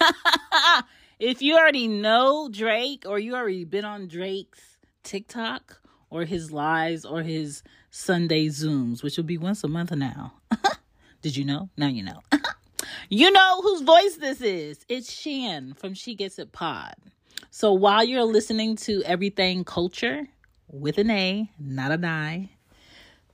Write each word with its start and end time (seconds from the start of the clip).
if 1.18 1.42
you 1.42 1.56
already 1.56 1.88
know 1.88 2.48
Drake 2.50 3.04
or 3.06 3.18
you 3.18 3.34
already 3.34 3.64
been 3.64 3.84
on 3.84 4.08
Drake's 4.08 4.78
TikTok 5.02 5.80
or 6.10 6.24
his 6.24 6.52
lives 6.52 7.04
or 7.04 7.22
his 7.22 7.62
Sunday 7.90 8.48
Zooms, 8.48 9.02
which 9.02 9.16
will 9.16 9.24
be 9.24 9.38
once 9.38 9.64
a 9.64 9.68
month 9.68 9.92
now. 9.92 10.34
Did 11.22 11.36
you 11.36 11.44
know? 11.44 11.70
Now 11.76 11.88
you 11.88 12.02
know. 12.02 12.20
you 13.08 13.30
know 13.30 13.60
whose 13.62 13.82
voice 13.82 14.16
this 14.16 14.40
is. 14.40 14.84
It's 14.88 15.14
Chan 15.14 15.74
from 15.74 15.94
She 15.94 16.14
Gets 16.14 16.38
It 16.38 16.52
Pod. 16.52 16.94
So 17.50 17.72
while 17.72 18.04
you're 18.04 18.24
listening 18.24 18.76
to 18.76 19.00
Everythang 19.00 19.64
Culture 19.64 20.26
with 20.70 20.98
an 20.98 21.10
A, 21.10 21.50
not 21.58 21.90
an 21.90 22.04
I, 22.04 22.50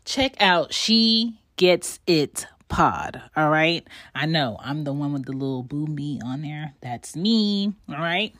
check 0.05 0.41
out 0.41 0.73
She 0.73 1.41
Gets 1.57 1.99
It 2.07 2.47
Pod. 2.73 3.21
All 3.37 3.51
right. 3.51 3.87
I 4.15 4.25
know 4.25 4.57
I'm 4.59 4.85
the 4.85 4.95
one 4.95 5.13
with 5.13 5.27
the 5.27 5.33
little 5.33 5.63
boom 5.63 5.95
me 5.95 6.21
on 6.25 6.41
there. 6.41 6.73
That's 6.81 7.15
me. 7.15 7.75
All 7.87 7.97
right. 7.97 8.35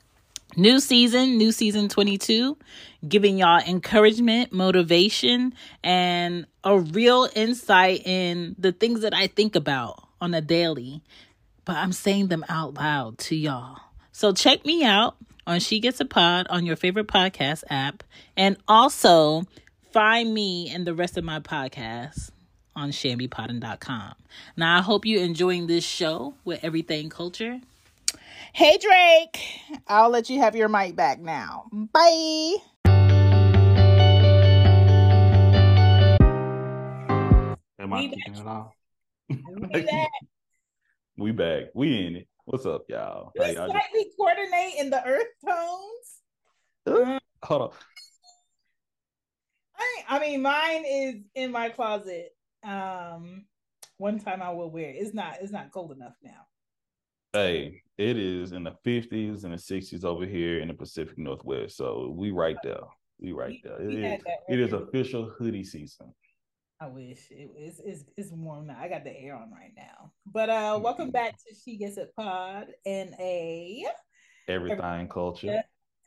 New 0.57 0.81
season, 0.81 1.37
new 1.37 1.53
season 1.53 1.91
22, 1.91 2.57
giving 3.07 3.37
y'all 3.37 3.61
encouragement, 3.61 4.51
motivation, 4.51 5.53
and 5.85 6.47
a 6.65 6.79
real 6.79 7.29
insight 7.35 8.07
in 8.07 8.57
the 8.59 8.73
things 8.73 9.03
that 9.03 9.13
I 9.13 9.27
think 9.27 9.55
about 9.55 10.03
on 10.19 10.33
a 10.33 10.41
daily, 10.41 11.03
but 11.67 11.77
I'm 11.77 11.93
saying 11.93 12.29
them 12.29 12.45
out 12.49 12.73
loud 12.73 13.19
to 13.19 13.37
y'all. 13.37 13.81
So 14.13 14.33
check 14.33 14.65
me 14.65 14.83
out 14.83 15.17
on 15.47 15.61
She 15.61 15.79
Gets 15.79 16.01
It 16.01 16.09
Pod 16.09 16.47
on 16.49 16.65
your 16.65 16.77
favorite 16.77 17.07
podcast 17.07 17.65
app, 17.69 18.03
and 18.35 18.57
also 18.67 19.43
find 19.93 20.33
me 20.33 20.71
and 20.71 20.87
the 20.87 20.95
rest 20.95 21.19
of 21.19 21.25
my 21.25 21.39
podcasts 21.41 22.31
on 22.75 22.91
chanbepoddin.com. 22.91 24.15
Now, 24.57 24.79
I 24.79 24.83
hope 24.83 25.05
you're 25.05 25.23
enjoying 25.23 25.67
this 25.67 25.85
show 25.85 26.35
with 26.45 26.61
Everythang 26.63 27.11
Culture. 27.11 27.61
Hey, 28.53 28.79
Drake. 28.79 29.41
I'll 29.87 30.11
let 30.11 30.29
you 30.29 30.41
have 30.41 30.55
your 30.55 30.69
mic 30.69 30.95
back 30.95 31.21
now. 31.21 31.67
Bye. 31.73 32.57
Am 37.79 37.93
I 37.93 38.09
kicking 38.09 38.37
it 38.37 38.47
off? 38.47 38.73
we 41.17 41.33
back. 41.33 41.65
We 41.75 42.07
in 42.07 42.17
it. 42.17 42.29
What's 42.45 42.67
up, 42.67 42.85
y'all? 42.89 43.33
We 43.39 43.47
y'all 43.47 43.71
slightly 43.71 44.05
just... 44.05 44.17
coordinate 44.17 44.75
in 44.79 44.91
the 44.91 45.05
earth 45.05 45.27
tones. 45.47 46.21
Uh, 46.87 47.19
hold 47.43 47.63
on. 47.63 47.71
I, 49.79 50.17
I 50.17 50.19
mean, 50.21 50.43
mine 50.43 50.85
is 50.87 51.15
in 51.35 51.53
my 51.53 51.71
closet. 51.71 52.35
Um, 52.65 53.45
one 53.99 54.19
time 54.19 54.43
I 54.43 54.51
will 54.51 54.71
wear 54.71 54.91
it. 54.91 54.97
It's 54.97 55.15
not. 55.15 55.37
It's 55.41 55.53
not 55.53 55.73
cold 55.73 55.93
enough 55.93 56.15
now. 56.23 56.47
Hey, 57.33 57.83
it 57.97 58.19
is 58.19 58.53
in 58.53 58.65
the 58.65 58.77
50s 58.85 59.45
and 59.45 59.55
the 59.55 59.57
60s 59.57 60.05
over 60.05 60.27
here 60.27 60.61
in 60.61 60.69
the 60.69 60.75
Pacific 60.75 61.17
Northwest. 61.17 61.79
So 61.79 62.13
we 62.15 62.31
right 62.31 62.59
there. 62.63 62.83
We 63.19 63.33
right 63.33 63.59
there. 63.65 63.81
It 63.81 63.95
is, 63.95 64.23
it 64.49 64.61
is 64.61 64.73
official 64.73 65.31
hoodie 65.31 65.65
season. 65.65 66.13
I 66.83 66.89
wish 66.89 67.29
it 67.31 67.49
was 67.49 67.81
it's, 67.85 68.05
it's 68.17 68.33
warm 68.33 68.67
now. 68.67 68.77
I 68.79 68.89
got 68.89 69.05
the 69.05 69.17
air 69.17 69.37
on 69.37 69.53
right 69.53 69.71
now. 69.77 70.11
But 70.27 70.51
uh 70.51 70.81
welcome 70.83 71.07
mm-hmm. 71.07 71.13
back 71.13 71.37
to 71.39 71.55
She 71.55 71.77
Gets 71.77 71.97
It 71.97 72.13
Pod 72.17 72.67
and 72.85 73.15
a 73.21 73.87
everything 74.49 75.09
culture 75.09 75.63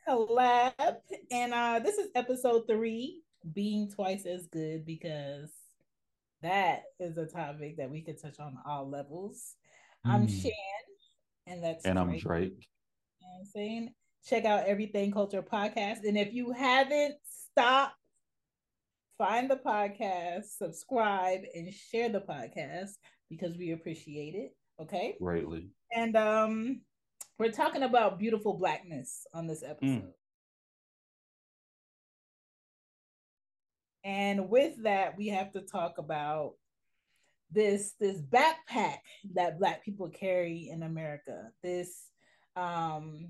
collab. 0.06 0.96
And 1.30 1.54
uh 1.54 1.80
this 1.82 1.96
is 1.96 2.10
episode 2.14 2.64
three, 2.68 3.22
being 3.54 3.90
twice 3.90 4.26
as 4.26 4.48
good 4.48 4.84
because 4.84 5.50
that 6.42 6.82
is 7.00 7.16
a 7.16 7.26
topic 7.26 7.76
that 7.78 7.90
we 7.90 8.02
could 8.02 8.20
touch 8.20 8.38
on 8.40 8.58
all 8.66 8.88
levels. 8.88 9.54
Mm. 10.06 10.10
I'm 10.10 10.26
Chan 10.28 10.52
and 11.46 11.62
that's 11.62 11.84
and 11.84 11.96
Drake. 11.96 12.08
I'm 12.08 12.18
Drake. 12.18 12.68
You 13.20 13.28
know 13.28 13.38
I'm 13.40 13.46
saying? 13.46 13.94
Check 14.26 14.44
out 14.44 14.66
Everythang 14.66 15.12
Culture 15.12 15.42
Podcast. 15.42 16.04
And 16.04 16.18
if 16.18 16.32
you 16.34 16.52
haven't, 16.52 17.14
stop, 17.52 17.94
find 19.18 19.48
the 19.48 19.56
podcast, 19.56 20.56
subscribe, 20.58 21.40
and 21.54 21.72
share 21.72 22.08
the 22.08 22.20
podcast 22.20 22.90
because 23.30 23.56
we 23.56 23.72
appreciate 23.72 24.34
it. 24.34 24.56
Okay. 24.80 25.14
Greatly. 25.20 25.68
And 25.94 26.16
um 26.16 26.80
we're 27.38 27.52
talking 27.52 27.82
about 27.82 28.18
beautiful 28.18 28.54
blackness 28.54 29.26
on 29.34 29.46
this 29.46 29.62
episode. 29.62 30.02
Mm. 30.02 30.12
And 34.06 34.48
with 34.48 34.84
that, 34.84 35.18
we 35.18 35.26
have 35.28 35.52
to 35.52 35.60
talk 35.60 35.98
about 35.98 36.52
this 37.50 37.94
this 38.00 38.20
backpack 38.20 38.98
that 39.34 39.58
black 39.58 39.84
people 39.84 40.08
carry 40.08 40.68
in 40.70 40.82
america. 40.82 41.50
This 41.62 42.08
um 42.56 43.28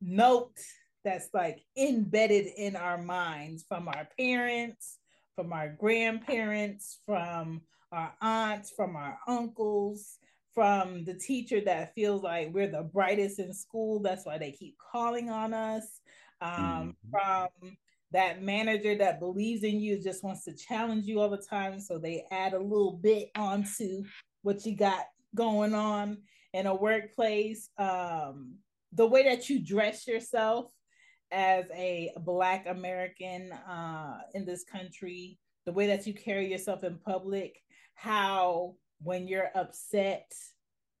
note 0.00 0.56
that's 1.04 1.28
like 1.34 1.60
embedded 1.76 2.46
in 2.56 2.76
our 2.76 2.98
minds 2.98 3.64
from 3.68 3.88
our 3.88 4.08
parents 4.18 4.98
from 5.34 5.52
our 5.52 5.68
grandparents 5.68 7.00
from 7.06 7.62
our 7.90 8.12
aunts 8.20 8.70
from 8.70 8.94
our 8.94 9.18
uncles 9.26 10.18
from 10.54 11.04
the 11.04 11.14
teacher 11.14 11.60
that 11.60 11.94
feels 11.94 12.22
like 12.22 12.52
we're 12.52 12.70
the 12.70 12.82
brightest 12.82 13.38
in 13.38 13.52
school. 13.52 14.00
That's 14.00 14.26
why 14.26 14.38
they 14.38 14.52
keep 14.52 14.76
calling 14.92 15.30
on 15.30 15.54
us. 15.54 16.00
Um, 16.40 16.96
mm-hmm. 17.04 17.10
from 17.10 17.76
that 18.12 18.42
manager 18.42 18.96
that 18.96 19.20
believes 19.20 19.62
in 19.62 19.80
you 19.80 20.00
just 20.00 20.24
wants 20.24 20.44
to 20.44 20.54
challenge 20.54 21.06
you 21.06 21.20
all 21.20 21.30
the 21.30 21.36
time 21.36 21.78
so 21.78 21.98
they 21.98 22.24
add 22.30 22.54
a 22.54 22.58
little 22.58 22.98
bit 23.02 23.30
onto 23.36 24.02
what 24.42 24.64
you 24.66 24.76
got 24.76 25.04
going 25.34 25.74
on 25.74 26.18
in 26.52 26.66
a 26.66 26.74
workplace. 26.74 27.68
Um, 27.78 28.56
the 28.92 29.06
way 29.06 29.22
that 29.24 29.48
you 29.48 29.64
dress 29.64 30.06
yourself 30.06 30.72
as 31.32 31.66
a 31.72 32.10
black 32.24 32.66
american 32.66 33.52
uh, 33.52 34.18
in 34.34 34.44
this 34.44 34.64
country 34.64 35.38
the 35.66 35.72
way 35.72 35.86
that 35.86 36.06
you 36.06 36.14
carry 36.14 36.50
yourself 36.50 36.82
in 36.82 36.98
public 36.98 37.56
how 37.94 38.74
when 39.02 39.28
you're 39.28 39.50
upset 39.54 40.32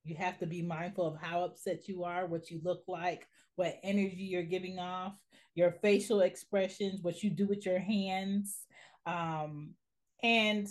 you 0.04 0.14
have 0.14 0.38
to 0.38 0.46
be 0.46 0.62
mindful 0.62 1.06
of 1.06 1.20
how 1.20 1.42
upset 1.42 1.88
you 1.88 2.04
are 2.04 2.26
what 2.26 2.50
you 2.50 2.60
look 2.62 2.82
like 2.86 3.26
what 3.56 3.78
energy 3.82 4.28
you're 4.30 4.42
giving 4.42 4.78
off 4.78 5.14
your 5.54 5.72
facial 5.82 6.20
expressions, 6.20 7.02
what 7.02 7.22
you 7.22 7.30
do 7.30 7.46
with 7.46 7.66
your 7.66 7.78
hands, 7.78 8.66
um, 9.06 9.74
and 10.22 10.68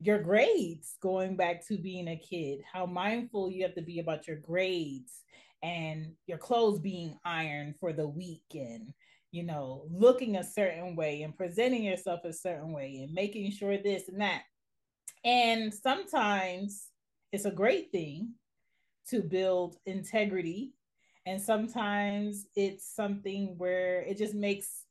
your 0.00 0.18
grades 0.18 0.96
going 1.00 1.36
back 1.36 1.66
to 1.66 1.78
being 1.78 2.08
a 2.08 2.16
kid, 2.16 2.60
how 2.70 2.86
mindful 2.86 3.50
you 3.50 3.62
have 3.62 3.74
to 3.74 3.82
be 3.82 4.00
about 4.00 4.26
your 4.26 4.36
grades 4.36 5.22
and 5.62 6.12
your 6.26 6.38
clothes 6.38 6.80
being 6.80 7.16
ironed 7.24 7.74
for 7.78 7.92
the 7.92 8.06
week 8.06 8.42
and 8.52 8.92
you 9.30 9.44
know 9.44 9.84
looking 9.90 10.36
a 10.36 10.44
certain 10.44 10.96
way 10.96 11.22
and 11.22 11.36
presenting 11.36 11.84
yourself 11.84 12.20
a 12.24 12.32
certain 12.32 12.72
way 12.72 13.00
and 13.02 13.14
making 13.14 13.50
sure 13.50 13.78
this 13.78 14.08
and 14.08 14.20
that. 14.20 14.42
And 15.24 15.72
sometimes 15.72 16.88
it's 17.32 17.44
a 17.44 17.50
great 17.50 17.92
thing 17.92 18.34
to 19.08 19.22
build 19.22 19.76
integrity 19.86 20.72
and 21.26 21.40
sometimes 21.40 22.46
it's 22.56 22.94
something 22.94 23.54
where 23.58 24.02
it 24.02 24.18
just 24.18 24.34
makes 24.34 24.84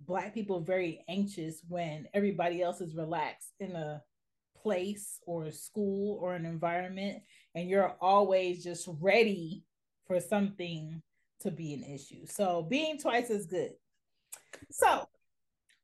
black 0.00 0.34
people 0.34 0.60
very 0.60 1.04
anxious 1.08 1.62
when 1.68 2.06
everybody 2.14 2.62
else 2.62 2.80
is 2.80 2.94
relaxed 2.94 3.52
in 3.58 3.72
a 3.72 4.02
place 4.60 5.20
or 5.26 5.44
a 5.44 5.52
school 5.52 6.18
or 6.20 6.34
an 6.34 6.44
environment 6.44 7.22
and 7.54 7.68
you're 7.68 7.96
always 8.00 8.62
just 8.62 8.88
ready 9.00 9.64
for 10.06 10.20
something 10.20 11.02
to 11.40 11.50
be 11.50 11.74
an 11.74 11.84
issue. 11.84 12.26
So 12.26 12.62
being 12.62 12.98
twice 12.98 13.30
as 13.30 13.46
good. 13.46 13.72
So 14.70 15.08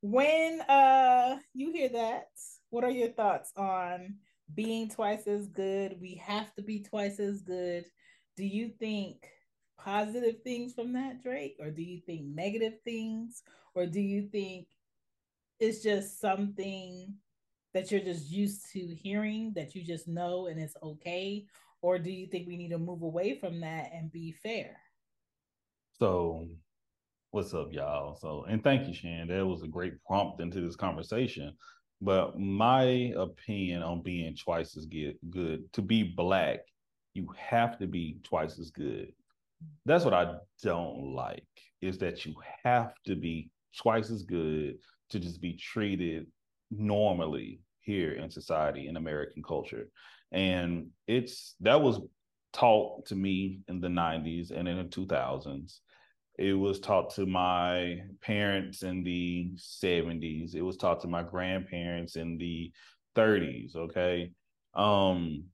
when 0.00 0.60
uh 0.62 1.38
you 1.54 1.72
hear 1.72 1.88
that 1.90 2.28
what 2.70 2.84
are 2.84 2.90
your 2.90 3.08
thoughts 3.08 3.52
on 3.56 4.16
being 4.54 4.90
twice 4.90 5.26
as 5.26 5.46
good? 5.48 5.96
We 6.00 6.20
have 6.24 6.52
to 6.54 6.62
be 6.62 6.80
twice 6.80 7.20
as 7.20 7.40
good. 7.42 7.84
Do 8.36 8.44
you 8.44 8.68
think 8.68 9.26
positive 9.84 10.42
things 10.42 10.72
from 10.74 10.92
that, 10.94 11.22
Drake? 11.22 11.56
Or 11.60 11.70
do 11.70 11.82
you 11.82 12.00
think 12.00 12.24
negative 12.24 12.80
things? 12.84 13.42
Or 13.74 13.86
do 13.86 14.00
you 14.00 14.28
think 14.28 14.66
it's 15.60 15.82
just 15.82 16.20
something 16.20 17.14
that 17.74 17.90
you're 17.90 18.00
just 18.00 18.30
used 18.30 18.70
to 18.72 18.80
hearing 18.80 19.52
that 19.54 19.74
you 19.74 19.84
just 19.84 20.08
know 20.08 20.46
and 20.46 20.58
it's 20.58 20.76
okay? 20.82 21.44
Or 21.82 21.98
do 21.98 22.10
you 22.10 22.26
think 22.26 22.48
we 22.48 22.56
need 22.56 22.70
to 22.70 22.78
move 22.78 23.02
away 23.02 23.38
from 23.38 23.60
that 23.60 23.90
and 23.92 24.10
be 24.10 24.32
fair? 24.32 24.76
So, 25.98 26.48
what's 27.30 27.52
up, 27.52 27.68
y'all? 27.72 28.16
So, 28.16 28.44
and 28.48 28.64
thank 28.64 28.88
you, 28.88 28.94
Chan. 28.94 29.28
That 29.28 29.46
was 29.46 29.62
a 29.62 29.68
great 29.68 30.02
prompt 30.04 30.40
into 30.40 30.60
this 30.60 30.76
conversation. 30.76 31.54
But 32.00 32.38
my 32.38 33.12
opinion 33.16 33.82
on 33.82 34.02
being 34.02 34.34
twice 34.34 34.76
as 34.76 34.86
good, 34.86 35.16
good 35.30 35.72
to 35.74 35.82
be 35.82 36.02
black, 36.02 36.60
you 37.12 37.28
have 37.36 37.78
to 37.78 37.86
be 37.86 38.18
twice 38.24 38.58
as 38.58 38.70
good 38.70 39.12
that's 39.86 40.04
what 40.04 40.14
I 40.14 40.34
don't 40.62 41.14
like 41.14 41.44
is 41.80 41.98
that 41.98 42.24
you 42.24 42.34
have 42.64 42.92
to 43.06 43.14
be 43.14 43.50
twice 43.76 44.10
as 44.10 44.22
good 44.22 44.76
to 45.10 45.18
just 45.18 45.40
be 45.40 45.54
treated 45.54 46.26
normally 46.70 47.60
here 47.80 48.12
in 48.12 48.30
society 48.30 48.88
in 48.88 48.96
American 48.96 49.42
culture. 49.42 49.88
And 50.32 50.88
it's 51.06 51.54
that 51.60 51.80
was 51.80 52.00
taught 52.52 53.06
to 53.06 53.14
me 53.14 53.60
in 53.68 53.80
the 53.80 53.88
90s 53.88 54.50
and 54.50 54.66
in 54.66 54.78
the 54.78 54.84
2000s. 54.84 55.80
It 56.36 56.54
was 56.54 56.80
taught 56.80 57.14
to 57.14 57.26
my 57.26 57.98
parents 58.20 58.82
in 58.82 59.04
the 59.04 59.52
70s. 59.56 60.54
It 60.54 60.62
was 60.62 60.76
taught 60.76 61.00
to 61.02 61.08
my 61.08 61.22
grandparents 61.22 62.16
in 62.16 62.38
the 62.38 62.72
30s. 63.14 63.76
Okay. 63.76 64.32
Um, 64.74 65.44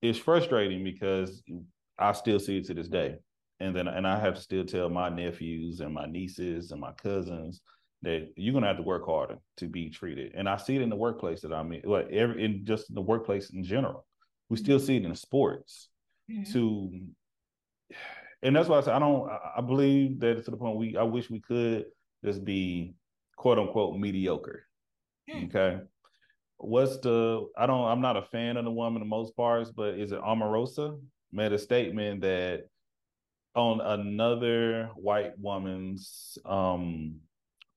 it's 0.00 0.18
frustrating 0.18 0.82
because 0.82 1.42
I 1.98 2.12
still 2.12 2.40
see 2.40 2.58
it 2.58 2.66
to 2.66 2.74
this 2.74 2.88
day. 2.88 3.16
And 3.60 3.74
then 3.74 3.88
and 3.88 4.06
I 4.06 4.18
have 4.18 4.34
to 4.34 4.40
still 4.40 4.64
tell 4.64 4.90
my 4.90 5.08
nephews 5.08 5.80
and 5.80 5.94
my 5.94 6.06
nieces 6.06 6.72
and 6.72 6.80
my 6.80 6.92
cousins 6.92 7.60
that 8.02 8.28
you're 8.36 8.52
gonna 8.52 8.66
have 8.66 8.76
to 8.76 8.82
work 8.82 9.06
harder 9.06 9.38
to 9.56 9.66
be 9.66 9.90
treated. 9.90 10.32
And 10.34 10.48
I 10.48 10.56
see 10.56 10.76
it 10.76 10.82
in 10.82 10.90
the 10.90 10.96
workplace 10.96 11.40
that 11.42 11.52
I'm 11.52 11.72
in, 11.72 11.82
like 11.84 12.08
every 12.10 12.44
in 12.44 12.64
just 12.64 12.92
the 12.94 13.00
workplace 13.00 13.50
in 13.50 13.64
general. 13.64 14.06
We 14.48 14.56
still 14.56 14.78
see 14.78 14.96
it 14.96 15.04
in 15.04 15.14
sports. 15.14 15.88
Mm-hmm. 16.30 16.52
To 16.52 16.90
and 18.42 18.54
that's 18.54 18.68
why 18.68 18.78
I 18.78 18.80
say 18.82 18.92
I 18.92 18.98
don't 18.98 19.30
I 19.56 19.60
believe 19.60 20.20
that 20.20 20.44
to 20.44 20.50
the 20.50 20.56
point 20.56 20.76
we 20.76 20.96
I 20.96 21.02
wish 21.02 21.30
we 21.30 21.40
could 21.40 21.86
just 22.24 22.44
be 22.44 22.94
quote 23.36 23.58
unquote 23.58 23.98
mediocre. 23.98 24.66
Mm. 25.32 25.46
Okay. 25.46 25.82
What's 26.58 26.98
the 26.98 27.46
I 27.56 27.66
don't 27.66 27.86
I'm 27.86 28.00
not 28.00 28.16
a 28.16 28.22
fan 28.22 28.56
of 28.56 28.64
the 28.64 28.70
woman 28.70 29.02
in 29.02 29.08
most 29.08 29.36
parts, 29.36 29.70
but 29.70 29.98
is 29.98 30.12
it 30.12 30.20
Omarosa 30.20 31.00
made 31.32 31.52
a 31.52 31.58
statement 31.58 32.20
that 32.20 32.64
on 33.54 33.80
another 33.80 34.90
white 34.96 35.38
woman's 35.38 36.36
um 36.44 37.16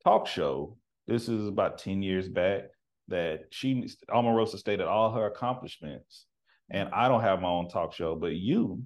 talk 0.04 0.28
show, 0.28 0.78
this 1.08 1.30
is 1.30 1.48
about 1.48 1.78
10 1.78 2.02
years 2.02 2.28
back, 2.28 2.64
that 3.08 3.46
she 3.52 3.90
Omarosa 4.10 4.58
stated 4.58 4.86
all 4.86 5.14
her 5.14 5.28
accomplishments. 5.28 6.26
And 6.70 6.90
I 6.90 7.08
don't 7.08 7.22
have 7.22 7.42
my 7.42 7.48
own 7.48 7.70
talk 7.70 7.94
show, 7.94 8.16
but 8.16 8.34
you, 8.34 8.84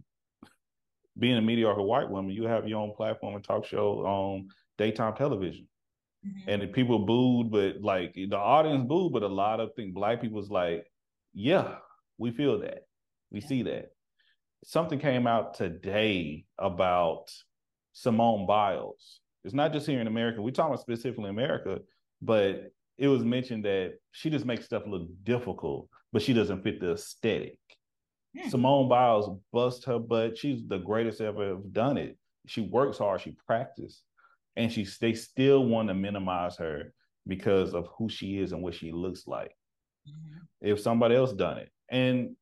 being 1.17 1.37
a 1.37 1.41
mediocre 1.41 1.81
white 1.81 2.09
woman, 2.09 2.31
you 2.31 2.43
have 2.43 2.67
your 2.67 2.79
own 2.79 2.93
platform 2.95 3.35
and 3.35 3.43
talk 3.43 3.65
show 3.65 4.05
on 4.05 4.49
daytime 4.77 5.15
television. 5.15 5.67
Mm-hmm. 6.25 6.49
And 6.49 6.61
the 6.61 6.67
people 6.67 6.99
booed, 6.99 7.51
but 7.51 7.81
like 7.81 8.13
the 8.13 8.37
audience 8.37 8.85
booed, 8.87 9.13
but 9.13 9.23
a 9.23 9.27
lot 9.27 9.59
of 9.59 9.73
think 9.75 9.93
black 9.93 10.21
people's 10.21 10.51
like, 10.51 10.85
yeah, 11.33 11.75
we 12.17 12.31
feel 12.31 12.59
that. 12.59 12.83
We 13.31 13.41
yeah. 13.41 13.47
see 13.47 13.63
that. 13.63 13.91
Something 14.63 14.99
came 14.99 15.27
out 15.27 15.55
today 15.55 16.45
about 16.59 17.31
Simone 17.93 18.45
Biles 18.45 19.21
it's 19.43 19.53
not 19.53 19.73
just 19.73 19.87
here 19.87 19.99
in 19.99 20.07
America. 20.07 20.41
We're 20.41 20.51
talking 20.51 20.77
specifically 20.77 21.29
America, 21.29 21.79
but 22.21 22.71
it 22.97 23.07
was 23.07 23.23
mentioned 23.23 23.65
that 23.65 23.93
she 24.11 24.29
just 24.29 24.45
makes 24.45 24.65
stuff 24.65 24.83
look 24.85 25.07
difficult, 25.23 25.89
but 26.13 26.21
she 26.21 26.33
doesn't 26.33 26.63
fit 26.63 26.79
the 26.79 26.93
aesthetic. 26.93 27.57
Hmm. 28.37 28.49
Simone 28.49 28.89
Biles 28.89 29.29
bust 29.51 29.85
her 29.85 29.99
butt. 29.99 30.37
She's 30.37 30.65
the 30.67 30.77
greatest 30.77 31.21
ever 31.21 31.49
have 31.49 31.73
done 31.73 31.97
it. 31.97 32.17
She 32.47 32.61
works 32.61 32.99
hard, 32.99 33.21
she 33.21 33.35
practices, 33.47 34.03
and 34.55 34.71
she 34.71 34.87
they 34.99 35.13
still 35.13 35.65
want 35.65 35.87
to 35.89 35.93
minimize 35.93 36.57
her 36.57 36.93
because 37.27 37.73
of 37.73 37.87
who 37.97 38.09
she 38.09 38.39
is 38.39 38.51
and 38.51 38.61
what 38.61 38.75
she 38.75 38.91
looks 38.91 39.27
like. 39.27 39.55
Mm-hmm. 40.07 40.37
If 40.61 40.79
somebody 40.79 41.15
else 41.15 41.33
done 41.33 41.57
it, 41.57 41.71
and 41.89 42.35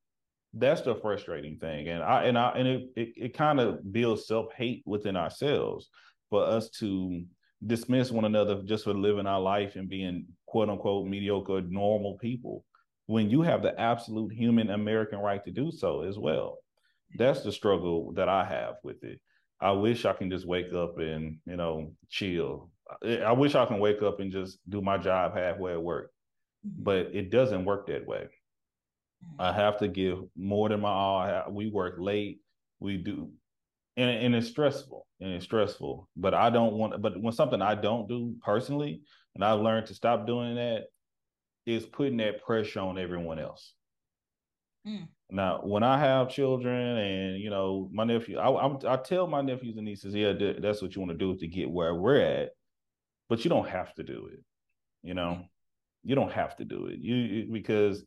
that's 0.53 0.81
the 0.81 0.95
frustrating 0.95 1.57
thing, 1.57 1.89
and 1.89 2.03
I 2.03 2.23
and 2.23 2.37
I 2.37 2.51
and 2.51 2.67
it 2.67 2.89
it, 2.95 3.13
it 3.15 3.37
kind 3.37 3.59
of 3.59 3.91
builds 3.91 4.27
self 4.27 4.51
hate 4.53 4.83
within 4.85 5.15
ourselves 5.15 5.89
for 6.29 6.43
us 6.43 6.69
to 6.69 7.23
dismiss 7.65 8.11
one 8.11 8.25
another 8.25 8.61
just 8.63 8.85
for 8.85 8.93
living 8.93 9.27
our 9.27 9.39
life 9.39 9.75
and 9.75 9.89
being 9.89 10.25
quote 10.45 10.69
unquote 10.69 11.07
mediocre 11.07 11.61
normal 11.61 12.17
people 12.17 12.63
when 13.09 13.29
you 13.29 13.41
have 13.41 13.63
the 13.63 13.79
absolute 13.79 14.31
human 14.31 14.69
American 14.69 15.19
right 15.19 15.43
to 15.43 15.51
do 15.51 15.71
so 15.71 16.03
as 16.03 16.17
well. 16.19 16.59
That's 17.17 17.41
the 17.41 17.51
struggle 17.51 18.13
that 18.13 18.29
I 18.29 18.45
have 18.45 18.75
with 18.83 19.03
it. 19.03 19.19
I 19.59 19.71
wish 19.71 20.05
I 20.05 20.13
can 20.13 20.29
just 20.29 20.47
wake 20.47 20.73
up 20.73 20.99
and, 20.99 21.39
you 21.45 21.57
know, 21.57 21.93
chill. 22.09 22.69
I 23.03 23.31
wish 23.31 23.55
I 23.55 23.65
can 23.65 23.79
wake 23.79 24.03
up 24.03 24.19
and 24.19 24.31
just 24.31 24.59
do 24.69 24.81
my 24.81 24.99
job 24.99 25.35
halfway 25.35 25.71
at 25.73 25.81
work, 25.81 26.11
mm-hmm. 26.65 26.83
but 26.83 26.97
it 27.13 27.31
doesn't 27.31 27.65
work 27.65 27.87
that 27.87 28.05
way. 28.05 28.27
I 29.37 29.51
have 29.51 29.77
to 29.79 29.87
give 29.87 30.19
more 30.35 30.69
than 30.69 30.81
my 30.81 30.89
all. 30.89 31.51
We 31.51 31.69
work 31.69 31.95
late. 31.99 32.39
We 32.79 32.97
do 32.97 33.31
and, 33.99 34.09
and 34.09 34.35
it's 34.35 34.47
stressful 34.47 35.05
and 35.19 35.33
it's 35.33 35.45
stressful. 35.45 36.07
But 36.15 36.33
I 36.33 36.49
don't 36.49 36.73
want. 36.73 37.01
But 37.01 37.21
when 37.21 37.33
something 37.33 37.61
I 37.61 37.75
don't 37.75 38.07
do 38.07 38.35
personally, 38.41 39.01
and 39.35 39.43
I've 39.43 39.59
learned 39.59 39.87
to 39.87 39.93
stop 39.93 40.25
doing 40.25 40.55
that, 40.55 40.85
is 41.65 41.85
putting 41.85 42.17
that 42.17 42.41
pressure 42.43 42.79
on 42.79 42.97
everyone 42.97 43.39
else. 43.39 43.73
Mm. 44.87 45.09
Now, 45.29 45.59
when 45.63 45.83
I 45.83 45.99
have 45.99 46.29
children, 46.29 46.97
and 46.97 47.39
you 47.41 47.49
know, 47.49 47.89
my 47.91 48.05
nephew, 48.05 48.37
I, 48.37 48.49
I, 48.49 48.93
I 48.93 48.97
tell 48.97 49.27
my 49.27 49.41
nephews 49.41 49.75
and 49.75 49.85
nieces, 49.85 50.15
yeah, 50.15 50.31
that's 50.59 50.81
what 50.81 50.95
you 50.95 51.01
want 51.01 51.11
to 51.11 51.17
do 51.17 51.35
to 51.35 51.47
get 51.47 51.69
where 51.69 51.93
we're 51.93 52.21
at, 52.21 52.49
but 53.27 53.43
you 53.43 53.49
don't 53.49 53.67
have 53.67 53.93
to 53.95 54.03
do 54.03 54.29
it. 54.31 54.39
You 55.03 55.13
know, 55.13 55.43
you 56.03 56.15
don't 56.15 56.31
have 56.31 56.55
to 56.57 56.65
do 56.65 56.87
it. 56.87 56.99
You 56.99 57.51
because 57.51 58.05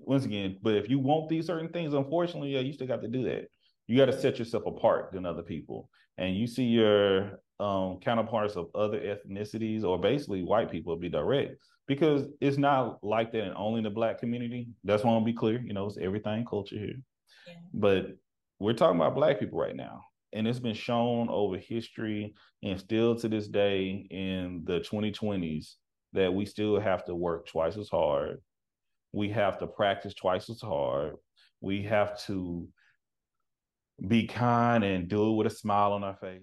once 0.00 0.24
again, 0.24 0.56
but 0.62 0.74
if 0.74 0.88
you 0.88 0.98
want 0.98 1.28
these 1.28 1.46
certain 1.46 1.68
things, 1.68 1.94
unfortunately, 1.94 2.50
yeah, 2.50 2.60
you 2.60 2.72
still 2.72 2.86
got 2.86 3.02
to 3.02 3.08
do 3.08 3.24
that. 3.24 3.48
You 3.86 3.96
got 3.96 4.06
to 4.06 4.18
set 4.18 4.38
yourself 4.38 4.64
apart 4.66 5.12
than 5.12 5.26
other 5.26 5.42
people, 5.42 5.88
and 6.18 6.36
you 6.36 6.46
see 6.46 6.64
your 6.64 7.40
um, 7.58 7.98
counterparts 8.00 8.56
of 8.56 8.68
other 8.74 9.00
ethnicities 9.00 9.84
or 9.84 9.98
basically 9.98 10.42
white 10.42 10.70
people 10.70 10.96
be 10.96 11.08
direct 11.08 11.56
because 11.86 12.26
it's 12.40 12.56
not 12.56 13.02
like 13.02 13.32
that 13.32 13.46
in 13.46 13.52
only 13.54 13.78
in 13.78 13.84
the 13.84 13.90
black 13.90 14.18
community. 14.18 14.68
That's 14.84 15.02
why 15.02 15.10
I 15.10 15.14
want 15.14 15.26
to 15.26 15.32
be 15.32 15.36
clear. 15.36 15.60
You 15.60 15.74
know, 15.74 15.86
it's 15.86 15.98
everything 16.00 16.44
culture 16.44 16.76
here, 16.76 16.94
yeah. 17.46 17.54
but 17.74 18.06
we're 18.58 18.74
talking 18.74 18.96
about 18.96 19.14
black 19.14 19.40
people 19.40 19.58
right 19.58 19.76
now, 19.76 20.02
and 20.32 20.46
it's 20.46 20.60
been 20.60 20.74
shown 20.74 21.28
over 21.28 21.58
history 21.58 22.34
and 22.62 22.78
still 22.78 23.16
to 23.16 23.28
this 23.28 23.48
day 23.48 24.06
in 24.10 24.62
the 24.64 24.80
2020s 24.80 25.74
that 26.12 26.32
we 26.32 26.44
still 26.44 26.78
have 26.78 27.04
to 27.04 27.14
work 27.14 27.46
twice 27.46 27.76
as 27.76 27.88
hard 27.88 28.38
we 29.12 29.30
have 29.30 29.58
to 29.58 29.66
practice 29.66 30.14
twice 30.14 30.48
as 30.50 30.60
hard. 30.60 31.14
We 31.60 31.82
have 31.82 32.20
to 32.26 32.68
be 34.06 34.26
kind 34.26 34.82
and 34.84 35.08
do 35.08 35.32
it 35.32 35.36
with 35.36 35.46
a 35.46 35.50
smile 35.50 35.92
on 35.92 36.04
our 36.04 36.16
face. 36.16 36.42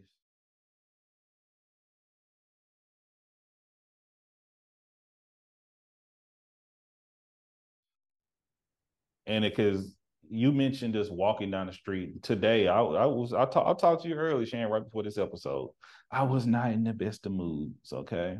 And 9.25 9.43
because 9.43 9.95
you 10.29 10.51
mentioned 10.51 10.93
just 10.93 11.11
walking 11.11 11.51
down 11.51 11.67
the 11.67 11.73
street 11.73 12.23
today, 12.23 12.67
I, 12.67 12.79
I 12.81 13.05
was 13.05 13.33
I, 13.33 13.45
talk, 13.45 13.67
I 13.67 13.73
talked 13.79 14.03
to 14.03 14.09
you 14.09 14.15
earlier, 14.15 14.45
Chan, 14.45 14.69
right 14.69 14.83
before 14.83 15.03
this 15.03 15.17
episode. 15.17 15.71
I 16.11 16.23
was 16.23 16.45
not 16.47 16.71
in 16.71 16.83
the 16.83 16.93
best 16.93 17.25
of 17.25 17.33
moods. 17.33 17.91
Okay, 17.91 18.37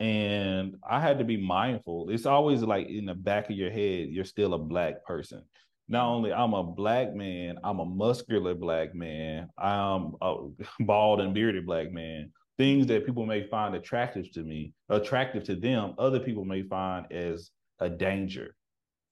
and 0.00 0.76
I 0.88 1.00
had 1.00 1.18
to 1.18 1.24
be 1.24 1.36
mindful. 1.36 2.10
It's 2.10 2.26
always 2.26 2.62
like 2.62 2.88
in 2.88 3.06
the 3.06 3.14
back 3.14 3.50
of 3.50 3.56
your 3.56 3.70
head, 3.70 4.08
you're 4.08 4.24
still 4.24 4.54
a 4.54 4.58
black 4.58 5.04
person. 5.04 5.42
Not 5.88 6.06
only 6.06 6.32
I'm 6.32 6.54
a 6.54 6.62
black 6.64 7.14
man, 7.14 7.58
I'm 7.62 7.78
a 7.78 7.84
muscular 7.84 8.54
black 8.54 8.94
man, 8.94 9.48
I'm 9.58 10.14
a 10.20 10.36
bald 10.80 11.20
and 11.20 11.34
bearded 11.34 11.66
black 11.66 11.92
man. 11.92 12.32
Things 12.56 12.86
that 12.86 13.04
people 13.04 13.26
may 13.26 13.46
find 13.48 13.74
attractive 13.74 14.30
to 14.32 14.40
me, 14.40 14.72
attractive 14.88 15.44
to 15.44 15.56
them, 15.56 15.94
other 15.98 16.20
people 16.20 16.44
may 16.44 16.62
find 16.62 17.10
as 17.12 17.50
a 17.80 17.90
danger. 17.90 18.54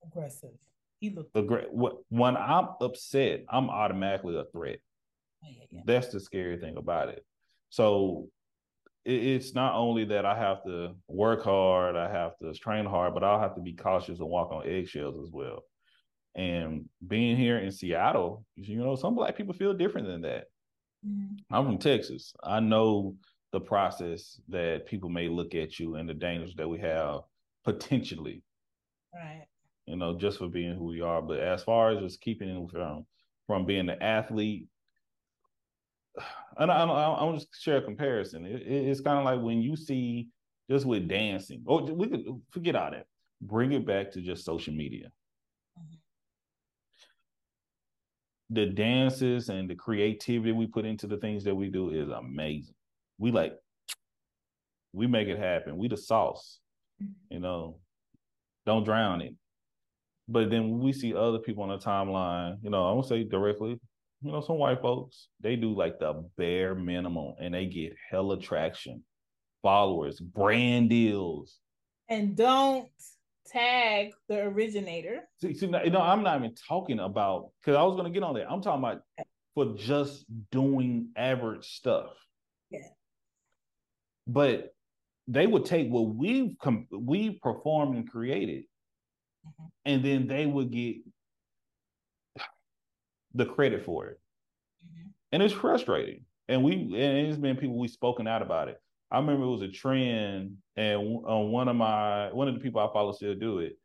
Aggressive. 0.05 0.51
He 1.01 1.11
looked 1.11 1.37
aggressive. 1.37 1.71
When 1.73 2.37
I'm 2.37 2.69
upset, 2.81 3.45
I'm 3.49 3.69
automatically 3.69 4.37
a 4.39 4.45
threat. 4.53 4.79
Yeah, 5.43 5.65
yeah. 5.71 5.81
That's 5.85 6.09
the 6.09 6.21
scary 6.21 6.59
thing 6.59 6.77
about 6.77 7.09
it. 7.09 7.25
So 7.71 8.29
it's 9.05 9.55
not 9.55 9.75
only 9.75 10.05
that 10.07 10.25
I 10.25 10.37
have 10.37 10.63
to 10.65 10.95
work 11.09 11.43
hard, 11.43 11.97
I 11.97 12.11
have 12.11 12.37
to 12.39 12.53
train 12.55 12.85
hard, 12.85 13.15
but 13.15 13.25
I'll 13.25 13.41
have 13.41 13.55
to 13.57 13.61
be 13.61 13.75
cautious 13.75 14.21
and 14.21 14.29
walk 14.29 14.53
on 14.53 14.67
eggshells 14.67 15.17
as 15.23 15.33
well. 15.33 15.65
And 16.35 16.89
being 17.07 17.37
here 17.37 17.59
in 17.59 17.73
Seattle, 17.73 18.45
you 18.57 18.79
know, 18.79 18.95
some 18.97 19.15
black 19.15 19.37
people 19.37 19.55
feel 19.55 19.75
different 19.75 20.07
than 20.07 20.23
that. 20.23 20.45
Mm-hmm. 21.07 21.55
I'm 21.55 21.67
from 21.67 21.79
Texas. 21.79 22.33
I 22.43 22.61
know 22.61 23.17
the 23.53 23.61
process 23.61 24.41
that 24.49 24.87
people 24.87 25.11
may 25.11 25.29
look 25.29 25.55
at 25.55 25.79
you 25.79 25.97
and 25.97 26.09
the 26.09 26.15
dangers 26.15 26.55
that 26.57 26.69
we 26.69 26.79
have 26.79 27.21
potentially. 27.65 28.43
Right. 29.15 29.47
You 29.87 29.97
know, 29.97 30.17
just 30.17 30.39
for 30.39 30.49
being 30.49 30.75
who 30.75 30.87
we 30.87 31.01
are. 31.01 31.21
But 31.21 31.41
as 31.41 31.63
far 31.63 31.91
as 31.91 32.01
just 32.01 32.21
keeping 32.21 32.69
from 32.69 33.05
from 33.47 33.67
being 33.67 33.89
an 33.89 34.01
athlete 34.01 34.69
and 36.59 36.71
I, 36.71 36.85
I, 36.85 36.85
I 36.85 37.25
want 37.25 37.41
to 37.41 37.47
share 37.59 37.79
a 37.79 37.83
comparison. 37.83 38.45
It, 38.45 38.63
it's 38.67 39.01
kind 39.01 39.19
of 39.19 39.25
like 39.25 39.41
when 39.41 39.63
you 39.63 39.77
see 39.77 40.29
just 40.71 40.87
with 40.87 41.09
dancing. 41.09 41.63
Oh, 41.67 41.83
we 41.83 42.09
could 42.09 42.25
forget 42.51 42.77
all 42.77 42.91
that. 42.91 43.07
Bring 43.41 43.73
it 43.73 43.87
back 43.87 44.13
to 44.13 44.21
just 44.21 44.45
social 44.45 44.75
media. 44.75 45.09
Mm-hmm. 45.79 45.97
The 48.51 48.67
dances 48.67 49.49
and 49.49 49.69
the 49.69 49.75
creativity 49.75 50.53
we 50.53 50.67
put 50.67 50.85
into 50.85 51.07
the 51.07 51.17
things 51.17 51.45
that 51.45 51.55
we 51.55 51.69
do 51.69 51.91
is 51.91 52.09
amazing. 52.09 52.75
We 53.19 53.33
like, 53.33 53.55
we 54.93 55.07
make 55.07 55.29
it 55.29 55.39
happen. 55.39 55.77
We 55.77 55.89
the 55.89 55.97
sauce. 55.97 56.61
Mm-hmm. 57.03 57.35
You 57.35 57.41
know, 57.41 57.79
don't 58.67 58.85
drown 58.85 59.23
it. 59.23 59.35
But 60.29 60.51
then 60.51 60.79
we 60.79 60.93
see 60.93 61.15
other 61.15 61.39
people 61.39 61.65
on 61.65 61.71
the 61.71 61.79
timeline, 61.79 62.59
you 62.63 62.71
know, 62.71 62.89
I 62.89 62.93
won't 62.93 63.07
say 63.07 63.25
directly, 63.25 63.81
you 64.23 64.33
know, 64.33 64.41
some 64.41 64.59
white 64.59 64.81
folks, 64.81 65.29
they 65.41 65.57
do 65.57 65.75
like 65.75 65.99
the 65.99 66.25
bare 66.37 66.75
minimum 66.75 67.35
and 67.41 67.55
they 67.55 67.67
get 67.67 67.95
hella 68.11 68.39
traction, 68.39 69.03
followers, 69.63 70.21
brand 70.21 70.91
deals. 70.91 71.59
And 72.09 72.37
don't 72.37 72.89
tag 73.47 74.13
the 74.29 74.43
originator. 74.43 75.29
See, 75.41 75.55
see 75.55 75.67
you 75.67 75.91
know, 75.91 76.01
I'm 76.01 76.23
not 76.23 76.39
even 76.39 76.55
talking 76.69 77.01
about 77.01 77.51
because 77.61 77.77
I 77.77 77.83
was 77.83 77.97
gonna 77.97 78.11
get 78.11 78.23
on 78.23 78.35
that. 78.35 78.51
I'm 78.51 78.63
talking 78.63 78.85
about 78.85 79.03
for 79.55 79.75
just 79.77 80.25
doing 80.51 81.09
average 81.17 81.67
stuff. 81.67 82.11
Yeah. 82.71 82.81
But 84.27 84.75
they 85.27 85.47
would 85.47 85.65
take 85.65 85.91
what 85.91 86.15
we've 86.15 86.55
com- 86.61 86.87
we 86.91 87.39
performed 87.43 87.97
and 87.97 88.11
created, 88.11 88.65
mm-hmm. 89.47 89.67
and 89.85 90.05
then 90.05 90.27
they 90.27 90.47
would 90.47 90.71
get 90.71 90.97
the 93.35 93.47
credit 93.47 93.85
for 93.85 94.07
it. 94.07 94.21
Mm-hmm. 94.87 95.09
And 95.33 95.43
it's 95.43 95.55
frustrating. 95.55 96.25
And 96.49 96.63
we 96.63 96.75
and 96.75 97.29
it's 97.29 97.39
been 97.39 97.57
people 97.57 97.79
we've 97.79 97.91
spoken 97.91 98.27
out 98.27 98.43
about 98.43 98.69
it. 98.69 98.79
I 99.11 99.19
remember 99.19 99.45
it 99.45 99.51
was 99.51 99.63
a 99.63 99.69
trend, 99.69 100.57
and 100.77 100.99
on 101.27 101.53
one 101.53 101.69
of 101.69 101.77
my 101.77 102.33
one 102.33 102.49
of 102.49 102.55
the 102.55 102.61
people 102.61 102.81
I 102.81 102.93
follow 102.93 103.13
still 103.13 103.35
do 103.35 103.59
it. 103.59 103.79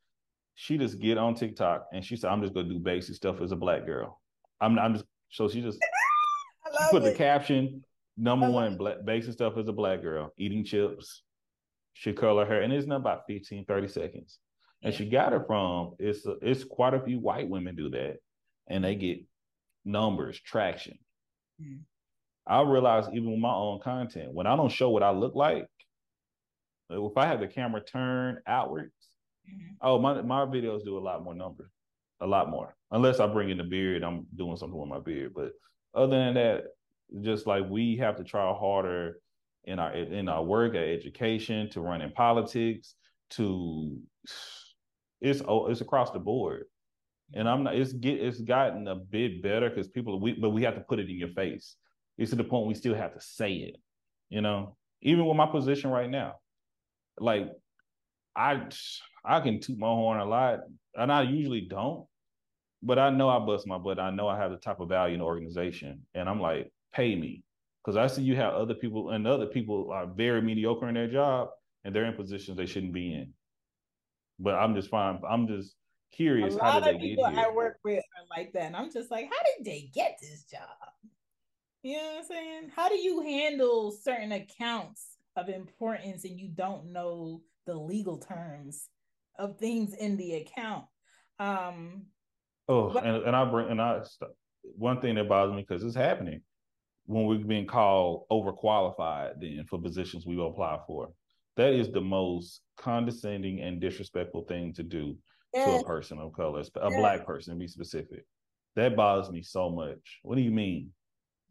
She 0.55 0.77
just 0.77 0.99
get 0.99 1.19
on 1.19 1.35
TikTok 1.35 1.87
and 1.93 2.03
she 2.03 2.15
said, 2.15 2.31
"I'm 2.31 2.41
just 2.41 2.53
gonna 2.53 2.69
do 2.69 2.79
basic 2.79 3.15
stuff 3.15 3.41
as 3.41 3.51
a 3.51 3.55
black 3.55 3.85
girl." 3.85 4.19
I'm 4.59 4.79
I'm 4.79 4.93
just 4.93 5.05
so 5.29 5.47
she 5.47 5.61
just 5.61 5.79
she 6.79 6.85
put 6.89 7.03
it. 7.03 7.11
the 7.11 7.13
caption 7.13 7.83
number 8.17 8.49
one 8.49 8.75
black 8.77 8.97
basic 9.05 9.33
stuff 9.33 9.57
as 9.57 9.67
a 9.67 9.73
black 9.73 10.01
girl 10.01 10.33
eating 10.37 10.63
chips. 10.63 11.21
She 11.93 12.13
curl 12.13 12.39
her 12.39 12.45
hair, 12.45 12.61
and 12.61 12.71
it's 12.71 12.87
not 12.87 12.97
about 12.97 13.23
15, 13.27 13.65
30 13.65 13.87
seconds. 13.87 14.39
And 14.83 14.93
she 14.93 15.09
got 15.09 15.33
it 15.33 15.41
from 15.47 15.95
it's 15.99 16.25
a, 16.25 16.35
it's 16.41 16.63
quite 16.63 16.93
a 16.93 17.01
few 17.01 17.19
white 17.19 17.49
women 17.49 17.75
do 17.75 17.89
that, 17.91 18.17
and 18.67 18.83
they 18.83 18.95
get 18.95 19.19
numbers, 19.87 20.39
traction. 20.39 20.97
Mm. 21.61 21.79
I 22.45 22.61
realize 22.61 23.07
even 23.13 23.31
with 23.31 23.39
my 23.39 23.53
own 23.53 23.79
content, 23.79 24.33
when 24.33 24.47
I 24.47 24.55
don't 24.55 24.71
show 24.71 24.89
what 24.89 25.03
I 25.03 25.11
look 25.11 25.35
like, 25.35 25.67
if 26.89 27.17
I 27.17 27.25
have 27.25 27.39
the 27.39 27.47
camera 27.47 27.83
turned 27.83 28.39
outwards, 28.47 28.93
mm-hmm. 29.49 29.75
oh 29.81 29.99
my 29.99 30.21
my 30.21 30.45
videos 30.45 30.85
do 30.85 30.97
a 30.97 30.99
lot 30.99 31.23
more 31.23 31.35
numbers, 31.35 31.71
a 32.21 32.27
lot 32.27 32.49
more. 32.49 32.75
Unless 32.91 33.19
I 33.19 33.27
bring 33.27 33.49
in 33.49 33.57
the 33.57 33.63
beard, 33.63 34.03
I'm 34.03 34.25
doing 34.35 34.55
something 34.55 34.79
with 34.79 34.87
my 34.87 34.99
beard. 34.99 35.33
But 35.35 35.51
other 35.93 36.15
than 36.15 36.35
that, 36.35 36.63
just 37.21 37.47
like 37.47 37.69
we 37.69 37.97
have 37.97 38.15
to 38.17 38.23
try 38.23 38.47
harder 38.53 39.19
in 39.65 39.79
our 39.79 39.93
in 39.93 40.29
our 40.29 40.43
work, 40.43 40.75
our 40.75 40.83
education, 40.83 41.69
to 41.71 41.81
run 41.81 42.01
in 42.01 42.11
politics, 42.11 42.95
to 43.31 43.99
it's 45.19 45.41
oh, 45.45 45.67
it's 45.67 45.81
across 45.81 46.11
the 46.11 46.19
board. 46.19 46.63
And 47.33 47.47
I'm 47.47 47.63
not. 47.63 47.75
It's 47.75 47.93
get. 47.93 48.21
It's 48.21 48.39
gotten 48.39 48.87
a 48.87 48.95
bit 48.95 49.43
better 49.43 49.69
because 49.69 49.87
people. 49.87 50.19
We 50.19 50.33
but 50.33 50.51
we 50.51 50.63
have 50.63 50.75
to 50.75 50.81
put 50.81 50.99
it 50.99 51.09
in 51.09 51.17
your 51.17 51.29
face. 51.29 51.75
It's 52.17 52.31
to 52.31 52.35
the 52.37 52.43
point 52.43 52.67
we 52.67 52.73
still 52.73 52.95
have 52.95 53.13
to 53.13 53.21
say 53.21 53.53
it. 53.53 53.77
You 54.29 54.41
know, 54.41 54.77
even 55.01 55.25
with 55.25 55.35
my 55.35 55.45
position 55.45 55.89
right 55.89 56.09
now, 56.09 56.35
like 57.19 57.49
I 58.35 58.67
I 59.25 59.41
can 59.41 59.59
toot 59.59 59.77
my 59.77 59.87
horn 59.87 60.19
a 60.19 60.25
lot, 60.25 60.59
and 60.95 61.11
I 61.11 61.23
usually 61.23 61.61
don't, 61.61 62.05
but 62.81 62.97
I 62.97 63.09
know 63.09 63.29
I 63.29 63.39
bust 63.39 63.67
my 63.67 63.77
butt. 63.77 63.99
I 63.99 64.11
know 64.11 64.27
I 64.27 64.37
have 64.37 64.51
the 64.51 64.57
type 64.57 64.79
of 64.79 64.89
value 64.89 65.15
in 65.15 65.19
the 65.19 65.25
organization, 65.25 66.05
and 66.13 66.29
I'm 66.29 66.39
like, 66.39 66.71
pay 66.93 67.15
me, 67.15 67.43
because 67.83 67.97
I 67.97 68.07
see 68.07 68.23
you 68.23 68.35
have 68.37 68.53
other 68.53 68.73
people, 68.73 69.09
and 69.09 69.27
other 69.27 69.47
people 69.47 69.91
are 69.91 70.07
very 70.07 70.41
mediocre 70.41 70.87
in 70.87 70.95
their 70.95 71.11
job, 71.11 71.49
and 71.83 71.93
they're 71.93 72.05
in 72.05 72.13
positions 72.13 72.57
they 72.57 72.65
shouldn't 72.65 72.93
be 72.93 73.13
in. 73.13 73.33
But 74.39 74.55
I'm 74.55 74.75
just 74.75 74.89
fine. 74.89 75.19
I'm 75.27 75.47
just 75.47 75.75
curious. 76.11 76.53
A 76.55 76.57
lot 76.57 76.87
of 76.87 76.99
people 76.99 77.25
I 77.25 77.49
work 77.49 77.79
with 77.83 78.03
are 78.17 78.37
like 78.37 78.53
that, 78.53 78.63
and 78.63 78.75
I'm 78.75 78.91
just 78.91 79.11
like, 79.11 79.25
how 79.25 79.43
did 79.57 79.65
they 79.65 79.89
get 79.93 80.17
this 80.21 80.43
job? 80.43 80.61
You 81.83 81.97
know 81.97 82.03
what 82.03 82.17
I'm 82.19 82.25
saying? 82.25 82.71
How 82.75 82.89
do 82.89 82.95
you 82.95 83.21
handle 83.21 83.91
certain 83.91 84.31
accounts 84.31 85.17
of 85.35 85.49
importance 85.49 86.25
and 86.25 86.39
you 86.39 86.49
don't 86.49 86.91
know 86.91 87.41
the 87.65 87.75
legal 87.75 88.17
terms 88.17 88.89
of 89.37 89.57
things 89.57 89.93
in 89.93 90.17
the 90.17 90.33
account? 90.35 90.85
Um 91.39 92.07
Oh, 92.69 92.89
but- 92.89 93.05
and, 93.05 93.23
and 93.23 93.35
I 93.35 93.45
bring 93.45 93.69
and 93.69 93.81
I 93.81 94.01
one 94.63 94.99
thing 94.99 95.15
that 95.15 95.29
bothers 95.29 95.55
me 95.55 95.61
because 95.67 95.83
it's 95.83 95.95
happening 95.95 96.41
when 97.05 97.25
we're 97.25 97.37
being 97.37 97.65
called 97.67 98.25
overqualified 98.29 99.39
then 99.39 99.63
for 99.69 99.79
positions 99.79 100.25
we 100.25 100.35
will 100.35 100.49
apply 100.49 100.79
for. 100.85 101.13
That 101.55 101.71
is 101.71 101.89
the 101.89 102.01
most 102.01 102.61
condescending 102.77 103.61
and 103.61 103.79
disrespectful 103.79 104.43
thing 104.43 104.73
to 104.73 104.83
do 104.83 105.15
to 105.53 105.75
a 105.77 105.83
person 105.83 106.19
of 106.19 106.33
color, 106.33 106.63
a 106.75 106.89
black 106.89 107.25
person 107.25 107.53
to 107.53 107.59
be 107.59 107.67
specific. 107.67 108.25
That 108.75 108.95
bothers 108.95 109.31
me 109.31 109.41
so 109.41 109.69
much. 109.69 110.19
What 110.21 110.35
do 110.35 110.41
you 110.41 110.51
mean? 110.51 110.91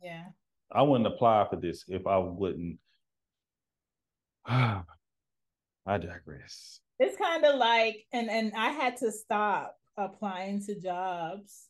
Yeah. 0.02 0.24
I 0.70 0.82
wouldn't 0.82 1.06
apply 1.06 1.46
for 1.48 1.56
this 1.56 1.84
if 1.88 2.06
I 2.06 2.18
wouldn't. 2.18 2.78
I 4.46 4.82
digress. 5.86 6.80
It's 6.98 7.16
kind 7.16 7.44
of 7.44 7.56
like, 7.56 8.04
and 8.12 8.30
and 8.30 8.52
I 8.56 8.70
had 8.70 8.96
to 8.98 9.12
stop 9.12 9.76
applying 9.96 10.64
to 10.66 10.80
jobs 10.80 11.68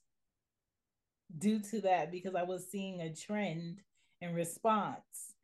due 1.39 1.61
to 1.71 1.81
that 1.83 2.11
because 2.11 2.35
I 2.35 2.43
was 2.43 2.71
seeing 2.71 3.01
a 3.01 3.15
trend 3.15 3.81
in 4.21 4.35
response. 4.35 5.35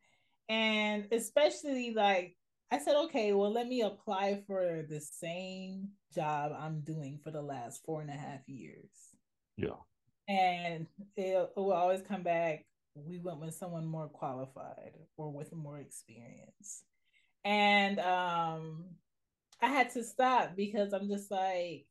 And 0.48 1.06
especially 1.12 1.94
like 1.94 2.36
I 2.72 2.78
said, 2.78 2.96
okay, 3.04 3.34
well, 3.34 3.52
let 3.52 3.68
me 3.68 3.82
apply 3.82 4.40
for 4.46 4.82
the 4.88 4.98
same 4.98 5.90
job 6.14 6.52
I'm 6.58 6.80
doing 6.80 7.20
for 7.22 7.30
the 7.30 7.42
last 7.42 7.84
four 7.84 8.00
and 8.00 8.08
a 8.08 8.14
half 8.14 8.48
years. 8.48 8.88
Yeah. 9.58 9.76
And 10.26 10.86
it, 11.14 11.50
will 11.54 11.74
always 11.74 12.00
come 12.00 12.22
back. 12.22 12.64
We 12.94 13.18
went 13.18 13.40
with 13.40 13.52
someone 13.52 13.84
more 13.84 14.08
qualified 14.08 14.92
or 15.18 15.30
with 15.30 15.54
more 15.54 15.80
experience. 15.80 16.84
And 17.44 18.00
um 18.00 18.84
I 19.60 19.66
had 19.66 19.90
to 19.90 20.02
stop 20.02 20.56
because 20.56 20.94
I'm 20.94 21.08
just 21.08 21.30
like, 21.30 21.84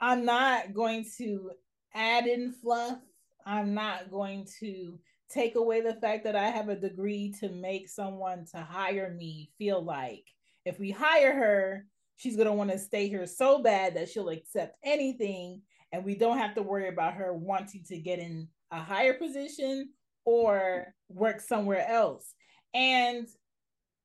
I'm 0.00 0.24
not 0.24 0.72
going 0.72 1.04
to 1.18 1.50
add 1.94 2.28
in 2.28 2.52
fluff. 2.52 2.98
I'm 3.44 3.74
not 3.74 4.10
going 4.10 4.46
to 4.60 5.00
take 5.34 5.56
away 5.56 5.80
the 5.80 5.94
fact 5.94 6.24
that 6.24 6.36
I 6.36 6.46
have 6.46 6.68
a 6.68 6.76
degree 6.76 7.34
to 7.40 7.48
make 7.48 7.88
someone 7.88 8.46
to 8.54 8.58
hire 8.58 9.14
me 9.18 9.50
feel 9.58 9.82
like 9.82 10.24
if 10.64 10.78
we 10.78 10.90
hire 10.90 11.34
her, 11.34 11.86
she's 12.16 12.36
going 12.36 12.46
to 12.46 12.52
want 12.52 12.70
to 12.70 12.78
stay 12.78 13.08
here 13.08 13.26
so 13.26 13.62
bad 13.62 13.96
that 13.96 14.08
she'll 14.08 14.28
accept 14.28 14.78
anything. 14.84 15.60
And 15.92 16.04
we 16.04 16.14
don't 16.14 16.38
have 16.38 16.54
to 16.54 16.62
worry 16.62 16.88
about 16.88 17.14
her 17.14 17.34
wanting 17.34 17.84
to 17.88 17.98
get 17.98 18.18
in 18.18 18.48
a 18.70 18.82
higher 18.82 19.14
position 19.14 19.90
or 20.24 20.94
work 21.08 21.40
somewhere 21.40 21.86
else. 21.86 22.32
And 22.72 23.26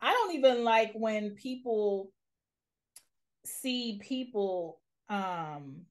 I 0.01 0.12
don't 0.12 0.36
even 0.36 0.63
like 0.63 0.91
when 0.93 1.31
people 1.31 2.12
see 3.45 4.00
people 4.03 4.79
um 5.09 5.81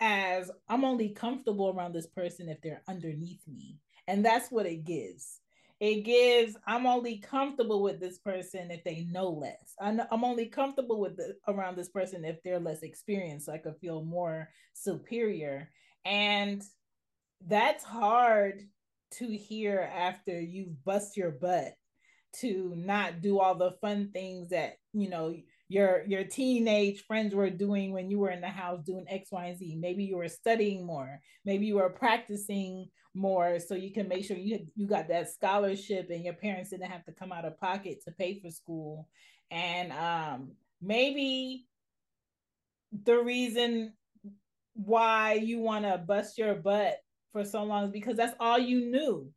as 0.00 0.50
I'm 0.68 0.84
only 0.84 1.10
comfortable 1.10 1.68
around 1.68 1.94
this 1.94 2.06
person 2.06 2.48
if 2.48 2.60
they're 2.60 2.82
underneath 2.88 3.46
me. 3.46 3.78
And 4.08 4.24
that's 4.24 4.50
what 4.50 4.66
it 4.66 4.84
gives. 4.84 5.40
It 5.78 6.04
gives, 6.04 6.56
I'm 6.66 6.86
only 6.86 7.18
comfortable 7.18 7.82
with 7.82 8.00
this 8.00 8.18
person 8.18 8.70
if 8.70 8.82
they 8.84 9.06
know 9.10 9.28
less. 9.28 9.74
I'm, 9.78 10.00
only 10.24 10.46
comfortable 10.46 10.98
with 11.00 11.16
the, 11.16 11.36
around 11.48 11.76
this 11.76 11.90
person 11.90 12.24
if 12.24 12.42
they're 12.42 12.58
less 12.58 12.82
experienced, 12.82 13.46
so 13.46 13.52
I 13.52 13.58
could 13.58 13.76
feel 13.76 14.02
more 14.02 14.48
superior. 14.72 15.70
And 16.06 16.62
that's 17.46 17.84
hard 17.84 18.62
to 19.12 19.26
hear 19.26 19.90
after 19.94 20.40
you've 20.40 20.82
bust 20.84 21.16
your 21.16 21.30
butt 21.30 21.74
to 22.40 22.72
not 22.76 23.20
do 23.20 23.38
all 23.38 23.54
the 23.54 23.72
fun 23.82 24.10
things 24.12 24.50
that, 24.50 24.76
you 24.94 25.10
know, 25.10 25.34
your 25.68 26.04
your 26.06 26.24
teenage 26.24 27.04
friends 27.06 27.34
were 27.34 27.50
doing 27.50 27.92
when 27.92 28.08
you 28.10 28.18
were 28.18 28.30
in 28.30 28.40
the 28.40 28.48
house 28.48 28.82
doing 28.84 29.04
X, 29.08 29.30
Y, 29.32 29.46
and 29.46 29.58
Z. 29.58 29.76
Maybe 29.80 30.04
you 30.04 30.16
were 30.16 30.28
studying 30.28 30.86
more. 30.86 31.20
Maybe 31.44 31.66
you 31.66 31.76
were 31.76 31.90
practicing 31.90 32.88
more 33.14 33.58
so 33.58 33.74
you 33.74 33.92
can 33.92 34.08
make 34.08 34.24
sure 34.24 34.36
you 34.36 34.66
you 34.76 34.86
got 34.86 35.08
that 35.08 35.30
scholarship 35.30 36.08
and 36.10 36.24
your 36.24 36.34
parents 36.34 36.70
didn't 36.70 36.90
have 36.90 37.04
to 37.06 37.12
come 37.12 37.32
out 37.32 37.44
of 37.44 37.58
pocket 37.58 37.98
to 38.04 38.12
pay 38.12 38.38
for 38.40 38.50
school. 38.50 39.08
And 39.50 39.92
um, 39.92 40.52
maybe 40.80 41.66
the 43.04 43.18
reason 43.18 43.92
why 44.74 45.34
you 45.34 45.60
want 45.60 45.84
to 45.84 45.98
bust 45.98 46.38
your 46.38 46.54
butt 46.54 46.98
for 47.32 47.44
so 47.44 47.64
long 47.64 47.86
is 47.86 47.90
because 47.90 48.16
that's 48.16 48.36
all 48.38 48.58
you 48.58 48.90
knew. 48.90 49.30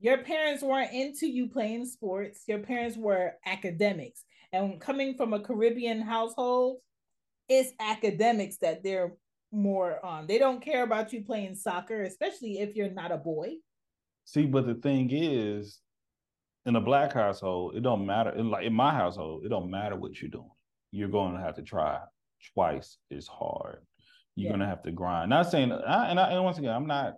Your 0.00 0.18
parents 0.18 0.62
weren't 0.62 0.92
into 0.92 1.26
you 1.26 1.48
playing 1.48 1.86
sports. 1.86 2.42
Your 2.46 2.58
parents 2.58 2.96
were 2.96 3.34
academics 3.46 4.24
and 4.54 4.80
coming 4.80 5.14
from 5.16 5.32
a 5.32 5.40
Caribbean 5.40 6.00
household, 6.00 6.78
it's 7.48 7.72
academics 7.80 8.56
that 8.58 8.82
they're 8.82 9.14
more 9.52 10.04
on. 10.04 10.26
They 10.26 10.38
don't 10.38 10.62
care 10.62 10.82
about 10.82 11.12
you 11.12 11.24
playing 11.24 11.54
soccer, 11.56 12.02
especially 12.02 12.58
if 12.60 12.74
you're 12.76 12.90
not 12.90 13.12
a 13.12 13.16
boy. 13.16 13.54
See, 14.24 14.46
but 14.46 14.66
the 14.66 14.74
thing 14.74 15.10
is, 15.12 15.80
in 16.66 16.76
a 16.76 16.80
black 16.80 17.12
household, 17.12 17.76
it 17.76 17.82
don't 17.82 18.06
matter. 18.06 18.30
In 18.30 18.48
like 18.50 18.64
in 18.64 18.72
my 18.72 18.92
household, 18.92 19.44
it 19.44 19.50
don't 19.50 19.70
matter 19.70 19.96
what 19.96 20.20
you're 20.20 20.30
doing. 20.30 20.50
you're 20.92 21.08
going 21.08 21.34
to 21.34 21.40
have 21.40 21.56
to 21.56 21.62
try 21.62 21.98
twice 22.54 22.98
as 23.10 23.26
hard. 23.26 23.78
You're 24.36 24.44
Yeah. 24.44 24.50
going 24.50 24.60
to 24.60 24.66
have 24.66 24.82
to 24.84 24.92
grind. 24.92 25.28
Not 25.30 25.50
saying, 25.50 25.72
I, 25.72 26.06
and, 26.08 26.20
I, 26.20 26.30
and 26.30 26.44
once 26.44 26.58
again, 26.58 26.70
I'm 26.72 26.86
not 26.86 27.14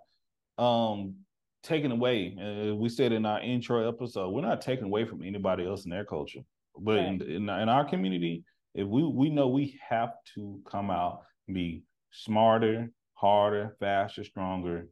um 0.59 1.17
taking 1.63 1.91
away. 1.93 2.19
Uh, 2.41 2.75
we 2.75 2.89
said 2.89 3.13
in 3.13 3.27
our 3.27 3.41
intro 3.41 3.87
episode, 3.89 4.31
we're 4.31 4.41
not 4.41 4.63
taking 4.63 4.87
away 4.87 5.05
from 5.05 5.23
anybody 5.23 5.67
else 5.67 5.85
in 5.85 5.91
their 5.91 6.05
culture, 6.07 6.41
but 6.79 6.99
in, 6.99 7.23
in 7.23 7.49
in 7.49 7.69
our 7.69 7.85
community, 7.85 8.45
if 8.75 8.87
we 8.87 9.03
we 9.05 9.31
know 9.31 9.49
we 9.49 9.79
have 9.89 10.13
to 10.35 10.61
come 10.71 10.91
out 10.91 11.23
and 11.49 11.55
be 11.55 11.85
smarter, 12.11 12.91
harder, 13.15 13.77
faster, 13.81 14.25
stronger. 14.25 14.89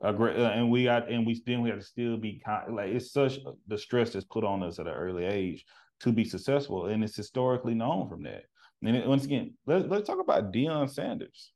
A 0.00 0.12
great, 0.12 0.36
uh, 0.36 0.50
and 0.50 0.70
we 0.70 0.84
got, 0.84 1.10
and 1.10 1.24
we 1.24 1.40
then 1.46 1.62
we 1.62 1.70
have 1.70 1.78
to 1.78 1.84
still 1.84 2.16
be 2.16 2.42
kind. 2.44 2.74
Like 2.74 2.90
it's 2.90 3.12
such 3.12 3.38
the 3.68 3.78
stress 3.78 4.12
that's 4.12 4.26
put 4.26 4.44
on 4.44 4.62
us 4.62 4.78
at 4.78 4.86
an 4.86 4.92
early 4.92 5.24
age 5.24 5.64
to 6.00 6.12
be 6.12 6.24
successful, 6.24 6.86
and 6.86 7.02
it's 7.02 7.16
historically 7.16 7.74
known 7.74 8.08
from 8.08 8.24
that. 8.24 8.42
And 8.82 8.96
it, 8.96 9.06
once 9.06 9.24
again, 9.24 9.54
let's 9.66 9.86
let's 9.86 10.06
talk 10.06 10.20
about 10.20 10.52
Deion 10.52 10.90
Sanders. 10.90 11.52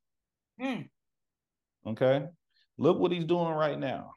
Mm. 0.61 0.89
Okay, 1.87 2.25
look 2.79 2.99
what 2.99 3.13
he's 3.13 3.25
doing 3.25 3.53
right 3.53 3.79
now, 3.79 4.15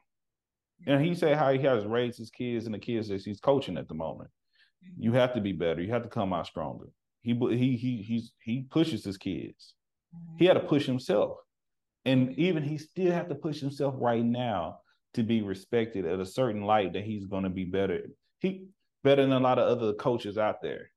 and 0.86 1.04
he 1.04 1.14
said 1.14 1.36
how 1.36 1.52
he 1.52 1.58
has 1.58 1.84
raised 1.84 2.16
his 2.16 2.30
kids 2.30 2.64
and 2.64 2.74
the 2.74 2.78
kids 2.78 3.08
that 3.08 3.22
he's 3.22 3.40
coaching 3.40 3.76
at 3.76 3.88
the 3.88 3.94
moment. 3.94 4.30
You 4.98 5.12
have 5.12 5.34
to 5.34 5.40
be 5.40 5.52
better. 5.52 5.80
You 5.82 5.92
have 5.92 6.02
to 6.02 6.08
come 6.08 6.32
out 6.32 6.46
stronger. 6.46 6.86
He 7.22 7.34
he 7.34 7.76
he 7.76 8.02
he's 8.02 8.32
he 8.42 8.62
pushes 8.62 9.04
his 9.04 9.16
kids. 9.16 9.74
He 10.38 10.44
had 10.44 10.54
to 10.54 10.60
push 10.60 10.84
himself. 10.86 11.38
And 12.04 12.36
even 12.38 12.62
he 12.62 12.78
still 12.78 13.12
have 13.12 13.28
to 13.28 13.34
push 13.34 13.60
himself 13.60 13.94
right 13.98 14.24
now 14.24 14.80
to 15.14 15.22
be 15.22 15.40
respected 15.42 16.04
at 16.04 16.20
a 16.20 16.26
certain 16.26 16.62
light 16.62 16.92
that 16.94 17.04
he's 17.04 17.26
going 17.26 17.44
to 17.44 17.50
be 17.50 17.64
better. 17.64 18.02
He 18.40 18.66
better 19.04 19.22
than 19.22 19.32
a 19.32 19.40
lot 19.40 19.58
of 19.58 19.68
other 19.68 19.92
coaches 19.94 20.36
out 20.36 20.60
there. 20.62 20.90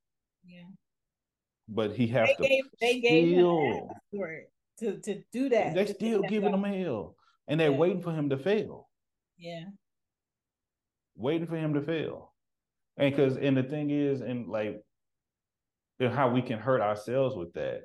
Yeah. 0.43 0.63
But 1.69 1.95
he 1.95 2.07
has 2.07 2.27
They 2.27 2.35
to 2.43 2.49
gave 2.49 2.63
they 2.81 2.99
gave 2.99 3.27
him 3.29 3.33
still, 3.39 3.89
for 4.15 4.31
it 4.31 4.51
to 4.79 4.97
to 4.99 5.21
do 5.31 5.49
that. 5.49 5.73
they're 5.75 5.87
still 5.87 6.21
giving 6.23 6.53
him 6.53 6.63
hell. 6.63 7.15
And 7.47 7.59
they're 7.59 7.71
Yeah. 7.71 7.77
waiting 7.77 8.01
for 8.01 8.11
him 8.11 8.29
to 8.31 8.37
fail. 8.37 8.89
Yeah. 9.37 9.65
Waiting 11.15 11.47
for 11.47 11.55
him 11.57 11.73
to 11.75 11.81
fail. 11.81 12.33
And 12.97 13.11
because 13.13 13.37
and 13.37 13.57
the 13.57 13.63
thing 13.63 13.89
is, 13.89 14.21
and 14.21 14.47
like 14.47 14.81
and 15.99 16.13
how 16.13 16.29
we 16.29 16.41
can 16.41 16.59
hurt 16.59 16.81
ourselves 16.81 17.35
with 17.35 17.53
that. 17.53 17.81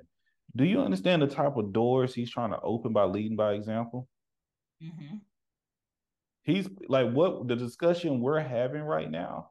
Do 0.57 0.65
you 0.65 0.81
understand 0.81 1.23
the 1.23 1.29
type 1.29 1.57
of 1.57 1.73
doors 1.73 2.15
he's 2.15 2.31
trying 2.31 2.51
to 2.51 2.61
open 2.61 2.93
by 2.93 3.05
leading 3.05 3.37
by 3.37 3.53
example? 3.55 4.09
hmm 4.81 5.17
He's 6.43 6.69
like 6.89 7.13
what 7.13 7.47
the 7.49 7.55
discussion 7.55 8.21
we're 8.21 8.41
having 8.41 8.83
right 8.83 9.11
now 9.11 9.51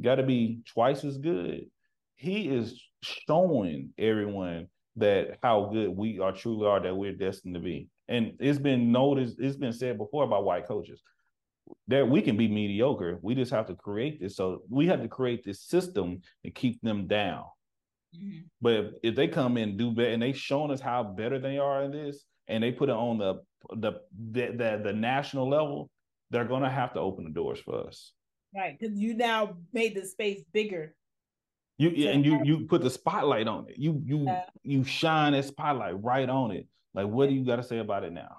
got 0.00 0.14
to 0.16 0.22
be 0.22 0.62
twice 0.72 1.04
as 1.04 1.18
good. 1.18 1.66
He 2.14 2.48
is 2.48 2.80
showing 3.02 3.90
everyone 3.98 4.68
that 4.96 5.38
how 5.42 5.66
good 5.72 5.88
we 5.88 6.20
are 6.20 6.32
truly 6.32 6.66
are 6.66 6.80
that 6.80 6.94
we're 6.94 7.16
destined 7.16 7.54
to 7.54 7.60
be. 7.60 7.88
And 8.08 8.34
it's 8.38 8.58
been 8.58 8.92
noticed, 8.92 9.36
it's 9.40 9.56
been 9.56 9.72
said 9.72 9.98
before 9.98 10.26
by 10.28 10.38
white 10.38 10.66
coaches 10.66 11.02
that 11.88 12.08
we 12.08 12.22
can 12.22 12.36
be 12.36 12.48
mediocre. 12.48 13.18
We 13.22 13.34
just 13.34 13.50
have 13.52 13.66
to 13.68 13.74
create 13.74 14.20
this. 14.20 14.36
So 14.36 14.62
we 14.68 14.86
have 14.86 15.02
to 15.02 15.08
create 15.08 15.44
this 15.44 15.62
system 15.62 16.20
to 16.44 16.50
keep 16.50 16.80
them 16.82 17.06
down. 17.06 17.44
hmm 18.14 18.38
But 18.60 18.72
if, 18.74 18.86
if 19.02 19.14
they 19.16 19.28
come 19.28 19.56
in 19.56 19.76
do 19.76 19.90
better, 19.92 20.10
and 20.10 20.22
they 20.22 20.32
showing 20.32 20.70
us 20.70 20.80
how 20.80 21.02
better 21.02 21.38
they 21.38 21.58
are 21.58 21.82
in 21.84 21.90
this, 21.92 22.24
and 22.48 22.62
they 22.62 22.72
put 22.72 22.88
it 22.88 22.96
on 22.96 23.18
the 23.18 23.34
the 23.76 23.92
the 24.32 24.46
the, 24.52 24.80
the 24.84 24.92
national 24.92 25.48
level, 25.48 25.90
they're 26.30 26.44
gonna 26.44 26.70
have 26.70 26.92
to 26.94 27.00
open 27.00 27.24
the 27.24 27.30
doors 27.30 27.60
for 27.60 27.86
us. 27.86 28.12
Right, 28.54 28.76
because 28.78 28.98
you 28.98 29.14
now 29.14 29.56
made 29.72 29.94
the 29.94 30.04
space 30.04 30.42
bigger. 30.52 30.94
You 31.78 31.90
So- 32.02 32.10
and 32.10 32.24
you 32.26 32.40
you 32.44 32.66
put 32.66 32.82
the 32.82 32.90
spotlight 32.90 33.46
on 33.48 33.68
it. 33.68 33.76
You 33.78 34.02
you 34.04 34.24
Yeah. 34.24 34.44
you 34.62 34.84
shine 34.84 35.32
that 35.32 35.44
spotlight 35.44 36.02
right 36.02 36.28
on 36.28 36.50
it. 36.50 36.66
Like, 36.94 37.06
what 37.06 37.28
do 37.28 37.34
you 37.34 37.44
got 37.44 37.56
to 37.56 37.62
say 37.62 37.78
about 37.78 38.02
it 38.04 38.12
now? 38.12 38.36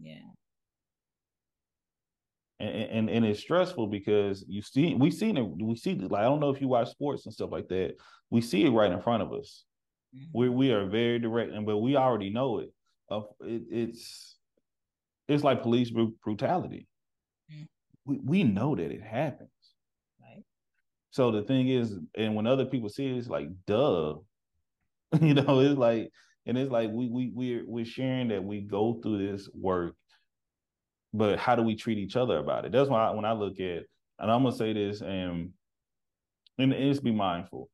Yeah. 0.00 0.22
And, 2.58 2.70
and 2.70 3.10
and 3.10 3.24
it's 3.26 3.40
stressful 3.40 3.88
because 3.88 4.44
you 4.48 4.62
see 4.62 4.94
we 4.94 5.10
seen 5.10 5.36
it 5.36 5.42
we 5.42 5.76
see 5.76 5.94
like 5.94 6.20
I 6.20 6.24
don't 6.24 6.40
know 6.40 6.50
if 6.50 6.60
you 6.60 6.68
watch 6.68 6.90
sports 6.90 7.26
and 7.26 7.34
stuff 7.34 7.50
like 7.52 7.68
that. 7.68 7.96
We 8.30 8.40
see 8.40 8.64
it 8.64 8.70
right 8.70 8.90
in 8.90 9.00
front 9.02 9.22
of 9.22 9.32
us. 9.32 9.64
Mhm. 10.14 10.28
we 10.32 10.48
we 10.48 10.72
are 10.72 10.86
very 10.86 11.18
direct, 11.18 11.52
and 11.52 11.66
but 11.66 11.78
we 11.78 11.96
already 11.96 12.30
know 12.30 12.58
it. 12.60 12.72
Of 13.10 13.26
it, 13.40 13.62
it's 13.70 14.36
it's 15.28 15.44
like 15.44 15.62
police 15.62 15.90
bru- 15.90 16.16
brutality. 16.24 16.88
Mm. 17.52 17.68
We 18.06 18.18
we 18.24 18.44
know 18.44 18.74
that 18.76 18.90
it 18.90 19.02
happens. 19.02 19.50
Right. 20.20 20.44
So 21.10 21.30
the 21.32 21.42
thing 21.42 21.68
is, 21.68 21.98
and 22.16 22.34
when 22.34 22.46
other 22.46 22.64
people 22.66 22.88
see 22.88 23.06
it, 23.06 23.16
it's 23.18 23.28
like, 23.28 23.48
duh, 23.66 24.14
you 25.20 25.34
know, 25.34 25.60
it's 25.60 25.78
like, 25.78 26.10
and 26.46 26.56
it's 26.58 26.70
like 26.70 26.90
we 26.92 27.08
we 27.08 27.30
we're 27.34 27.64
we're 27.66 27.84
sharing 27.84 28.28
that 28.28 28.44
we 28.44 28.60
go 28.60 28.94
through 29.02 29.26
this 29.26 29.48
work, 29.54 29.94
but 31.16 31.38
how 31.38 31.54
do 31.56 31.62
we 31.62 31.74
treat 31.76 31.98
each 31.98 32.16
other 32.16 32.38
about 32.38 32.64
it? 32.64 32.72
That's 32.72 32.90
why 32.90 33.08
I, 33.08 33.10
when 33.10 33.24
I 33.24 33.32
look 33.32 33.58
at, 33.60 33.84
and 34.18 34.30
I'm 34.30 34.42
gonna 34.42 34.54
say 34.54 34.72
this, 34.72 35.00
and 35.00 35.50
and 36.58 36.72
just 36.72 37.04
be 37.04 37.12
mindful. 37.12 37.70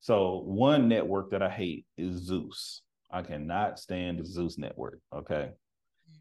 So 0.00 0.42
one 0.44 0.88
network 0.88 1.30
that 1.30 1.42
I 1.42 1.50
hate 1.50 1.86
is 1.98 2.16
Zeus. 2.16 2.82
I 3.10 3.22
cannot 3.22 3.78
stand 3.78 4.18
the 4.18 4.24
Zeus 4.24 4.58
network. 4.58 5.00
Okay, 5.14 5.50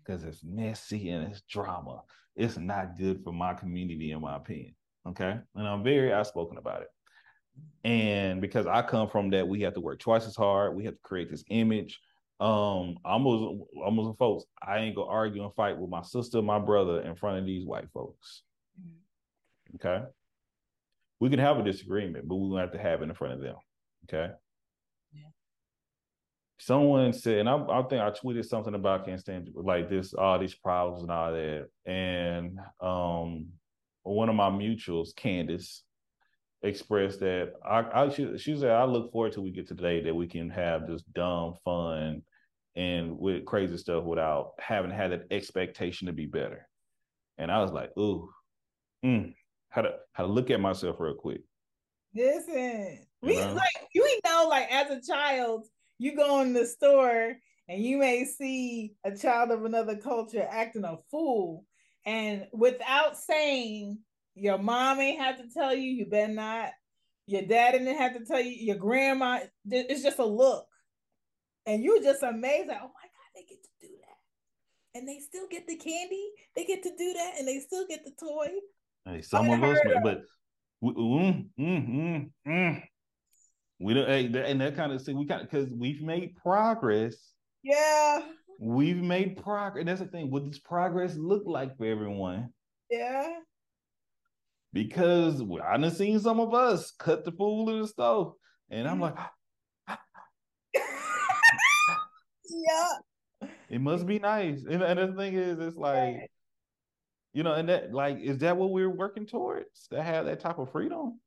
because 0.03 0.23
it's 0.23 0.43
messy 0.43 1.09
and 1.09 1.27
it's 1.31 1.41
drama. 1.41 2.01
It's 2.35 2.57
not 2.57 2.97
good 2.97 3.23
for 3.23 3.33
my 3.33 3.53
community, 3.53 4.11
in 4.11 4.21
my 4.21 4.35
opinion. 4.35 4.75
Okay, 5.07 5.37
and 5.55 5.67
I'm 5.67 5.83
very 5.83 6.13
outspoken 6.13 6.57
about 6.57 6.81
it. 6.81 6.87
And 7.83 8.41
because 8.41 8.67
I 8.67 8.81
come 8.81 9.09
from 9.09 9.29
that, 9.31 9.47
we 9.47 9.61
have 9.61 9.73
to 9.73 9.81
work 9.81 9.99
twice 9.99 10.27
as 10.27 10.35
hard. 10.35 10.75
We 10.75 10.85
have 10.85 10.93
to 10.93 11.01
create 11.01 11.29
this 11.29 11.43
image. 11.49 11.99
Um, 12.39 12.97
almost, 13.03 13.65
almost 13.83 14.17
folks. 14.17 14.45
I 14.61 14.79
ain't 14.79 14.95
gonna 14.95 15.09
argue 15.09 15.43
and 15.43 15.53
fight 15.55 15.77
with 15.77 15.89
my 15.89 16.01
sister, 16.03 16.41
my 16.41 16.57
brother, 16.59 17.01
in 17.01 17.15
front 17.15 17.39
of 17.39 17.45
these 17.45 17.65
white 17.65 17.89
folks. 17.93 18.43
Mhm. 18.79 19.75
Okay. 19.75 20.05
We 21.19 21.29
can 21.29 21.39
have 21.39 21.59
a 21.59 21.63
disagreement, 21.63 22.27
but 22.29 22.35
we're 22.35 22.49
gonna 22.49 22.61
have 22.61 22.71
to 22.71 22.79
have 22.79 23.01
it 23.01 23.09
in 23.09 23.13
front 23.13 23.33
of 23.33 23.41
them. 23.41 23.57
Okay. 24.05 24.33
Yeah. 25.13 25.27
Someone 26.59 27.11
said, 27.11 27.39
and 27.39 27.49
I, 27.49 27.55
I 27.55 27.83
think 27.83 28.01
I 28.01 28.11
tweeted 28.11 28.45
something 28.45 28.73
about 28.73 29.05
can't 29.05 29.19
stand 29.19 29.49
like 29.53 29.89
this, 29.89 30.13
all 30.13 30.39
these 30.39 30.55
problems 30.55 31.01
and 31.01 31.11
all 31.11 31.33
that. 31.33 31.67
And 31.85 32.57
um 32.79 33.49
one 34.03 34.29
of 34.29 34.35
my 34.35 34.49
mutuals, 34.49 35.13
Candace, 35.13 35.83
expressed 36.61 37.19
that 37.19 37.53
I, 37.65 38.05
I 38.05 38.09
she, 38.09 38.37
she 38.37 38.57
said, 38.57 38.71
I 38.71 38.85
look 38.85 39.11
forward 39.11 39.33
till 39.33 39.43
we 39.43 39.51
get 39.51 39.67
to 39.67 39.73
the 39.73 39.81
day 39.81 40.03
that 40.03 40.15
we 40.15 40.27
can 40.27 40.49
have 40.49 40.87
this 40.87 41.01
dumb 41.03 41.55
fun 41.65 42.23
and 42.79 43.19
with 43.19 43.43
crazy 43.43 43.77
stuff 43.77 44.05
without 44.05 44.53
having 44.57 44.89
had 44.89 45.11
that 45.11 45.27
expectation 45.31 46.07
to 46.07 46.13
be 46.13 46.25
better. 46.25 46.65
And 47.37 47.51
I 47.51 47.61
was 47.61 47.73
like, 47.73 47.91
ooh, 47.99 48.29
mm, 49.05 49.33
how 49.67 49.81
to 49.81 49.95
how 50.13 50.25
to 50.25 50.31
look 50.31 50.49
at 50.49 50.61
myself 50.61 50.95
real 50.97 51.13
quick. 51.13 51.41
Listen, 52.15 53.05
You 53.21 53.27
we 53.27 53.35
know? 53.35 53.53
like 53.53 53.87
you 53.93 54.19
know, 54.25 54.47
like 54.49 54.71
as 54.71 54.89
a 54.91 55.01
child, 55.05 55.67
you 55.97 56.15
go 56.15 56.39
in 56.39 56.53
the 56.53 56.65
store 56.65 57.35
and 57.67 57.83
you 57.83 57.97
may 57.97 58.23
see 58.23 58.93
a 59.03 59.13
child 59.13 59.51
of 59.51 59.65
another 59.65 59.97
culture 59.97 60.47
acting 60.49 60.85
a 60.85 60.97
fool, 61.11 61.65
and 62.05 62.47
without 62.53 63.17
saying, 63.17 63.99
your 64.35 64.57
mom 64.57 65.01
ain't 65.01 65.21
have 65.21 65.37
to 65.37 65.49
tell 65.53 65.75
you, 65.75 65.91
you 65.91 66.05
better 66.05 66.31
not. 66.31 66.71
Your 67.27 67.41
dad 67.41 67.73
didn't 67.73 67.97
have 67.97 68.17
to 68.17 68.25
tell 68.25 68.39
you. 68.39 68.51
Your 68.51 68.77
grandma, 68.77 69.41
it's 69.69 70.01
just 70.01 70.17
a 70.17 70.25
look, 70.25 70.65
and 71.69 71.83
you 71.83 72.01
just 72.01 72.23
amazed, 72.23 72.67
like, 72.67 72.79
oh 72.81 72.91
my 72.93 73.07
god, 73.07 73.29
they 73.35 73.41
get 73.41 73.63
to 73.63 73.69
do 73.79 73.93
that, 74.01 74.97
and 74.99 75.07
they 75.07 75.19
still 75.19 75.47
get 75.49 75.67
the 75.67 75.75
candy, 75.75 76.29
they 76.55 76.65
get 76.65 76.83
to 76.83 76.89
do 76.97 77.13
that, 77.13 77.33
and 77.37 77.47
they 77.47 77.59
still 77.59 77.85
get 77.87 78.03
the 78.03 78.11
toy. 78.19 78.47
Hey, 79.05 79.21
some 79.21 79.49
of 79.49 79.63
us, 79.63 79.77
of. 79.85 80.03
but 80.03 80.21
we, 80.81 80.93
mm, 80.93 81.45
mm, 81.59 81.89
mm, 81.89 82.31
mm. 82.47 82.83
we 83.79 83.93
don't. 83.93 84.07
Hey, 84.07 84.25
and 84.25 84.61
that 84.61 84.75
kind 84.75 84.91
of 84.91 85.01
see 85.01 85.13
we 85.13 85.25
kind 85.25 85.41
of 85.41 85.49
because 85.49 85.71
we've 85.73 86.01
made 86.01 86.35
progress. 86.35 87.15
Yeah, 87.63 88.21
We've 88.61 88.97
made 88.97 89.41
progress. 89.41 89.79
And 89.79 89.87
that's 89.87 90.01
the 90.01 90.07
thing. 90.07 90.29
What 90.29 90.43
does 90.43 90.59
progress 90.59 91.15
look 91.15 91.43
like 91.45 91.77
for 91.77 91.85
everyone? 91.85 92.49
yeah. 92.91 93.29
Because 94.71 95.41
I 95.41 95.77
done 95.77 95.89
seen 95.91 96.19
some 96.19 96.39
of 96.39 96.53
us 96.53 96.91
cut 96.91 97.25
the 97.25 97.31
fool 97.31 97.69
in 97.71 97.81
the 97.81 97.87
stove, 97.87 98.33
and 98.69 98.87
I'm 98.87 98.99
like, 98.99 99.15
yeah. 102.49 103.49
it 103.69 103.81
must 103.81 104.05
be 104.05 104.19
nice. 104.19 104.63
And, 104.69 104.81
and 104.81 104.99
the 104.99 105.15
thing 105.15 105.35
is, 105.35 105.59
it's 105.59 105.77
like, 105.77 106.29
you 107.33 107.43
know, 107.43 107.53
and 107.53 107.69
that 107.69 107.93
like, 107.93 108.19
is 108.19 108.39
that 108.39 108.57
what 108.57 108.71
we're 108.71 108.89
working 108.89 109.25
towards 109.25 109.87
to 109.91 110.01
have 110.01 110.25
that 110.25 110.39
type 110.39 110.59
of 110.59 110.71
freedom? 110.71 111.19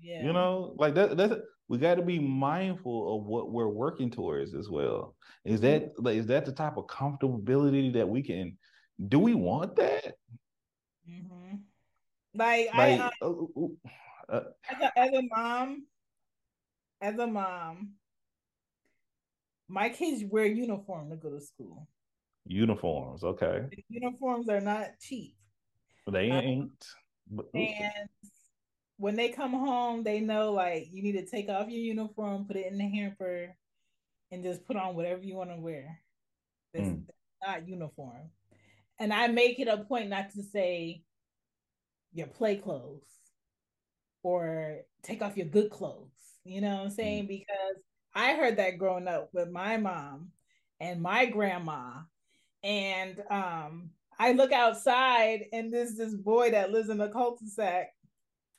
Yeah. 0.00 0.24
You 0.24 0.32
know, 0.32 0.74
like 0.78 0.94
that. 0.94 1.16
That's 1.16 1.34
we 1.68 1.78
got 1.78 1.96
to 1.96 2.02
be 2.02 2.18
mindful 2.18 3.16
of 3.16 3.26
what 3.26 3.50
we're 3.50 3.68
working 3.68 4.10
towards 4.10 4.54
as 4.54 4.68
well. 4.68 5.16
Is 5.44 5.60
that 5.62 5.92
like 5.98 6.16
is 6.16 6.26
that 6.26 6.44
the 6.44 6.52
type 6.52 6.76
of 6.76 6.86
comfortability 6.86 7.92
that 7.94 8.08
we 8.08 8.22
can? 8.22 8.56
Do 9.08 9.18
we 9.18 9.34
want 9.34 9.76
that? 9.76 10.14
hmm 11.06 11.56
Like, 12.34 12.68
Like, 12.74 13.00
I, 13.00 13.12
uh, 13.20 13.28
uh, 13.28 13.66
uh, 14.28 14.40
as, 14.70 14.82
a, 14.82 14.98
as 14.98 15.12
a 15.12 15.22
mom, 15.22 15.86
as 17.00 17.18
a 17.18 17.26
mom, 17.26 17.92
my 19.68 19.88
kids 19.88 20.22
wear 20.28 20.46
uniform 20.46 21.10
to 21.10 21.16
go 21.16 21.30
to 21.30 21.40
school. 21.40 21.88
Uniforms, 22.46 23.24
okay. 23.24 23.62
The 23.70 23.84
uniforms 23.88 24.48
are 24.48 24.60
not 24.60 24.90
cheap. 25.00 25.34
They 26.10 26.30
um, 26.30 26.38
ain't. 26.38 26.86
Um, 27.32 27.46
and 27.54 28.08
when 28.98 29.16
they 29.16 29.28
come 29.30 29.52
home, 29.52 30.04
they 30.04 30.20
know 30.20 30.52
like 30.52 30.88
you 30.92 31.02
need 31.02 31.12
to 31.12 31.26
take 31.26 31.48
off 31.48 31.68
your 31.68 31.80
uniform, 31.80 32.44
put 32.46 32.56
it 32.56 32.66
in 32.66 32.78
the 32.78 32.88
hamper, 32.88 33.54
and 34.30 34.44
just 34.44 34.64
put 34.64 34.76
on 34.76 34.94
whatever 34.94 35.22
you 35.22 35.34
want 35.34 35.50
to 35.50 35.56
wear. 35.56 36.00
That's, 36.72 36.86
mm. 36.86 37.02
not 37.44 37.68
uniform. 37.68 38.30
And 38.98 39.12
I 39.12 39.26
make 39.28 39.58
it 39.58 39.68
a 39.68 39.78
point 39.78 40.08
not 40.08 40.32
to 40.34 40.42
say 40.42 41.02
your 42.12 42.26
play 42.28 42.56
clothes 42.56 43.02
or 44.22 44.78
take 45.02 45.22
off 45.22 45.36
your 45.36 45.46
good 45.46 45.70
clothes. 45.70 46.10
You 46.44 46.60
know 46.60 46.76
what 46.76 46.84
I'm 46.84 46.90
saying? 46.90 47.24
Mm. 47.24 47.28
Because 47.28 47.82
I 48.16 48.34
heard 48.34 48.56
that 48.56 48.78
growing 48.78 49.08
up 49.08 49.28
with 49.34 49.50
my 49.50 49.76
mom 49.76 50.30
and 50.80 51.02
my 51.02 51.26
grandma. 51.26 52.00
And 52.64 53.22
um, 53.30 53.90
I 54.18 54.32
look 54.32 54.52
outside 54.52 55.44
and 55.52 55.72
there's 55.72 55.96
this 55.96 56.14
boy 56.14 56.52
that 56.52 56.72
lives 56.72 56.88
in 56.88 56.98
a 56.98 57.10
cul-de-sac 57.10 57.88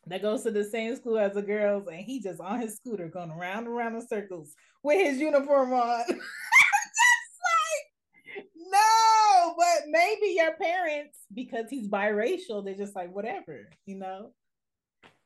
that 0.06 0.22
goes 0.22 0.44
to 0.44 0.52
the 0.52 0.64
same 0.64 0.96
school 0.96 1.18
as 1.18 1.34
the 1.34 1.42
girls, 1.42 1.88
and 1.88 2.00
he 2.00 2.22
just 2.22 2.40
on 2.40 2.62
his 2.62 2.76
scooter 2.76 3.10
going 3.10 3.32
around 3.32 3.66
and 3.66 3.68
around 3.68 3.96
in 3.96 4.08
circles 4.08 4.54
with 4.84 5.06
his 5.06 5.20
uniform 5.20 5.74
on. 5.74 6.04
just 6.08 6.20
like, 8.38 8.46
no, 8.56 9.56
but 9.58 9.88
maybe 9.90 10.28
your 10.28 10.54
parents, 10.54 11.18
because 11.34 11.66
he's 11.70 11.90
biracial, 11.90 12.64
they're 12.64 12.76
just 12.76 12.96
like, 12.96 13.14
whatever, 13.14 13.70
you 13.86 13.98
know. 13.98 14.32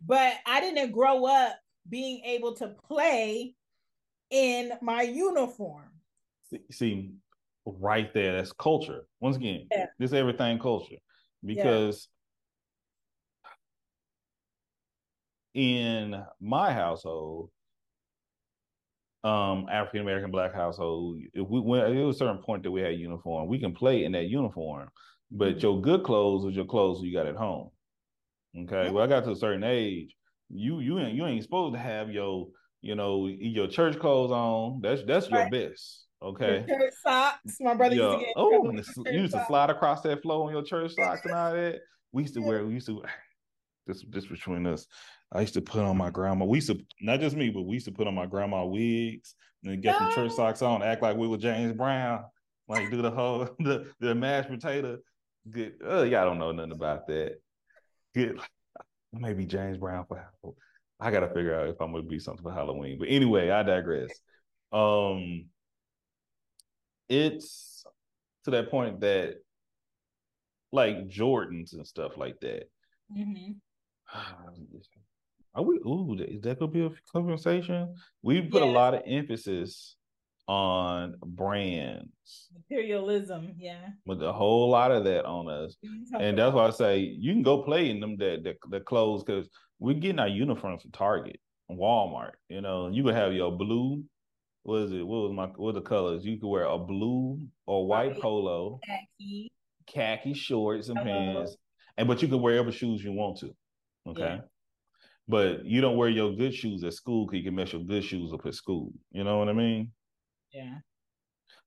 But 0.04 0.36
I 0.48 0.62
didn't 0.62 0.94
grow 0.94 1.26
up 1.26 1.58
being 1.88 2.24
able 2.24 2.56
to 2.56 2.70
play 2.88 3.54
in 4.32 4.72
my 4.82 5.04
uniform. 5.04 5.90
See, 6.72 7.12
right 7.66 8.14
there, 8.14 8.38
that's 8.38 8.52
culture. 8.54 9.06
Once 9.20 9.36
again, 9.36 9.68
yeah. 9.72 9.86
this 10.00 10.14
everything 10.14 10.60
culture. 10.60 10.96
Because 11.44 12.08
yeah. 15.54 15.62
in 15.64 16.24
my 16.40 16.72
household, 16.72 17.50
um, 19.24 19.68
African 19.72 20.02
American 20.02 20.32
black 20.32 20.54
household, 20.54 21.20
if 21.34 21.48
we 21.48 21.60
went 21.60 21.96
it 21.96 22.04
was 22.04 22.16
a 22.16 22.20
certain 22.20 22.42
point 22.42 22.64
that 22.64 22.72
we 22.72 22.82
had 22.82 22.98
uniform, 22.98 23.48
we 23.48 23.60
can 23.60 23.74
play 23.74 24.04
in 24.04 24.12
that 24.14 24.28
uniform, 24.28 24.90
but 25.30 25.50
mm-hmm. 25.50 25.60
your 25.60 25.82
good 25.82 26.04
clothes 26.04 26.44
was 26.46 26.56
your 26.56 26.66
clothes 26.66 27.02
you 27.02 27.14
got 27.14 27.28
at 27.28 27.36
home. 27.36 27.70
Okay. 28.58 28.76
Mm-hmm. 28.76 28.94
Well, 28.94 29.04
I 29.04 29.08
got 29.08 29.24
to 29.26 29.32
a 29.32 29.36
certain 29.36 29.64
age, 29.64 30.16
you 30.50 30.80
you 30.80 31.00
ain't 31.00 31.14
you 31.14 31.26
ain't 31.26 31.44
supposed 31.44 31.76
to 31.76 31.80
have 31.80 32.12
your 32.12 32.48
you 32.82 32.96
know, 32.96 33.28
your 33.28 33.68
church 33.68 34.00
clothes 34.00 34.32
on. 34.32 34.82
That's 34.82 35.04
that's 35.04 35.30
your 35.30 35.50
best. 35.50 36.06
Okay. 36.24 36.66
Your 36.68 36.80
church 36.80 36.94
socks. 37.04 37.58
My 37.60 37.74
brother 37.74 37.96
used 37.96 38.20
to 38.20 38.26
get. 38.26 38.34
Oh, 38.36 38.72
you 38.72 39.22
used 39.22 39.34
to 39.34 39.46
slide 39.48 39.70
across 39.70 40.02
that 40.02 40.22
floor 40.22 40.48
on 40.48 40.54
your 40.54 40.64
church 40.64 40.94
socks 40.94 41.22
and 41.26 41.34
all 41.34 41.54
that. 41.54 41.80
We 42.12 42.24
used 42.24 42.36
to 42.36 42.42
wear. 42.42 42.66
We 42.66 42.74
used 42.74 42.88
to. 42.88 43.04
This 43.88 44.06
this 44.08 44.28
between 44.28 44.68
us. 44.68 44.86
I 45.32 45.42
used 45.42 45.56
to 45.56 45.62
put 45.62 45.82
on 45.82 45.98
my 45.98 46.12
grandma. 46.12 46.46
We 46.46 46.60
used 46.60 46.68
to 46.68 46.80
not 47.02 47.20
just 47.20 47.36
me, 47.36 47.50
but 47.50 47.64
we 47.64 47.74
used 47.74 47.88
to 47.88 47.92
put 47.92 48.06
on 48.06 48.14
my 48.14 48.28
grandma 48.28 48.64
wigs 48.64 49.34
and 49.64 49.82
get 49.82 49.94
no. 49.94 50.00
some 50.00 50.14
church 50.14 50.32
socks 50.34 50.62
on, 50.62 50.84
act 50.84 51.02
like 51.02 51.18
we 51.18 51.28
were 51.28 51.38
James 51.38 51.74
Brown, 51.74 52.24
like 52.68 52.92
do 52.92 53.02
the 53.02 53.10
whole 53.10 53.50
the, 53.60 53.88
the 54.00 54.14
mashed 54.14 54.50
potato. 54.50 55.00
Good. 55.50 55.74
Oh, 55.84 56.02
uh, 56.02 56.04
y'all 56.04 56.26
don't 56.26 56.38
know 56.38 56.52
nothing 56.52 56.74
about 56.74 57.08
that. 57.08 57.42
Good. 58.14 58.40
Maybe 59.14 59.46
James 59.46 59.78
Brown 59.78 60.06
for 60.08 60.24
I 61.02 61.10
gotta 61.10 61.28
figure 61.28 61.60
out 61.60 61.68
if 61.68 61.82
I'm 61.82 61.92
gonna 61.92 62.04
be 62.04 62.20
something 62.20 62.44
for 62.44 62.54
Halloween. 62.54 63.00
But 63.00 63.10
anyway, 63.10 63.50
I 63.50 63.64
digress. 63.64 64.12
Um 64.72 65.46
it's 67.10 67.84
to 68.46 68.52
that 68.52 68.70
point 68.70 69.02
that 69.02 69.36
like 70.72 71.10
Jordans 71.10 71.74
and 71.74 71.86
stuff 71.86 72.18
like 72.18 72.40
that. 72.42 72.70
Mm-hmm. 73.12 73.54
Are 75.54 75.64
we 75.64 75.76
ooh, 75.78 76.16
is 76.18 76.42
that 76.44 76.60
gonna 76.60 76.72
be 76.72 76.86
a 76.86 76.92
conversation? 77.12 77.96
We 78.22 78.42
put 78.42 78.62
yeah. 78.62 78.70
a 78.70 78.72
lot 78.72 78.94
of 78.94 79.02
emphasis 79.06 79.98
on 80.52 81.16
brands. 81.24 82.50
Materialism, 82.54 83.54
yeah. 83.58 83.88
With 84.06 84.22
a 84.22 84.34
whole 84.34 84.70
lot 84.70 84.92
of 84.92 85.06
that 85.06 85.24
on 85.24 85.50
us. 85.50 85.78
And 86.20 86.38
that's 86.38 86.54
why 86.54 86.68
I 86.68 86.72
say 86.72 86.98
you 87.00 87.32
can 87.32 87.42
go 87.42 87.64
play 87.64 87.90
in 87.90 88.02
them 88.02 88.18
that 88.18 88.44
the, 88.44 88.56
the 88.70 88.82
clothes 88.82 89.24
because 89.24 89.48
we're 89.80 89.96
getting 89.96 90.20
our 90.20 90.28
uniforms 90.28 90.82
from 90.82 90.92
Target, 90.92 91.40
Walmart. 91.70 92.32
You 92.50 92.60
know, 92.60 92.90
you 92.90 93.02
could 93.02 93.16
have 93.16 93.32
your 93.32 93.52
blue. 93.52 94.04
What 94.64 94.82
is 94.82 94.92
it? 94.92 95.08
What 95.08 95.30
was 95.30 95.32
my 95.34 95.46
what 95.56 95.74
the 95.74 95.82
colors? 95.82 96.26
You 96.26 96.38
could 96.38 96.50
wear 96.50 96.66
a 96.66 96.78
blue 96.78 97.40
or 97.66 97.88
white 97.88 98.12
right. 98.12 98.22
polo, 98.22 98.80
khaki, 98.86 99.52
khaki 99.88 100.34
shorts 100.34 100.90
and 100.90 100.98
pants, 100.98 101.56
and 101.98 102.10
but 102.10 102.22
you 102.22 102.28
can 102.28 102.42
wear 102.42 102.56
whatever 102.56 102.74
shoes 102.74 103.02
you 103.02 103.14
want 103.14 103.40
to. 103.40 103.56
Okay. 104.06 104.22
Yeah. 104.22 104.40
But 105.30 105.66
you 105.66 105.80
don't 105.80 105.96
wear 105.96 106.10
your 106.10 106.36
good 106.36 106.54
shoes 106.54 106.84
at 106.84 106.94
school 106.94 107.26
because 107.26 107.38
you 107.38 107.46
can 107.46 107.56
mess 107.56 107.72
your 107.72 107.84
good 107.84 108.04
shoes 108.04 108.34
up 108.34 108.46
at 108.46 108.54
school. 108.54 108.92
You 109.12 109.24
know 109.24 109.40
what 109.40 109.48
I 109.48 109.54
mean? 109.54 109.92
Yeah. 110.52 110.80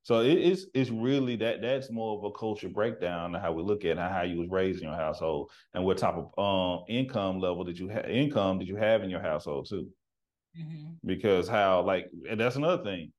So 0.03 0.21
it 0.21 0.37
is 0.39 0.69
it's 0.75 0.91
really 0.91 1.35
that 1.37 1.63
that's 1.63 1.91
more 1.91 2.19
of 2.19 2.25
a 2.25 2.31
culture 2.33 2.69
breakdown 2.69 3.35
of 3.35 3.41
how 3.41 3.53
we 3.53 3.63
look 3.63 3.87
at 3.87 3.97
how 3.97 4.23
you 4.23 4.39
was 4.39 4.51
raised 4.51 4.83
in 4.83 4.89
your 4.89 4.97
household 4.97 5.51
and 5.73 5.83
what 5.83 5.97
type 5.97 6.15
of 6.15 6.39
um 6.39 6.85
income 6.89 7.41
level 7.41 7.65
did 7.65 7.79
you 7.79 7.89
have 7.89 8.05
income 8.05 8.59
did 8.59 8.69
you 8.69 8.77
have 8.77 9.03
in 9.03 9.09
your 9.09 9.23
household 9.23 9.67
too. 9.67 9.89
Mm-hmm. 10.59 10.93
Because 11.05 11.49
how 11.49 11.83
like 11.83 12.11
and 12.29 12.39
that's 12.39 12.57
another 12.57 12.85
thing. 12.85 13.13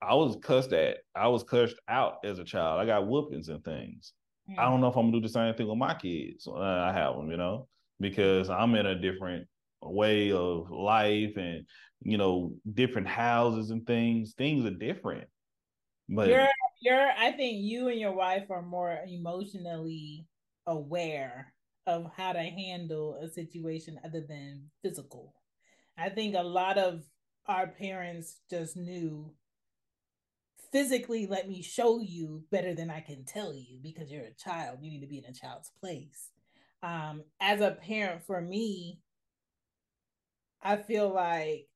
I 0.00 0.14
was 0.14 0.36
cussed 0.40 0.72
at. 0.72 0.98
I 1.16 1.28
was 1.28 1.42
cussed 1.42 1.80
out 1.88 2.18
as 2.24 2.38
a 2.38 2.44
child. 2.44 2.80
I 2.80 2.86
got 2.86 3.06
whoopings 3.06 3.48
and 3.48 3.64
things. 3.64 4.12
Mm-hmm. 4.48 4.60
I 4.60 4.64
don't 4.64 4.80
know 4.80 4.88
if 4.88 4.96
I'm 4.96 5.06
gonna 5.06 5.16
do 5.16 5.20
the 5.20 5.28
same 5.28 5.54
thing 5.54 5.66
with 5.66 5.78
my 5.78 5.94
kids. 5.94 6.46
I 6.46 6.92
have 6.92 7.16
them, 7.16 7.30
you 7.30 7.36
know, 7.36 7.66
because 7.98 8.50
I'm 8.50 8.74
in 8.76 8.86
a 8.86 8.94
different 8.94 9.48
way 9.82 10.32
of 10.32 10.70
life 10.70 11.36
and 11.36 11.66
you 12.04 12.18
know 12.18 12.54
different 12.72 13.08
houses 13.08 13.70
and 13.70 13.86
things. 13.86 14.34
Things 14.34 14.64
are 14.64 14.70
different 14.70 15.28
but 16.08 16.28
you're 16.28 16.48
you're 16.80 17.10
I 17.18 17.32
think 17.32 17.62
you 17.62 17.88
and 17.88 17.98
your 17.98 18.12
wife 18.12 18.50
are 18.50 18.62
more 18.62 18.98
emotionally 19.06 20.26
aware 20.66 21.52
of 21.86 22.10
how 22.16 22.32
to 22.32 22.40
handle 22.40 23.18
a 23.22 23.28
situation 23.28 24.00
other 24.04 24.24
than 24.26 24.70
physical. 24.82 25.34
I 25.98 26.08
think 26.08 26.34
a 26.34 26.42
lot 26.42 26.78
of 26.78 27.02
our 27.46 27.66
parents 27.66 28.40
just 28.50 28.76
knew 28.76 29.32
physically 30.72 31.26
let 31.26 31.48
me 31.48 31.62
show 31.62 32.00
you 32.00 32.42
better 32.50 32.74
than 32.74 32.90
I 32.90 33.00
can 33.00 33.24
tell 33.24 33.54
you 33.54 33.78
because 33.82 34.10
you're 34.10 34.24
a 34.24 34.34
child. 34.34 34.78
You 34.80 34.90
need 34.90 35.02
to 35.02 35.06
be 35.06 35.18
in 35.18 35.24
a 35.26 35.32
child's 35.32 35.70
place. 35.80 36.30
Um, 36.82 37.22
as 37.40 37.60
a 37.60 37.72
parent, 37.72 38.24
for 38.26 38.40
me, 38.40 38.98
I 40.62 40.76
feel 40.76 41.12
like 41.14 41.68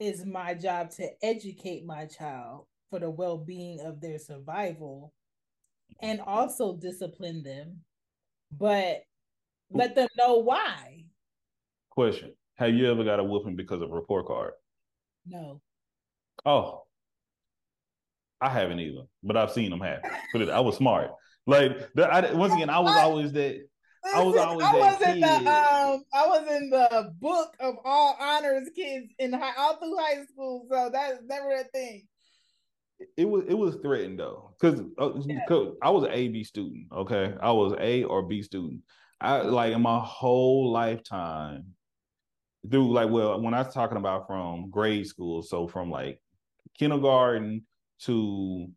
it's 0.00 0.24
my 0.24 0.54
job 0.54 0.90
to 0.90 1.08
educate 1.22 1.84
my 1.84 2.06
child 2.06 2.66
for 2.90 2.98
the 2.98 3.10
well-being 3.10 3.80
of 3.80 4.00
their 4.00 4.18
survival 4.18 5.12
and 6.00 6.20
mm-hmm. 6.20 6.28
also 6.28 6.76
discipline 6.76 7.42
them 7.42 7.80
but 8.56 9.02
let 9.70 9.94
them 9.94 10.08
know 10.16 10.38
why. 10.38 11.04
Question 11.90 12.32
have 12.56 12.74
you 12.74 12.90
ever 12.90 13.04
got 13.04 13.20
a 13.20 13.24
whooping 13.24 13.56
because 13.56 13.82
of 13.82 13.90
a 13.90 13.94
report 13.94 14.26
card? 14.26 14.52
No. 15.26 15.60
Oh. 16.44 16.84
I 18.40 18.48
haven't 18.48 18.78
either 18.78 19.02
but 19.22 19.36
i've 19.36 19.52
seen 19.52 19.70
them 19.70 19.80
happen. 19.80 20.10
I 20.50 20.60
was 20.60 20.76
smart. 20.76 21.10
Like 21.46 21.88
I, 21.98 22.32
once 22.32 22.52
again 22.54 22.70
i 22.70 22.78
was 22.78 22.96
always 22.96 23.32
that 23.32 23.67
I 24.04 24.22
was 24.22 24.36
always 24.36 24.66
I 24.66 24.72
was 24.72 25.02
in 25.02 25.20
the 25.20 25.28
um 25.28 26.04
I 26.12 26.26
was 26.26 26.48
in 26.50 26.70
the 26.70 27.14
book 27.20 27.54
of 27.60 27.76
all 27.84 28.16
honors 28.20 28.68
kids 28.74 29.12
in 29.18 29.32
high 29.32 29.54
all 29.58 29.76
through 29.76 29.96
high 29.96 30.24
school, 30.24 30.66
so 30.70 30.90
that's 30.92 31.20
never 31.26 31.52
a 31.52 31.64
thing 31.64 32.06
it 33.16 33.28
was 33.28 33.44
it 33.48 33.54
was 33.54 33.76
threatened 33.76 34.18
though 34.18 34.54
because 34.60 34.80
uh, 34.98 35.10
I 35.82 35.90
was 35.90 36.04
an 36.04 36.10
A 36.12 36.28
B 36.28 36.44
student. 36.44 36.86
Okay, 36.92 37.34
I 37.40 37.52
was 37.52 37.74
A 37.78 38.04
or 38.04 38.22
B 38.22 38.42
student. 38.42 38.82
I 39.20 39.42
like 39.42 39.72
in 39.72 39.82
my 39.82 40.00
whole 40.00 40.72
lifetime 40.72 41.74
through 42.68 42.92
like 42.92 43.10
well 43.10 43.40
when 43.40 43.54
I 43.54 43.62
was 43.62 43.74
talking 43.74 43.98
about 43.98 44.26
from 44.26 44.70
grade 44.70 45.06
school, 45.06 45.42
so 45.42 45.68
from 45.68 45.90
like 45.90 46.20
kindergarten 46.76 47.66
to 48.02 48.70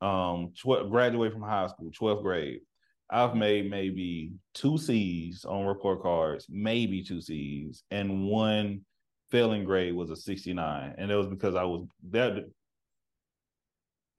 um 0.00 0.52
tw- 0.56 0.88
graduate 0.90 1.32
from 1.32 1.42
high 1.42 1.66
school, 1.66 1.90
twelfth 1.92 2.22
grade. 2.22 2.60
I've 3.14 3.36
made 3.36 3.70
maybe 3.70 4.32
two 4.54 4.76
C's 4.76 5.44
on 5.44 5.66
report 5.66 6.02
cards, 6.02 6.46
maybe 6.50 7.04
two 7.04 7.20
C's, 7.20 7.84
and 7.92 8.26
one 8.26 8.80
failing 9.30 9.64
grade 9.64 9.94
was 9.94 10.10
a 10.10 10.16
69. 10.16 10.94
And 10.98 11.12
it 11.12 11.14
was 11.14 11.28
because 11.28 11.54
I 11.54 11.62
was 11.62 11.86
that 12.10 12.32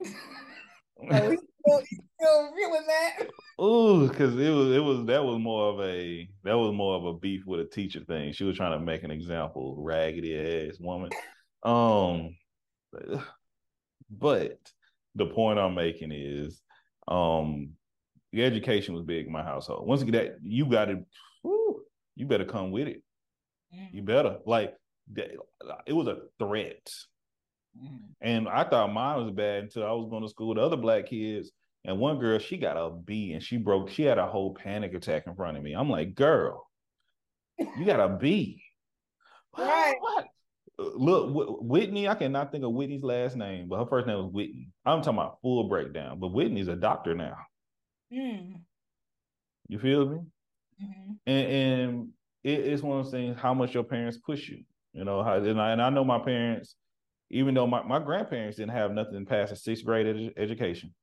oh, 0.00 1.30
he's 1.30 1.40
still, 1.60 1.82
still 2.18 2.52
feeling 2.56 2.86
that. 2.86 3.26
Ooh, 3.62 4.08
because 4.08 4.34
it 4.34 4.50
was 4.50 4.74
it 4.74 4.82
was 4.82 5.04
that 5.06 5.22
was 5.22 5.38
more 5.40 5.72
of 5.74 5.80
a 5.80 6.26
that 6.44 6.56
was 6.56 6.72
more 6.72 6.96
of 6.96 7.04
a 7.04 7.12
beef 7.18 7.42
with 7.44 7.60
a 7.60 7.66
teacher 7.66 8.00
thing. 8.00 8.32
She 8.32 8.44
was 8.44 8.56
trying 8.56 8.78
to 8.78 8.84
make 8.84 9.02
an 9.02 9.10
example, 9.10 9.76
raggedy 9.78 10.68
ass 10.68 10.78
woman. 10.80 11.10
Um, 11.62 12.34
but 14.10 14.58
the 15.14 15.26
point 15.26 15.58
I'm 15.58 15.74
making 15.74 16.12
is, 16.12 16.62
um, 17.08 17.75
education 18.44 18.94
was 18.94 19.04
big 19.04 19.26
in 19.26 19.32
my 19.32 19.42
household. 19.42 19.86
Once 19.86 20.00
you 20.00 20.10
get 20.10 20.12
that, 20.12 20.38
you 20.42 20.66
got 20.66 20.86
to, 20.86 21.04
you 22.14 22.26
better 22.26 22.44
come 22.44 22.70
with 22.70 22.88
it. 22.88 23.02
Mm. 23.74 23.88
You 23.92 24.02
better 24.02 24.38
like 24.46 24.74
it 25.86 25.92
was 25.92 26.08
a 26.08 26.18
threat. 26.38 26.90
Mm. 27.78 27.98
And 28.20 28.48
I 28.48 28.64
thought 28.64 28.92
mine 28.92 29.24
was 29.24 29.32
bad 29.32 29.64
until 29.64 29.86
I 29.86 29.92
was 29.92 30.08
going 30.10 30.22
to 30.22 30.28
school 30.28 30.48
with 30.48 30.58
other 30.58 30.76
black 30.76 31.06
kids. 31.06 31.50
And 31.84 31.98
one 31.98 32.18
girl, 32.18 32.38
she 32.38 32.56
got 32.56 32.76
a 32.76 32.90
B 32.90 33.32
and 33.32 33.42
she 33.42 33.58
broke, 33.58 33.90
she 33.90 34.02
had 34.02 34.18
a 34.18 34.26
whole 34.26 34.54
panic 34.54 34.94
attack 34.94 35.26
in 35.26 35.36
front 35.36 35.56
of 35.56 35.62
me. 35.62 35.72
I'm 35.74 35.88
like, 35.88 36.14
girl, 36.14 36.66
you 37.58 37.84
got 37.84 38.00
a 38.00 38.08
B. 38.08 38.62
Right. 39.56 39.94
What? 40.00 40.26
Look, 40.78 41.62
Whitney, 41.62 42.06
I 42.08 42.14
cannot 42.14 42.52
think 42.52 42.64
of 42.64 42.72
Whitney's 42.72 43.02
last 43.02 43.36
name, 43.36 43.68
but 43.68 43.78
her 43.78 43.86
first 43.86 44.06
name 44.06 44.18
was 44.18 44.30
Whitney. 44.32 44.68
I'm 44.84 45.00
talking 45.00 45.18
about 45.18 45.38
full 45.40 45.68
breakdown, 45.68 46.18
but 46.20 46.32
Whitney's 46.32 46.68
a 46.68 46.76
doctor 46.76 47.14
now. 47.14 47.36
Mm. 48.12 48.60
You 49.68 49.78
feel 49.78 50.08
me? 50.08 50.18
Mm-hmm. 50.82 51.12
And, 51.26 51.46
and 51.46 52.08
it, 52.44 52.60
it's 52.60 52.82
one 52.82 52.98
of 52.98 53.04
those 53.04 53.12
things 53.12 53.36
how 53.38 53.54
much 53.54 53.74
your 53.74 53.84
parents 53.84 54.18
push 54.18 54.48
you. 54.48 54.62
You 54.92 55.04
know, 55.04 55.22
how, 55.22 55.34
and, 55.34 55.60
I, 55.60 55.72
and 55.72 55.82
I 55.82 55.90
know 55.90 56.04
my 56.04 56.18
parents, 56.18 56.76
even 57.30 57.54
though 57.54 57.66
my, 57.66 57.82
my 57.82 57.98
grandparents 57.98 58.56
didn't 58.56 58.72
have 58.72 58.92
nothing 58.92 59.26
past 59.26 59.52
a 59.52 59.56
sixth 59.56 59.84
grade 59.84 60.06
ed- 60.06 60.32
education. 60.36 60.94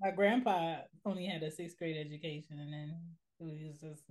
My 0.00 0.10
grandpa 0.10 0.76
only 1.04 1.26
had 1.26 1.42
a 1.42 1.50
sixth 1.50 1.78
grade 1.78 1.96
education, 1.96 2.58
and 2.58 2.72
then 2.72 2.96
he 3.38 3.66
was 3.66 3.78
just 3.78 4.04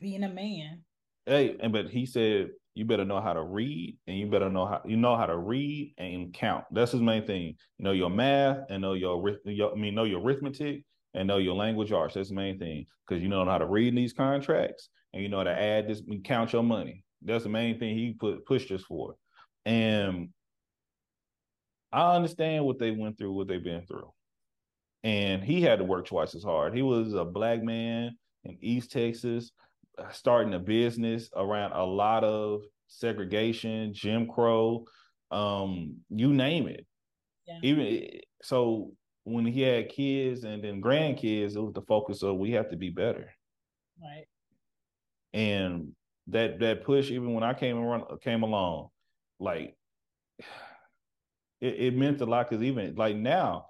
being 0.00 0.24
a 0.24 0.28
man. 0.28 0.82
Hey, 1.26 1.56
and 1.60 1.72
but 1.72 1.88
he 1.88 2.06
said 2.06 2.50
you 2.74 2.84
better 2.84 3.04
know 3.04 3.20
how 3.20 3.32
to 3.32 3.42
read, 3.42 3.98
and 4.06 4.18
you 4.18 4.26
better 4.26 4.48
know 4.48 4.66
how 4.66 4.80
you 4.84 4.96
know 4.96 5.16
how 5.16 5.26
to 5.26 5.36
read 5.36 5.94
and 5.98 6.32
count. 6.32 6.64
That's 6.70 6.92
his 6.92 7.02
main 7.02 7.26
thing. 7.26 7.56
You 7.78 7.84
know 7.84 7.92
your 7.92 8.10
math 8.10 8.58
and 8.70 8.82
know 8.82 8.94
your, 8.94 9.38
your 9.44 9.72
I 9.72 9.74
mean 9.74 9.94
know 9.94 10.04
your 10.04 10.20
arithmetic 10.20 10.84
and 11.14 11.26
know 11.26 11.38
your 11.38 11.54
language 11.54 11.92
arts. 11.92 12.14
That's 12.14 12.28
the 12.28 12.34
main 12.34 12.58
thing 12.58 12.86
because 13.06 13.22
you 13.22 13.28
know 13.28 13.44
how 13.44 13.58
to 13.58 13.66
read 13.66 13.96
these 13.96 14.12
contracts 14.12 14.88
and 15.12 15.22
you 15.22 15.28
know 15.28 15.38
how 15.38 15.44
to 15.44 15.60
add 15.60 15.88
this 15.88 16.02
and 16.06 16.24
count 16.24 16.52
your 16.52 16.62
money. 16.62 17.04
That's 17.22 17.44
the 17.44 17.50
main 17.50 17.78
thing 17.78 17.96
he 17.96 18.12
put 18.12 18.46
pushed 18.46 18.70
us 18.70 18.82
for. 18.82 19.16
And 19.64 20.28
I 21.92 22.14
understand 22.14 22.64
what 22.64 22.78
they 22.78 22.90
went 22.90 23.18
through, 23.18 23.32
what 23.32 23.48
they've 23.48 23.62
been 23.62 23.86
through. 23.86 24.12
And 25.02 25.42
he 25.42 25.62
had 25.62 25.78
to 25.78 25.84
work 25.84 26.06
twice 26.06 26.34
as 26.34 26.44
hard. 26.44 26.74
He 26.74 26.82
was 26.82 27.14
a 27.14 27.24
black 27.24 27.62
man 27.62 28.16
in 28.44 28.58
East 28.60 28.92
Texas, 28.92 29.52
uh, 29.98 30.10
starting 30.10 30.54
a 30.54 30.58
business 30.58 31.30
around 31.34 31.72
a 31.72 31.84
lot 31.84 32.24
of 32.24 32.62
segregation, 32.88 33.92
Jim 33.94 34.26
Crow, 34.26 34.84
um, 35.30 35.96
you 36.10 36.32
name 36.32 36.68
it. 36.68 36.86
Yeah. 37.46 37.58
Even 37.62 38.08
so, 38.42 38.92
when 39.28 39.46
he 39.46 39.62
had 39.62 39.90
kids 39.90 40.44
and 40.44 40.62
then 40.62 40.80
grandkids, 40.80 41.54
it 41.54 41.60
was 41.60 41.74
the 41.74 41.82
focus 41.82 42.22
of 42.22 42.36
we 42.36 42.52
have 42.52 42.70
to 42.70 42.76
be 42.76 42.90
better. 42.90 43.30
Right. 44.00 44.26
And 45.32 45.92
that 46.28 46.58
that 46.60 46.84
push, 46.84 47.10
even 47.10 47.34
when 47.34 47.44
I 47.44 47.54
came 47.54 47.78
around 47.78 48.20
came 48.22 48.42
along, 48.42 48.88
like 49.38 49.76
it, 51.60 51.74
it 51.74 51.96
meant 51.96 52.20
a 52.20 52.26
lot 52.26 52.48
because 52.48 52.64
even 52.64 52.94
like 52.94 53.16
now, 53.16 53.66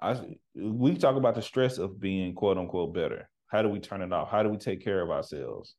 I 0.00 0.20
we 0.54 0.96
talk 0.96 1.16
about 1.16 1.34
the 1.34 1.42
stress 1.42 1.78
of 1.78 2.00
being 2.00 2.34
quote 2.34 2.58
unquote 2.58 2.94
better. 2.94 3.28
How 3.46 3.62
do 3.62 3.68
we 3.68 3.80
turn 3.80 4.02
it 4.02 4.12
off? 4.12 4.30
How 4.30 4.42
do 4.42 4.50
we 4.50 4.58
take 4.58 4.84
care 4.84 5.00
of 5.00 5.10
ourselves? 5.10 5.74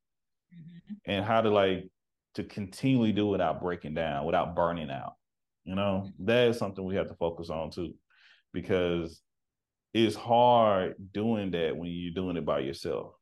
Mm-hmm. 0.53 1.11
And 1.11 1.25
how 1.25 1.41
to 1.41 1.49
like 1.51 1.87
to 2.33 2.43
continually 2.43 3.11
do 3.11 3.27
without 3.27 3.61
breaking 3.61 3.93
down, 3.93 4.25
without 4.25 4.55
burning 4.55 4.89
out. 4.89 5.13
You 5.65 5.75
know, 5.75 6.05
mm-hmm. 6.05 6.25
that 6.25 6.47
is 6.47 6.57
something 6.57 6.83
we 6.83 6.95
have 6.95 7.09
to 7.09 7.15
focus 7.15 7.51
on 7.51 7.69
too 7.69 7.93
because 8.53 9.21
it's 9.93 10.15
hard 10.15 10.95
doing 11.11 11.51
that 11.51 11.75
when 11.75 11.89
you're 11.89 12.13
doing 12.13 12.37
it 12.37 12.45
by 12.45 12.59
yourself. 12.59 13.13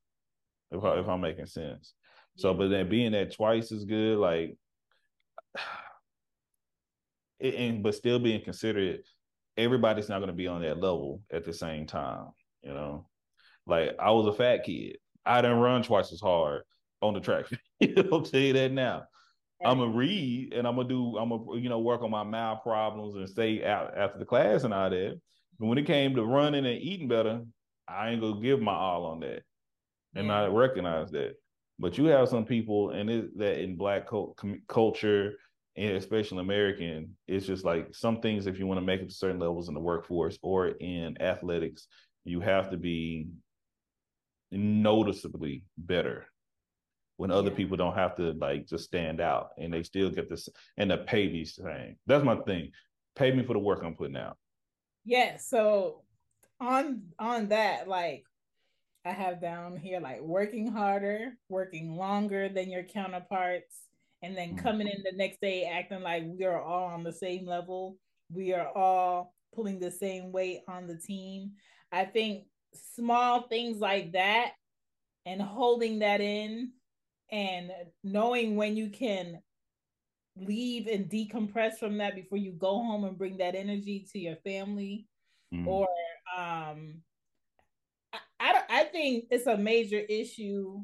If 0.72 0.84
I, 0.84 1.00
if 1.00 1.08
I'm 1.08 1.22
making 1.22 1.46
sense. 1.46 1.94
So, 2.38 2.54
but 2.54 2.70
then 2.70 2.90
being 2.90 3.14
that 3.14 3.34
twice 3.34 3.72
is 3.72 3.86
good, 3.86 4.18
like, 4.18 4.58
and 7.42 7.84
but 7.84 7.96
still 7.96 8.20
being 8.20 8.44
considerate. 8.44 9.06
Everybody's 9.56 10.10
not 10.10 10.20
going 10.20 10.28
to 10.28 10.36
be 10.36 10.48
on 10.48 10.62
that 10.62 10.80
level 10.80 11.22
at 11.32 11.44
the 11.44 11.54
same 11.54 11.88
time. 11.88 12.28
You 12.62 12.74
know, 12.74 13.08
like 13.66 13.96
I 14.00 14.12
was 14.12 14.28
a 14.28 14.34
fat 14.34 14.64
kid. 14.64 14.98
I 15.26 15.42
didn't 15.42 15.58
run 15.58 15.82
twice 15.84 16.14
as 16.14 16.22
hard 16.22 16.62
on 17.02 17.14
the 17.14 17.20
track. 17.20 17.46
I'll 18.12 18.22
tell 18.22 18.40
you 18.40 18.54
that 18.54 18.72
now. 18.72 19.04
I'm 19.66 19.80
gonna 19.80 19.92
read 19.92 20.54
and 20.54 20.68
I'm 20.68 20.76
gonna 20.76 20.88
do. 20.88 21.18
I'm 21.18 21.30
gonna 21.30 21.58
you 21.58 21.70
know 21.70 21.80
work 21.80 22.02
on 22.02 22.12
my 22.12 22.24
mouth 22.24 22.62
problems 22.64 23.16
and 23.16 23.28
stay 23.28 23.64
out 23.64 23.98
after 23.98 24.20
the 24.20 24.26
class 24.26 24.64
and 24.64 24.74
all 24.74 24.90
that. 24.90 25.20
But 25.60 25.66
when 25.66 25.78
it 25.78 25.88
came 25.88 26.16
to 26.16 26.24
running 26.24 26.66
and 26.66 26.82
eating 26.82 27.08
better, 27.08 27.42
I 27.88 28.10
ain't 28.10 28.22
gonna 28.22 28.42
give 28.42 28.62
my 28.62 28.74
all 28.74 29.06
on 29.06 29.22
that, 29.22 29.44
and 30.16 30.28
yeah. 30.28 30.44
I 30.44 30.48
recognize 30.48 31.10
that. 31.12 31.34
But 31.80 31.98
you 31.98 32.06
have 32.06 32.30
some 32.30 32.46
people, 32.46 32.92
and 32.92 33.10
it, 33.10 33.38
that 33.38 33.60
in 33.60 33.78
black 33.78 34.08
culture, 34.68 35.34
and 35.76 35.96
especially 35.96 36.40
American, 36.40 37.16
it's 37.28 37.46
just 37.46 37.66
like 37.66 37.94
some 37.94 38.22
things. 38.22 38.46
If 38.46 38.60
you 38.60 38.68
want 38.68 38.80
to 38.80 38.86
make 38.86 39.02
it 39.02 39.10
to 39.10 39.16
certain 39.16 39.40
levels 39.40 39.70
in 39.70 39.74
the 39.74 39.80
workforce 39.80 40.38
or 40.42 40.68
in 40.68 41.20
athletics, 41.22 41.88
you 42.26 42.42
have 42.42 42.70
to 42.72 42.78
be 42.78 43.28
noticeably 44.52 45.64
better 45.78 46.28
when 47.18 47.32
other 47.32 47.52
people 47.52 47.76
don't 47.76 47.96
have 47.96 48.16
to 48.16 48.34
like 48.34 48.68
just 48.68 48.86
stand 48.86 49.20
out 49.20 49.50
and 49.58 49.74
they 49.74 49.84
still 49.84 50.10
get 50.10 50.30
this 50.30 50.48
and 50.78 50.90
the 50.90 50.98
pay 50.98 51.28
these 51.28 51.56
things. 51.56 51.98
That's 52.06 52.24
my 52.24 52.36
thing. 52.38 52.72
Pay 53.16 53.32
me 53.32 53.44
for 53.44 53.54
the 53.54 53.60
work 53.60 53.82
I'm 53.84 53.96
putting 53.96 54.18
out. 54.18 54.38
Yeah. 55.04 55.38
So 55.38 56.04
on 56.60 57.02
on 57.20 57.50
that, 57.50 57.88
like 57.88 58.24
I 59.04 59.12
have 59.12 59.42
down 59.42 59.78
here 59.78 60.00
like 60.00 60.22
working 60.22 60.72
harder, 60.72 61.34
working 61.50 61.96
longer 61.96 62.50
than 62.50 62.70
your 62.70 62.84
counterparts, 62.84 63.76
and 64.22 64.38
then 64.38 64.56
mm. 64.56 64.64
coming 64.64 64.88
in 64.88 65.04
the 65.04 65.18
next 65.18 65.42
day 65.42 65.64
acting 65.64 66.02
like 66.02 66.24
we 66.26 66.46
are 66.46 66.62
all 66.62 66.86
on 66.86 67.04
the 67.04 67.14
same 67.14 67.46
level. 67.46 67.98
We 68.32 68.54
are 68.54 68.68
all 68.68 69.34
pulling 69.56 69.80
the 69.80 69.92
same 69.92 70.32
weight 70.32 70.62
on 70.68 70.86
the 70.86 70.98
team. 70.98 71.54
I 71.92 72.06
think 72.06 72.44
small 72.96 73.48
things 73.48 73.80
like 73.80 74.12
that 74.12 74.52
and 75.26 75.42
holding 75.42 76.00
that 76.00 76.22
in 76.22 76.72
and 77.32 77.72
knowing 78.04 78.56
when 78.56 78.76
you 78.78 78.90
can 78.90 79.42
leave 80.38 80.88
and 80.88 81.10
decompress 81.10 81.78
from 81.78 81.98
that 81.98 82.16
before 82.16 82.38
you 82.38 82.52
go 82.52 82.76
home 82.76 83.04
and 83.04 83.18
bring 83.18 83.38
that 83.38 83.56
energy 83.56 84.06
to 84.12 84.20
your 84.20 84.36
family 84.38 85.08
mm. 85.54 85.66
or 85.66 85.88
um 86.38 87.02
I, 88.14 88.20
I, 88.40 88.62
I 88.70 88.84
think 88.86 89.26
it's 89.32 89.48
a 89.48 89.58
major 89.58 90.00
issue 90.00 90.80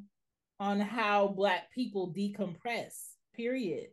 on 0.60 0.80
how 0.80 1.28
black 1.28 1.72
people 1.74 2.14
decompress 2.14 2.94
period. 3.36 3.88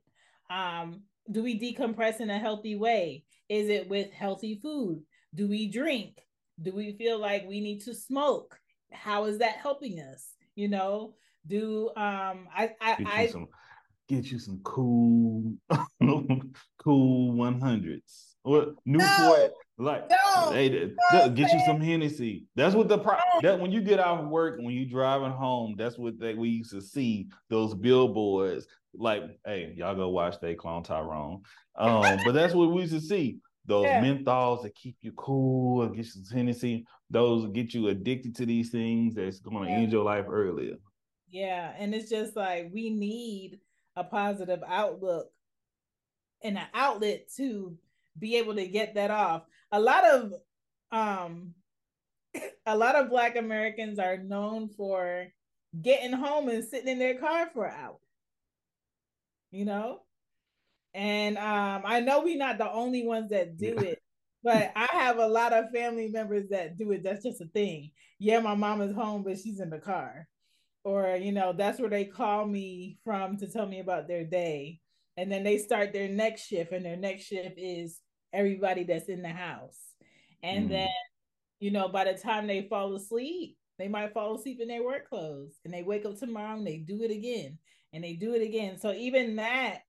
Um 0.49 1.03
do 1.31 1.43
we 1.43 1.61
decompress 1.61 2.21
in 2.21 2.31
a 2.31 2.39
healthy 2.39 2.75
way? 2.75 3.25
Is 3.49 3.69
it 3.69 3.89
with 3.89 4.11
healthy 4.13 4.59
food? 4.61 5.03
Do 5.35 5.47
we 5.47 5.69
drink? 5.69 6.19
Do 6.61 6.73
we 6.73 6.93
feel 6.95 7.19
like 7.19 7.47
we 7.47 7.61
need 7.61 7.83
to 7.83 7.95
smoke? 7.95 8.59
How 8.91 9.25
is 9.25 9.39
that 9.39 9.57
helping 9.57 10.01
us 10.01 10.27
you 10.57 10.69
know 10.69 11.15
do 11.47 11.89
um 11.97 12.47
i 12.55 12.71
i, 12.81 12.95
get 12.97 13.07
I 13.07 13.27
some 13.29 13.49
get 14.11 14.31
you 14.33 14.41
some 14.41 14.61
cool, 14.65 15.55
Kool 16.79 17.33
one 17.33 17.61
hundreds 17.61 18.37
or 18.43 18.75
Newport. 18.85 19.53
No, 19.79 19.85
like, 19.85 20.11
no, 20.11 20.51
hey, 20.51 20.91
no, 21.13 21.31
get 21.31 21.53
you 21.53 21.61
some 21.65 21.81
Hennessy. 21.81 22.45
That's 22.57 22.75
what 22.75 22.89
the 22.89 22.99
pro- 22.99 23.17
that 23.43 23.59
when 23.59 23.71
you 23.71 23.81
get 23.81 24.01
out 24.01 24.25
of 24.25 24.29
work, 24.29 24.59
when 24.59 24.75
you 24.75 24.85
driving 24.85 25.31
home, 25.31 25.77
that's 25.79 25.97
what 25.97 26.19
that 26.19 26.37
we 26.37 26.49
used 26.49 26.73
to 26.73 26.83
see 26.83 27.29
those 27.49 27.73
billboards. 27.75 28.67
Like, 28.93 29.23
hey, 29.47 29.73
y'all 29.77 29.95
go 29.95 30.09
watch 30.09 30.41
they 30.41 30.57
clone 30.57 30.83
Tyrone. 30.83 31.43
Um, 31.77 32.19
but 32.25 32.33
that's 32.33 32.53
what 32.53 32.73
we 32.73 32.83
used 32.83 32.95
to 32.95 33.01
see. 33.01 33.39
Those 33.67 33.85
yeah. 33.85 34.03
menthols 34.03 34.65
that 34.65 34.75
keep 34.75 34.97
you 35.03 35.13
cool 35.13 35.83
and 35.83 35.95
get 35.95 36.07
you 36.07 36.11
some 36.11 36.37
Hennessy. 36.37 36.85
Those 37.09 37.47
get 37.53 37.73
you 37.73 37.89
addicted 37.89 38.35
to 38.37 38.47
these 38.47 38.71
things 38.71 39.15
that's 39.15 39.39
going 39.39 39.67
to 39.67 39.71
yeah. 39.71 39.79
end 39.79 39.93
your 39.93 40.05
life 40.05 40.27
earlier. 40.29 40.75
Yeah, 41.31 41.73
and 41.79 41.95
it's 41.95 42.11
just 42.11 42.35
like 42.37 42.71
we 42.73 42.91
need 42.91 43.61
a 43.97 44.03
positive 44.05 44.63
outlook 44.67 45.31
and 46.43 46.59
an 46.59 46.67
outlet 46.75 47.29
to 47.37 47.77
be 48.19 48.37
able 48.37 48.57
to 48.57 48.67
get 48.67 48.95
that 48.95 49.11
off. 49.11 49.43
A 49.73 49.81
lot 49.81 50.05
of 50.05 50.35
um 50.91 51.55
a 52.67 52.77
lot 52.77 52.97
of 52.97 53.11
black 53.11 53.37
Americans 53.37 53.99
are 53.99 54.17
known 54.17 54.69
for 54.69 55.29
getting 55.81 56.13
home 56.13 56.49
and 56.49 56.65
sitting 56.65 56.89
in 56.89 56.99
their 56.99 57.19
car 57.19 57.49
for 57.55 57.67
an 57.67 57.75
hour. 57.79 57.99
You 59.53 59.65
know? 59.67 60.01
And 60.95 61.39
um 61.39 61.83
I 61.85 62.01
know 62.01 62.23
we're 62.23 62.37
not 62.39 62.59
the 62.59 62.71
only 62.71 63.07
ones 63.07 63.31
that 63.31 63.57
do 63.57 63.75
yeah. 63.77 63.89
it, 63.91 64.03
but 64.43 64.73
I 64.75 64.89
have 64.91 65.19
a 65.19 65.29
lot 65.29 65.53
of 65.53 65.71
family 65.71 66.09
members 66.09 66.49
that 66.51 66.77
do 66.77 66.91
it. 66.91 67.05
That's 67.05 67.23
just 67.23 67.41
a 67.41 67.47
thing. 67.47 67.93
Yeah, 68.19 68.41
my 68.41 68.57
mom 68.57 68.83
is 68.83 68.95
home, 68.95 69.23
but 69.23 69.39
she's 69.39 69.61
in 69.61 69.71
the 69.71 69.79
car 69.79 70.27
or 70.85 71.17
you 71.17 71.33
know 71.33 71.53
that's 71.53 71.79
where 71.79 71.91
they 71.91 72.05
call 72.05 72.47
me 72.47 72.99
from 73.05 73.37
to 73.37 73.47
tell 73.47 73.67
me 73.67 73.81
about 73.81 74.09
their 74.09 74.25
day 74.25 74.81
and 75.21 75.31
then 75.31 75.45
they 75.45 75.59
start 75.59 75.93
their 75.93 76.09
next 76.09 76.47
shift, 76.47 76.73
and 76.73 76.83
their 76.83 76.97
next 76.97 77.25
shift 77.25 77.59
is 77.59 78.01
everybody 78.33 78.85
that's 78.85 79.11
in 79.11 79.21
the 79.21 79.29
house. 79.29 79.79
And 80.43 80.67
mm. 80.67 80.71
then, 80.71 80.89
you 81.59 81.71
know, 81.71 81.89
by 81.89 82.05
the 82.05 82.15
time 82.15 82.47
they 82.47 82.63
fall 82.63 82.95
asleep, 82.95 83.59
they 83.79 83.87
might 83.87 84.15
fall 84.15 84.37
asleep 84.37 84.61
in 84.63 84.69
their 84.69 84.83
work 84.83 85.11
clothes 85.11 85.59
and 85.65 85.75
they 85.75 85.83
wake 85.83 86.07
up 86.07 86.19
tomorrow 86.19 86.57
and 86.57 86.67
they 86.67 86.79
do 86.79 87.03
it 87.03 87.11
again 87.11 87.59
and 87.93 88.03
they 88.03 88.15
do 88.15 88.35
it 88.35 88.43
again. 88.43 88.79
So 88.79 88.93
even 88.93 89.37
that 89.37 89.81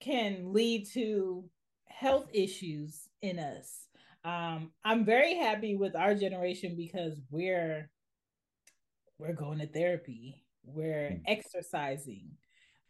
can 0.00 0.52
lead 0.52 0.86
to 0.94 1.44
health 1.86 2.28
issues 2.32 3.08
in 3.20 3.40
us. 3.40 3.88
Um, 4.24 4.70
I'm 4.84 5.04
very 5.04 5.34
happy 5.34 5.74
with 5.74 5.96
our 5.96 6.14
generation 6.14 6.76
because 6.76 7.20
we're 7.30 7.90
we're 9.22 9.32
going 9.32 9.60
to 9.60 9.66
therapy, 9.68 10.42
we're 10.64 11.10
mm. 11.10 11.20
exercising, 11.28 12.28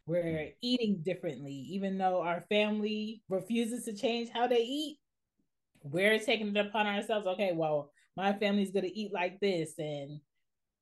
we're 0.06 0.48
eating 0.62 1.02
differently, 1.04 1.52
even 1.52 1.98
though 1.98 2.22
our 2.22 2.44
family 2.48 3.22
refuses 3.28 3.84
to 3.84 3.92
change 3.92 4.30
how 4.32 4.46
they 4.46 4.62
eat. 4.62 4.98
We're 5.82 6.18
taking 6.18 6.56
it 6.56 6.66
upon 6.66 6.86
ourselves. 6.86 7.26
Okay, 7.26 7.52
well, 7.54 7.90
my 8.16 8.32
family's 8.32 8.70
gonna 8.70 8.88
eat 8.92 9.12
like 9.12 9.40
this, 9.40 9.74
and 9.78 10.20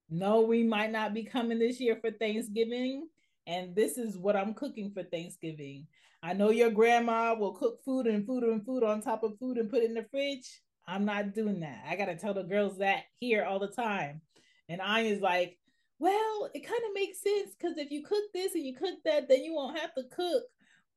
no, 0.09 0.43
we 0.43 0.63
might 0.63 0.93
not 0.93 1.15
be 1.15 1.25
coming 1.25 1.59
this 1.59 1.81
year 1.81 1.99
for 2.01 2.13
Thanksgiving, 2.13 3.09
and 3.47 3.75
this 3.75 3.99
is 3.99 4.17
what 4.17 4.37
I'm 4.37 4.55
cooking 4.55 4.93
for 4.93 5.03
Thanksgiving. 5.03 5.87
I 6.23 6.33
know 6.33 6.51
your 6.51 6.71
grandma 6.71 7.35
will 7.35 7.55
cook 7.55 7.83
food 7.85 8.07
and 8.07 8.25
food 8.25 8.45
and 8.45 8.65
food 8.65 8.85
on 8.85 9.01
top 9.01 9.25
of 9.25 9.39
food 9.39 9.59
and 9.59 9.71
put 9.71 9.83
it 9.83 9.87
in 9.87 9.95
the 9.95 10.07
fridge. 10.11 10.61
I'm 10.87 11.05
not 11.05 11.35
doing 11.35 11.61
that. 11.61 11.85
I 11.89 11.97
gotta 11.97 12.15
tell 12.15 12.35
the 12.35 12.45
girls 12.45 12.79
that 12.79 13.05
here 13.19 13.45
all 13.45 13.59
the 13.59 13.69
time. 13.69 14.21
And 14.71 14.81
I 14.81 15.01
Anya's 15.01 15.21
like, 15.21 15.59
well, 15.99 16.49
it 16.55 16.67
kind 16.67 16.81
of 16.89 16.95
makes 16.95 17.23
sense 17.23 17.55
because 17.59 17.77
if 17.77 17.91
you 17.91 18.03
cook 18.03 18.25
this 18.33 18.55
and 18.55 18.65
you 18.65 18.75
cook 18.75 18.95
that, 19.05 19.29
then 19.29 19.45
you 19.45 19.53
won't 19.53 19.79
have 19.79 19.93
to 19.95 20.05
cook 20.05 20.45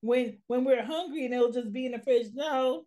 when 0.01 0.38
when 0.47 0.63
we're 0.63 0.86
hungry 0.86 1.25
and 1.25 1.33
it'll 1.33 1.51
just 1.51 1.73
be 1.73 1.86
in 1.86 1.91
the 1.91 1.99
fridge. 1.99 2.27
No, 2.33 2.86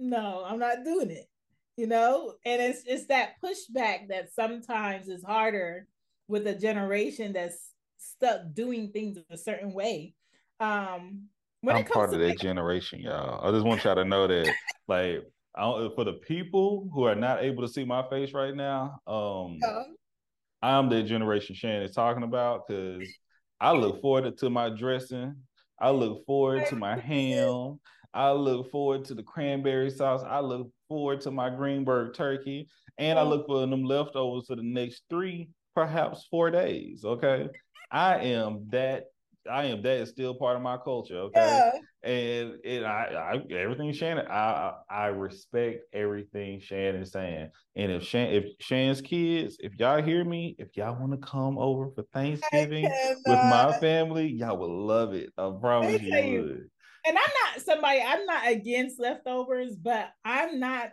no, 0.00 0.44
I'm 0.46 0.58
not 0.58 0.84
doing 0.84 1.10
it. 1.10 1.28
You 1.76 1.86
know, 1.86 2.34
and 2.44 2.60
it's 2.60 2.82
it's 2.86 3.06
that 3.06 3.34
pushback 3.44 4.08
that 4.08 4.32
sometimes 4.34 5.08
is 5.08 5.22
harder 5.22 5.86
with 6.26 6.46
a 6.46 6.54
generation 6.54 7.32
that's 7.32 7.72
stuck 7.98 8.40
doing 8.54 8.90
things 8.90 9.18
a 9.30 9.36
certain 9.36 9.72
way. 9.72 10.14
Um, 10.58 11.28
when 11.60 11.76
I'm 11.76 11.84
part 11.84 12.12
of 12.12 12.18
that 12.18 12.28
like- 12.28 12.38
generation, 12.38 13.00
y'all. 13.00 13.46
I 13.46 13.52
just 13.52 13.64
want 13.64 13.84
y'all 13.84 13.94
to 13.94 14.04
know 14.04 14.26
that, 14.26 14.52
like, 14.88 15.24
for 15.54 16.04
the 16.04 16.14
people 16.26 16.88
who 16.92 17.04
are 17.04 17.14
not 17.14 17.42
able 17.42 17.62
to 17.62 17.68
see 17.68 17.84
my 17.84 18.08
face 18.08 18.32
right 18.32 18.54
now, 18.54 19.00
um, 19.06 19.58
uh-huh. 19.62 19.84
I'm 20.62 20.88
the 20.88 21.02
generation 21.02 21.54
Chan 21.54 21.82
is 21.82 21.94
talking 21.94 22.22
about 22.22 22.66
because 22.66 23.08
I 23.60 23.72
look 23.72 24.00
forward 24.00 24.36
to 24.38 24.50
my 24.50 24.70
dressing. 24.70 25.36
I 25.80 25.90
look 25.90 26.26
forward 26.26 26.66
to 26.66 26.76
my 26.76 26.98
ham. 26.98 27.78
I 28.12 28.32
look 28.32 28.70
forward 28.70 29.04
to 29.06 29.14
the 29.14 29.22
cranberry 29.22 29.90
sauce. 29.90 30.22
I 30.26 30.40
look 30.40 30.70
forward 30.88 31.20
to 31.22 31.30
my 31.30 31.50
Greenberg 31.50 32.14
turkey. 32.14 32.68
And 32.98 33.18
I 33.18 33.22
look 33.22 33.46
for 33.46 33.60
them 33.60 33.84
leftovers 33.84 34.46
for 34.46 34.56
the 34.56 34.62
next 34.62 35.02
three, 35.08 35.50
perhaps 35.74 36.26
four 36.28 36.50
days. 36.50 37.04
Okay. 37.04 37.48
I 37.90 38.18
am 38.18 38.66
that 38.70 39.04
I 39.50 39.64
am 39.64 39.82
that 39.82 39.98
is 39.98 40.10
still 40.10 40.34
part 40.34 40.56
of 40.56 40.62
my 40.62 40.76
culture. 40.76 41.16
Okay. 41.16 41.40
Yeah. 41.40 41.70
And 42.02 42.54
it 42.64 42.84
I, 42.84 43.40
I 43.50 43.52
everything 43.52 43.92
Shannon, 43.92 44.26
I 44.28 44.72
I 44.88 45.06
respect 45.06 45.82
everything 45.92 46.60
Shannon's 46.60 47.12
saying. 47.12 47.50
And 47.76 47.92
if 47.92 48.04
Chan 48.04 48.28
if 48.28 48.44
Shannon's 48.60 49.00
kids, 49.00 49.56
if 49.60 49.74
y'all 49.78 50.02
hear 50.02 50.24
me, 50.24 50.54
if 50.58 50.76
y'all 50.76 50.98
want 50.98 51.12
to 51.12 51.18
come 51.18 51.58
over 51.58 51.90
for 51.94 52.04
Thanksgiving 52.12 52.84
with 53.26 53.40
my 53.42 53.76
family, 53.80 54.28
y'all 54.28 54.58
would 54.58 54.70
love 54.70 55.14
it. 55.14 55.30
I 55.36 55.50
promise 55.60 56.00
you, 56.02 56.16
you 56.16 56.42
would. 56.42 56.70
And 57.06 57.16
I'm 57.16 57.54
not 57.54 57.62
somebody, 57.64 58.00
I'm 58.06 58.26
not 58.26 58.48
against 58.48 59.00
leftovers, 59.00 59.74
but 59.76 60.10
I'm 60.24 60.60
not 60.60 60.90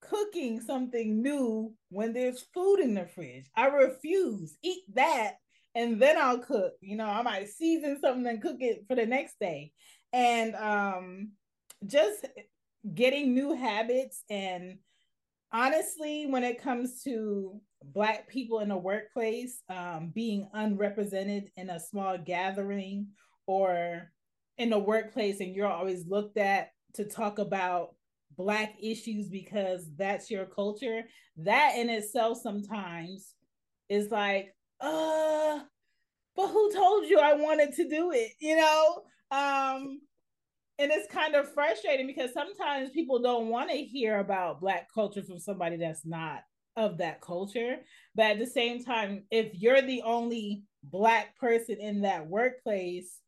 cooking 0.00 0.60
something 0.60 1.20
new 1.22 1.74
when 1.90 2.12
there's 2.12 2.46
food 2.54 2.76
in 2.80 2.94
the 2.94 3.06
fridge. 3.06 3.50
I 3.56 3.66
refuse. 3.66 4.56
Eat 4.62 4.84
that 4.94 5.34
and 5.78 6.02
then 6.02 6.18
I'll 6.18 6.38
cook. 6.40 6.72
You 6.80 6.96
know, 6.96 7.06
I 7.06 7.22
might 7.22 7.48
season 7.48 7.98
something 8.00 8.26
and 8.26 8.42
cook 8.42 8.56
it 8.58 8.84
for 8.88 8.96
the 8.96 9.06
next 9.06 9.38
day. 9.40 9.72
And 10.12 10.54
um 10.56 11.30
just 11.86 12.26
getting 12.94 13.34
new 13.34 13.54
habits 13.54 14.24
and 14.28 14.78
honestly 15.52 16.26
when 16.26 16.42
it 16.42 16.60
comes 16.62 17.02
to 17.04 17.60
black 17.84 18.28
people 18.28 18.60
in 18.60 18.70
a 18.70 18.78
workplace 18.78 19.62
um, 19.68 20.10
being 20.14 20.48
unrepresented 20.54 21.50
in 21.56 21.70
a 21.70 21.78
small 21.78 22.18
gathering 22.18 23.06
or 23.46 24.10
in 24.56 24.70
the 24.70 24.78
workplace 24.78 25.40
and 25.40 25.54
you're 25.54 25.68
always 25.68 26.06
looked 26.08 26.36
at 26.36 26.70
to 26.94 27.04
talk 27.04 27.38
about 27.38 27.94
black 28.36 28.74
issues 28.80 29.28
because 29.28 29.88
that's 29.96 30.30
your 30.30 30.46
culture 30.46 31.02
that 31.36 31.74
in 31.76 31.88
itself 31.88 32.38
sometimes 32.42 33.34
is 33.88 34.10
like 34.10 34.54
uh, 34.80 35.60
but 36.36 36.48
who 36.48 36.72
told 36.72 37.06
you 37.06 37.18
I 37.18 37.34
wanted 37.34 37.74
to 37.74 37.88
do 37.88 38.12
it? 38.12 38.32
You 38.40 38.56
know? 38.56 39.02
Um, 39.30 40.00
and 40.78 40.92
it's 40.92 41.12
kind 41.12 41.34
of 41.34 41.52
frustrating 41.52 42.06
because 42.06 42.32
sometimes 42.32 42.90
people 42.90 43.20
don't 43.20 43.48
want 43.48 43.70
to 43.70 43.76
hear 43.76 44.20
about 44.20 44.60
black 44.60 44.88
culture 44.94 45.22
from 45.22 45.40
somebody 45.40 45.76
that's 45.76 46.06
not 46.06 46.42
of 46.76 46.98
that 46.98 47.20
culture. 47.20 47.78
But 48.14 48.26
at 48.26 48.38
the 48.38 48.46
same 48.46 48.84
time, 48.84 49.24
if 49.30 49.54
you're 49.54 49.82
the 49.82 50.02
only 50.02 50.62
black 50.84 51.36
person 51.36 51.78
in 51.80 52.02
that 52.02 52.28
workplace, 52.28 53.20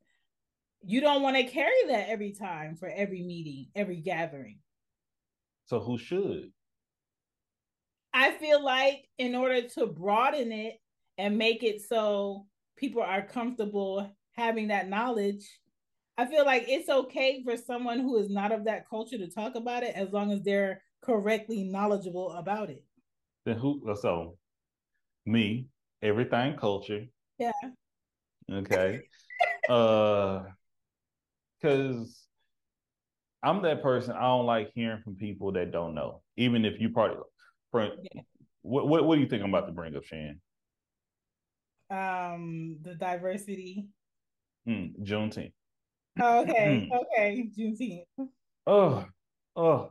you 0.82 1.00
don't 1.00 1.22
want 1.22 1.36
to 1.36 1.42
carry 1.42 1.86
that 1.88 2.08
every 2.08 2.32
time 2.32 2.76
for 2.76 2.88
every 2.88 3.22
meeting, 3.22 3.66
every 3.74 3.96
gathering. 3.96 4.60
So 5.66 5.80
who 5.80 5.98
should? 5.98 6.52
I 8.14 8.32
feel 8.32 8.62
like 8.64 9.04
in 9.18 9.34
order 9.34 9.62
to 9.62 9.86
broaden 9.86 10.52
it, 10.52 10.80
and 11.20 11.37
make 11.37 11.62
it 11.62 11.83
so 11.83 12.46
people 12.76 13.02
are 13.02 13.22
comfortable 13.22 14.11
having 14.33 14.68
that 14.68 14.88
knowledge 14.88 15.44
i 16.16 16.24
feel 16.24 16.44
like 16.46 16.64
it's 16.66 16.88
okay 16.88 17.42
for 17.44 17.56
someone 17.56 18.00
who 18.00 18.18
is 18.18 18.30
not 18.30 18.52
of 18.52 18.64
that 18.64 18.88
culture 18.88 19.18
to 19.18 19.28
talk 19.28 19.54
about 19.54 19.83
it 19.83 19.94
as 19.94 20.11
long 20.12 20.33
as 20.33 20.42
they're 20.42 20.83
correctly 21.02 21.62
knowledgeable 21.62 22.33
about 22.33 22.70
it 22.70 22.85
then 23.44 23.56
who 23.56 23.83
so 24.00 24.37
me 25.26 25.66
everythang 26.02 26.59
culture 26.59 27.04
yeah 27.38 27.52
okay 28.50 29.00
uh 29.68 30.42
because 31.61 32.26
i'm 33.42 33.62
that 33.62 33.83
person 33.83 34.14
i 34.14 34.22
don't 34.22 34.46
like 34.46 34.70
hearing 34.74 35.02
from 35.02 35.14
people 35.16 35.52
that 35.52 35.70
don't 35.70 35.94
know 35.94 36.22
even 36.37 36.64
if 36.64 36.80
you 36.80 36.88
part 36.88 37.12
of 37.12 37.18
yeah. 38.02 38.22
what, 38.62 38.88
what 38.88 39.04
what 39.04 39.16
do 39.16 39.20
you 39.20 39.28
think 39.28 39.42
i'm 39.42 39.50
about 39.50 39.66
to 39.66 39.72
bring 39.72 39.94
up 39.94 40.02
Chan? 40.02 40.40
Um 41.90 42.76
the 42.83 42.94
diversity? 42.94 43.87
Mm, 44.68 44.98
Juneteenth. 45.03 45.53
Oh, 46.20 46.40
okay, 46.40 46.88
hmm. 46.88 46.92
okay, 46.92 47.50
Juneteenth. 47.57 48.29
Oh, 48.66 49.05
oh. 49.57 49.90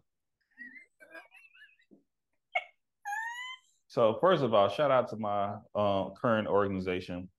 so 3.87 4.17
first 4.21 4.43
of 4.43 4.53
all, 4.53 4.69
shout 4.69 4.91
out 4.91 5.09
to 5.09 5.17
my 5.17 5.55
um, 5.75 6.13
current 6.19 6.47
organization. 6.47 7.29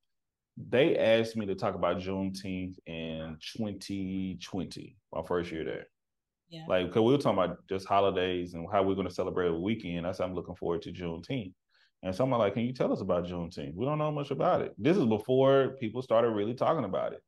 They 0.69 0.99
asked 0.99 1.37
me 1.37 1.47
to 1.47 1.55
talk 1.55 1.75
about 1.75 1.99
Juneteenth 1.99 2.77
in 2.87 3.37
2020, 3.57 4.97
my 5.15 5.23
first 5.27 5.51
year 5.51 5.65
there. 5.65 5.87
Yeah. 6.51 6.65
Like, 6.69 6.89
because 6.89 7.03
we 7.03 7.13
were 7.13 7.19
talking 7.19 7.39
about 7.39 7.59
just 7.69 7.87
holidays 7.87 8.55
and 8.55 8.67
how 8.71 8.83
we're 8.83 8.97
going 8.97 9.09
to 9.09 9.15
celebrate 9.15 9.49
a 9.49 9.55
weekend. 9.55 10.07
I 10.07 10.13
said 10.13 10.25
I'm 10.25 10.35
looking 10.35 10.57
forward 10.57 10.83
to 10.83 10.93
Juneteenth. 10.93 11.55
And 12.03 12.15
someone 12.15 12.41
like, 12.41 12.55
can 12.55 12.65
you 12.65 12.73
tell 12.73 12.93
us 12.93 13.03
about 13.03 13.27
Juneteenth? 13.27 13.75
We 13.75 13.85
don't 13.85 13.99
know 13.99 14.11
much 14.11 14.31
about 14.31 14.63
it. 14.63 14.75
This 14.79 14.97
is 14.97 15.05
before 15.05 15.77
people 15.81 16.01
started 16.01 16.31
really 16.31 16.55
talking 16.55 16.85
about 16.85 17.13
it. 17.13 17.23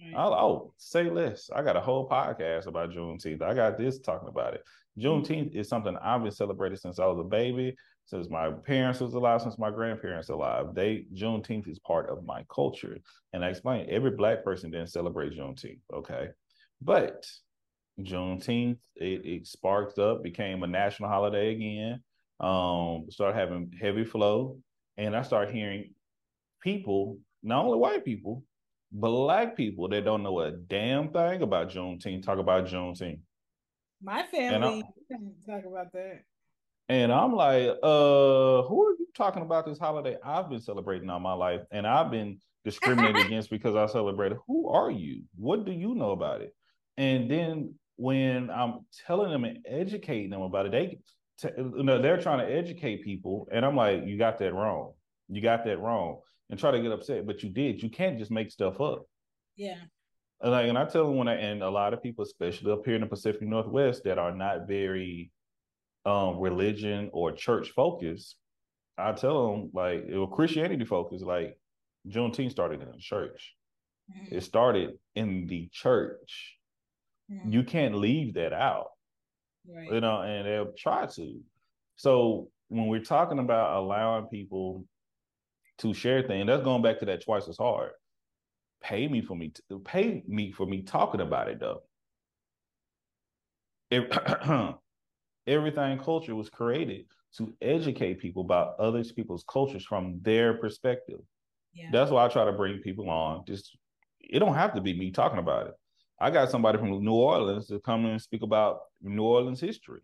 Right. 0.00 0.14
I'll, 0.16 0.34
I'll, 0.34 0.74
say 0.76 1.10
less. 1.10 1.50
I 1.54 1.62
got 1.62 1.76
a 1.76 1.80
whole 1.80 2.08
podcast 2.08 2.66
about 2.66 2.90
Juneteenth. 2.90 3.42
I 3.42 3.54
got 3.54 3.78
this 3.78 3.98
talking 3.98 4.28
about 4.28 4.54
it. 4.54 4.62
Mm-hmm. 4.98 5.08
Juneteenth 5.08 5.54
is 5.54 5.68
something 5.68 5.96
I've 6.02 6.22
been 6.22 6.30
celebrating 6.30 6.76
since 6.76 6.98
I 6.98 7.06
was 7.06 7.18
a 7.18 7.24
baby, 7.24 7.74
since 8.04 8.28
my 8.28 8.50
parents 8.50 9.00
was 9.00 9.14
alive, 9.14 9.42
since 9.42 9.58
my 9.58 9.70
grandparents 9.70 10.28
alive. 10.28 10.74
They 10.74 11.06
Juneteenth 11.14 11.68
is 11.68 11.78
part 11.78 12.10
of 12.10 12.24
my 12.24 12.44
culture. 12.54 12.98
And 13.32 13.44
I 13.44 13.48
explained 13.48 13.90
every 13.90 14.12
black 14.12 14.44
person 14.44 14.70
didn't 14.70 14.88
celebrate 14.88 15.36
Juneteenth. 15.36 15.80
Okay. 15.92 16.28
But 16.80 17.26
Juneteenth, 18.00 18.78
it, 18.94 19.26
it 19.26 19.46
sparked 19.46 19.98
up, 19.98 20.22
became 20.22 20.62
a 20.62 20.66
national 20.68 21.08
holiday 21.08 21.52
again 21.52 22.02
um, 22.40 23.06
started 23.10 23.38
having 23.38 23.72
heavy 23.80 24.04
flow, 24.04 24.58
and 24.96 25.16
I 25.16 25.22
start 25.22 25.50
hearing 25.50 25.94
people, 26.62 27.18
not 27.42 27.64
only 27.64 27.78
white 27.78 28.04
people, 28.04 28.44
black 28.92 29.56
people 29.56 29.88
that 29.88 30.04
don't 30.04 30.22
know 30.22 30.40
a 30.40 30.52
damn 30.52 31.10
thing 31.10 31.42
about 31.42 31.70
Juneteenth 31.70 32.22
talk 32.22 32.38
about 32.38 32.66
Juneteenth. 32.66 33.20
My 34.02 34.24
family 34.24 34.82
talk 35.46 35.64
about 35.66 35.92
that. 35.92 36.22
And 36.88 37.12
I'm 37.12 37.34
like, 37.34 37.68
uh, 37.82 38.62
who 38.62 38.86
are 38.86 38.92
you 38.98 39.08
talking 39.14 39.42
about 39.42 39.66
this 39.66 39.78
holiday 39.78 40.16
I've 40.24 40.48
been 40.48 40.60
celebrating 40.60 41.10
all 41.10 41.20
my 41.20 41.34
life 41.34 41.60
and 41.70 41.86
I've 41.86 42.10
been 42.10 42.38
discriminated 42.64 43.16
against 43.26 43.50
because 43.50 43.74
I 43.74 43.86
celebrated? 43.86 44.38
Who 44.46 44.68
are 44.70 44.90
you? 44.90 45.22
What 45.36 45.66
do 45.66 45.72
you 45.72 45.94
know 45.94 46.12
about 46.12 46.40
it? 46.40 46.54
And 46.96 47.30
then 47.30 47.74
when 47.96 48.48
I'm 48.48 48.86
telling 49.06 49.30
them 49.30 49.44
and 49.44 49.58
educating 49.66 50.30
them 50.30 50.42
about 50.42 50.66
it, 50.66 50.72
they 50.72 50.98
t- 51.40 51.48
you 51.56 51.82
know, 51.82 52.00
they're 52.00 52.20
trying 52.20 52.46
to 52.46 52.52
educate 52.52 53.04
people, 53.04 53.48
and 53.52 53.64
I'm 53.64 53.76
like, 53.76 54.04
you 54.04 54.18
got 54.18 54.38
that 54.38 54.54
wrong. 54.54 54.92
You 55.28 55.40
got 55.40 55.64
that 55.64 55.78
wrong, 55.78 56.20
and 56.50 56.58
try 56.58 56.70
to 56.70 56.80
get 56.80 56.92
upset, 56.92 57.26
but 57.26 57.42
you 57.42 57.50
did. 57.50 57.82
You 57.82 57.90
can't 57.90 58.18
just 58.18 58.30
make 58.30 58.50
stuff 58.50 58.80
up. 58.80 59.06
Yeah. 59.56 59.78
And 60.40 60.52
like, 60.52 60.68
and 60.68 60.78
I 60.78 60.84
tell 60.84 61.06
them 61.06 61.16
when 61.16 61.28
I, 61.28 61.34
and 61.34 61.62
a 61.62 61.70
lot 61.70 61.92
of 61.92 62.02
people, 62.02 62.24
especially 62.24 62.72
up 62.72 62.84
here 62.84 62.94
in 62.94 63.00
the 63.00 63.06
Pacific 63.06 63.42
Northwest, 63.42 64.04
that 64.04 64.18
are 64.18 64.34
not 64.34 64.68
very 64.68 65.30
um 66.06 66.38
religion 66.38 67.10
or 67.12 67.32
church 67.32 67.70
focused, 67.70 68.36
I 68.96 69.12
tell 69.12 69.50
them 69.50 69.70
like, 69.74 70.04
it 70.08 70.16
was 70.16 70.30
Christianity 70.32 70.84
focused, 70.84 71.24
like 71.24 71.58
Juneteenth 72.08 72.52
started 72.52 72.80
in 72.80 72.88
the 72.90 72.98
church. 72.98 73.54
Mm-hmm. 74.10 74.36
It 74.36 74.42
started 74.42 74.98
in 75.14 75.46
the 75.46 75.68
church. 75.72 76.56
Mm-hmm. 77.30 77.52
You 77.52 77.62
can't 77.64 77.96
leave 77.96 78.34
that 78.34 78.52
out. 78.52 78.90
Right. 79.68 79.92
You 79.92 80.00
know, 80.00 80.22
and 80.22 80.46
they'll 80.46 80.72
try 80.76 81.06
to. 81.06 81.40
So 81.96 82.48
when 82.68 82.86
we're 82.86 83.04
talking 83.04 83.38
about 83.38 83.76
allowing 83.76 84.26
people 84.26 84.84
to 85.78 85.94
share 85.94 86.22
things, 86.22 86.46
that's 86.46 86.62
going 86.62 86.82
back 86.82 87.00
to 87.00 87.06
that 87.06 87.24
twice 87.24 87.48
as 87.48 87.58
hard. 87.58 87.90
Pay 88.80 89.08
me 89.08 89.20
for 89.22 89.36
me, 89.36 89.52
to, 89.68 89.78
pay 89.80 90.22
me 90.26 90.52
for 90.52 90.66
me 90.66 90.82
talking 90.82 91.20
about 91.20 91.48
it 91.48 91.60
though. 91.60 91.82
Everythang 95.48 96.04
culture 96.04 96.34
was 96.34 96.50
created 96.50 97.06
to 97.36 97.54
educate 97.60 98.20
people 98.20 98.42
about 98.42 98.78
other 98.78 99.02
people's 99.04 99.44
cultures 99.50 99.84
from 99.84 100.20
their 100.22 100.54
perspective. 100.54 101.20
Yeah. 101.74 101.88
That's 101.92 102.10
why 102.10 102.24
I 102.24 102.28
try 102.28 102.44
to 102.44 102.52
bring 102.52 102.78
people 102.80 103.08
on. 103.10 103.44
Just 103.46 103.76
it 104.20 104.38
don't 104.38 104.54
have 104.54 104.74
to 104.74 104.80
be 104.80 104.98
me 104.98 105.10
talking 105.10 105.38
about 105.38 105.68
it. 105.68 105.74
I 106.20 106.30
got 106.30 106.50
somebody 106.50 106.78
from 106.78 107.04
New 107.04 107.12
Orleans 107.12 107.66
to 107.68 107.78
come 107.80 108.06
and 108.06 108.20
speak 108.20 108.42
about 108.42 108.80
New 109.00 109.22
Orleans 109.22 109.60
history. 109.60 110.00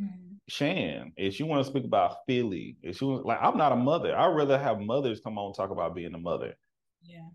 Mm-hmm. 0.00 0.34
Chan, 0.48 1.12
if 1.16 1.34
she 1.34 1.42
want 1.42 1.64
to 1.64 1.70
speak 1.70 1.84
about 1.84 2.16
Philly, 2.26 2.76
if 2.82 2.98
she 2.98 3.04
was 3.04 3.22
like, 3.24 3.38
I'm 3.40 3.56
not 3.56 3.72
a 3.72 3.76
mother. 3.76 4.16
I'd 4.16 4.34
rather 4.34 4.58
have 4.58 4.80
mothers 4.80 5.20
come 5.20 5.38
on 5.38 5.52
talk 5.52 5.70
about 5.70 5.94
being 5.94 6.14
a 6.14 6.18
mother. 6.18 6.54
Yeah. 7.02 7.28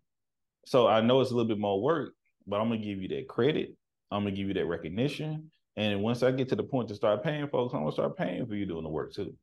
So 0.65 0.87
I 0.87 1.01
know 1.01 1.21
it's 1.21 1.31
a 1.31 1.35
little 1.35 1.47
bit 1.47 1.59
more 1.59 1.81
work, 1.81 2.13
but 2.45 2.59
I'm 2.59 2.69
gonna 2.69 2.81
give 2.81 3.01
you 3.01 3.07
that 3.09 3.27
credit. 3.27 3.75
I'm 4.11 4.23
gonna 4.23 4.35
give 4.35 4.47
you 4.47 4.53
that 4.55 4.65
recognition. 4.65 5.51
And 5.75 6.01
once 6.01 6.23
I 6.23 6.31
get 6.31 6.49
to 6.49 6.55
the 6.55 6.63
point 6.63 6.89
to 6.89 6.95
start 6.95 7.23
paying 7.23 7.47
folks, 7.47 7.73
I'm 7.73 7.81
gonna 7.81 7.91
start 7.91 8.17
paying 8.17 8.45
for 8.45 8.55
you 8.55 8.65
doing 8.65 8.83
the 8.83 8.89
work 8.89 9.13
too. 9.13 9.35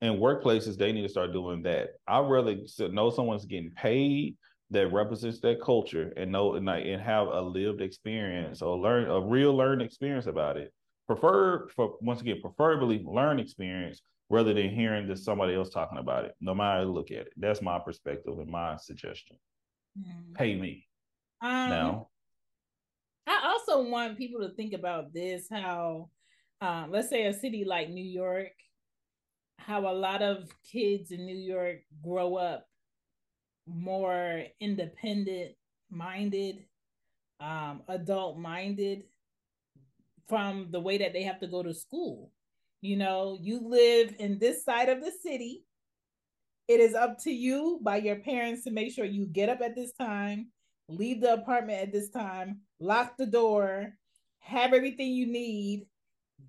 And 0.00 0.18
workplaces, 0.18 0.76
they 0.76 0.92
need 0.92 1.02
to 1.02 1.08
start 1.08 1.32
doing 1.32 1.62
that. 1.62 1.90
I'd 2.06 2.28
rather 2.28 2.56
know 2.90 3.10
someone's 3.10 3.44
getting 3.44 3.70
paid 3.70 4.36
that 4.74 4.92
represents 4.92 5.40
that 5.40 5.60
culture 5.60 6.12
and 6.16 6.30
know 6.30 6.54
and, 6.54 6.68
and 6.68 7.02
have 7.02 7.28
a 7.28 7.40
lived 7.40 7.80
experience 7.80 8.62
or 8.62 8.76
learn 8.76 9.10
a 9.10 9.20
real 9.20 9.56
learned 9.56 9.82
experience 9.82 10.26
about 10.26 10.56
it. 10.56 10.72
Prefer 11.06 11.68
for 11.68 11.96
once 12.00 12.20
again, 12.20 12.40
preferably 12.40 13.02
learn 13.04 13.38
experience 13.38 14.02
rather 14.30 14.54
than 14.54 14.70
hearing 14.70 15.06
just 15.06 15.24
somebody 15.24 15.54
else 15.54 15.70
talking 15.70 15.98
about 15.98 16.24
it. 16.24 16.34
No 16.40 16.54
matter 16.54 16.84
look 16.84 17.10
at 17.10 17.26
it. 17.26 17.32
That's 17.36 17.62
my 17.62 17.78
perspective 17.78 18.38
and 18.38 18.50
my 18.50 18.76
suggestion. 18.76 19.36
Mm. 19.98 20.34
Pay 20.34 20.56
me. 20.56 20.86
Um, 21.40 21.70
now. 21.70 22.08
I 23.26 23.40
also 23.46 23.88
want 23.88 24.18
people 24.18 24.40
to 24.40 24.54
think 24.54 24.74
about 24.74 25.12
this 25.14 25.46
how 25.50 26.10
um, 26.60 26.90
let's 26.90 27.10
say 27.10 27.26
a 27.26 27.32
city 27.32 27.64
like 27.64 27.90
New 27.90 28.04
York, 28.04 28.52
how 29.58 29.86
a 29.88 29.92
lot 29.92 30.22
of 30.22 30.48
kids 30.70 31.10
in 31.10 31.26
New 31.26 31.36
York 31.36 31.80
grow 32.02 32.36
up 32.36 32.66
more 33.66 34.44
independent 34.60 35.52
minded, 35.90 36.64
um, 37.40 37.82
adult 37.88 38.38
minded 38.38 39.04
from 40.28 40.68
the 40.70 40.80
way 40.80 40.98
that 40.98 41.12
they 41.12 41.22
have 41.22 41.40
to 41.40 41.46
go 41.46 41.62
to 41.62 41.74
school. 41.74 42.30
You 42.80 42.96
know, 42.96 43.38
you 43.40 43.60
live 43.66 44.14
in 44.18 44.38
this 44.38 44.64
side 44.64 44.88
of 44.88 45.00
the 45.00 45.12
city. 45.22 45.64
It 46.68 46.80
is 46.80 46.94
up 46.94 47.18
to 47.24 47.30
you 47.30 47.78
by 47.82 47.96
your 47.96 48.16
parents 48.16 48.64
to 48.64 48.70
make 48.70 48.92
sure 48.92 49.04
you 49.04 49.26
get 49.26 49.48
up 49.48 49.60
at 49.60 49.74
this 49.74 49.92
time, 49.92 50.48
leave 50.88 51.20
the 51.20 51.34
apartment 51.34 51.82
at 51.82 51.92
this 51.92 52.10
time, 52.10 52.60
lock 52.80 53.16
the 53.16 53.26
door, 53.26 53.94
have 54.40 54.72
everything 54.72 55.12
you 55.12 55.26
need, 55.26 55.86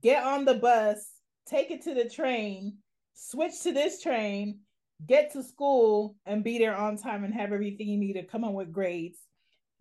get 0.01 0.23
on 0.23 0.45
the 0.45 0.55
bus, 0.55 1.05
take 1.45 1.71
it 1.71 1.81
to 1.83 1.93
the 1.93 2.09
train, 2.09 2.77
switch 3.13 3.61
to 3.61 3.71
this 3.71 4.01
train, 4.01 4.59
get 5.05 5.31
to 5.33 5.43
school 5.43 6.15
and 6.25 6.43
be 6.43 6.57
there 6.57 6.75
on 6.75 6.97
time 6.97 7.23
and 7.23 7.33
have 7.33 7.51
everything 7.51 7.87
you 7.87 7.97
need 7.97 8.13
to 8.13 8.23
come 8.23 8.43
on 8.43 8.53
with 8.53 8.71
grades. 8.71 9.17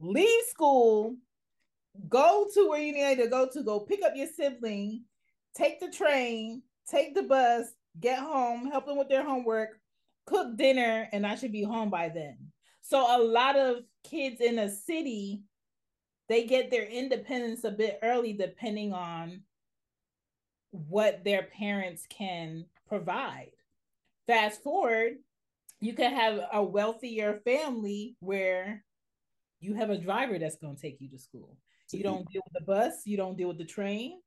Leave 0.00 0.44
school, 0.48 1.16
go 2.08 2.46
to 2.52 2.68
where 2.68 2.80
you 2.80 2.92
need 2.92 3.22
to 3.22 3.28
go 3.28 3.48
to, 3.52 3.62
go 3.62 3.80
pick 3.80 4.02
up 4.02 4.12
your 4.16 4.26
sibling, 4.26 5.04
take 5.56 5.80
the 5.80 5.90
train, 5.90 6.62
take 6.90 7.14
the 7.14 7.22
bus, 7.22 7.66
get 8.00 8.18
home, 8.18 8.66
help 8.66 8.86
them 8.86 8.98
with 8.98 9.08
their 9.08 9.24
homework, 9.24 9.80
cook 10.26 10.56
dinner, 10.56 11.08
and 11.12 11.26
I 11.26 11.36
should 11.36 11.52
be 11.52 11.62
home 11.62 11.90
by 11.90 12.08
then. 12.08 12.36
So 12.82 12.98
a 12.98 13.22
lot 13.22 13.56
of 13.56 13.84
kids 14.02 14.40
in 14.40 14.58
a 14.58 14.70
city, 14.70 15.42
they 16.28 16.44
get 16.44 16.70
their 16.70 16.86
independence 16.86 17.64
a 17.64 17.70
bit 17.70 17.98
early 18.02 18.32
depending 18.32 18.92
on 18.92 19.42
what 20.70 21.22
their 21.24 21.44
parents 21.44 22.04
can 22.10 22.66
provide. 22.88 23.52
Fast 24.26 24.62
forward, 24.62 25.14
you 25.80 25.94
can 25.94 26.14
have 26.14 26.40
a 26.52 26.62
wealthier 26.62 27.40
family 27.44 28.16
where 28.20 28.82
you 29.60 29.74
have 29.74 29.90
a 29.90 29.98
driver 29.98 30.38
that's 30.38 30.56
going 30.56 30.76
to 30.76 30.82
take 30.82 31.00
you 31.00 31.08
to 31.10 31.18
school. 31.18 31.56
You 31.92 32.02
don't 32.02 32.28
deal 32.30 32.42
with 32.44 32.54
the 32.54 32.64
bus, 32.64 33.02
you 33.04 33.16
don't 33.16 33.36
deal 33.36 33.48
with 33.48 33.58
the 33.58 33.64
train. 33.64 34.20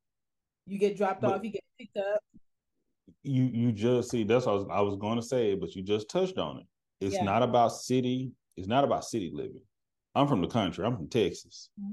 You 0.66 0.80
get 0.80 0.98
dropped 0.98 1.22
but 1.22 1.34
off, 1.34 1.44
you 1.44 1.52
get 1.52 1.64
picked 1.78 1.98
up. 1.98 2.22
You 3.24 3.44
you 3.44 3.72
just 3.72 4.10
see 4.10 4.24
that's 4.24 4.46
what 4.46 4.54
I 4.54 4.56
was, 4.56 4.68
I 4.72 4.82
was 4.82 4.96
going 4.98 5.18
to 5.18 5.26
say, 5.26 5.56
but 5.56 5.76
you 5.76 5.82
just 5.82 6.10
touched 6.10 6.38
on 6.38 6.60
it. 6.60 6.66
It's 7.02 7.16
yeah. 7.16 7.24
not 7.24 7.44
about 7.44 7.70
city. 7.70 8.32
It's 8.56 8.68
not 8.68 8.84
about 8.84 9.06
city 9.06 9.32
living. 9.34 9.62
I'm 10.16 10.28
from 10.28 10.42
the 10.42 10.48
country. 10.48 10.86
I'm 10.86 10.96
from 10.96 11.10
Texas. 11.10 11.70
Mm-hmm. 11.80 11.92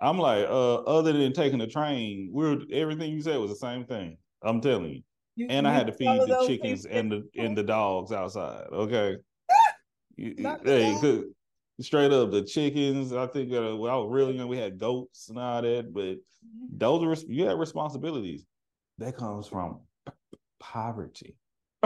I'm 0.00 0.18
like, 0.18 0.44
uh, 0.46 0.76
other 0.82 1.12
than 1.12 1.32
taking 1.32 1.58
the 1.58 1.66
train, 1.66 2.30
we're 2.32 2.58
everything 2.72 3.12
you 3.12 3.22
said 3.22 3.38
was 3.38 3.50
the 3.50 3.56
same 3.56 3.84
thing. 3.84 4.18
I'm 4.42 4.60
telling 4.60 4.92
you. 4.92 5.02
You, 5.36 5.46
and 5.50 5.66
you 5.66 5.72
I 5.72 5.74
had 5.74 5.86
to 5.86 5.92
feed 5.92 6.06
the 6.06 6.44
chickens 6.46 6.86
and 6.86 7.12
the 7.12 7.28
and 7.36 7.56
the 7.56 7.62
dogs 7.62 8.10
outside. 8.10 8.66
Okay. 8.72 9.18
hey, 10.16 11.22
straight 11.80 12.12
up 12.12 12.30
the 12.30 12.42
chickens. 12.42 13.12
I 13.12 13.26
think 13.26 13.52
uh, 13.52 13.76
when 13.76 13.92
I 13.92 13.96
was 13.96 14.08
really 14.10 14.36
young, 14.36 14.48
we 14.48 14.56
had 14.56 14.78
goats 14.78 15.28
and 15.28 15.38
all 15.38 15.62
that. 15.62 15.92
But 15.92 16.02
mm-hmm. 16.02 16.66
those 16.72 17.02
are 17.02 17.32
you 17.32 17.46
have 17.46 17.58
responsibilities. 17.58 18.44
That 18.98 19.16
comes 19.16 19.46
from 19.46 19.80
p- 20.06 20.38
poverty. 20.58 21.36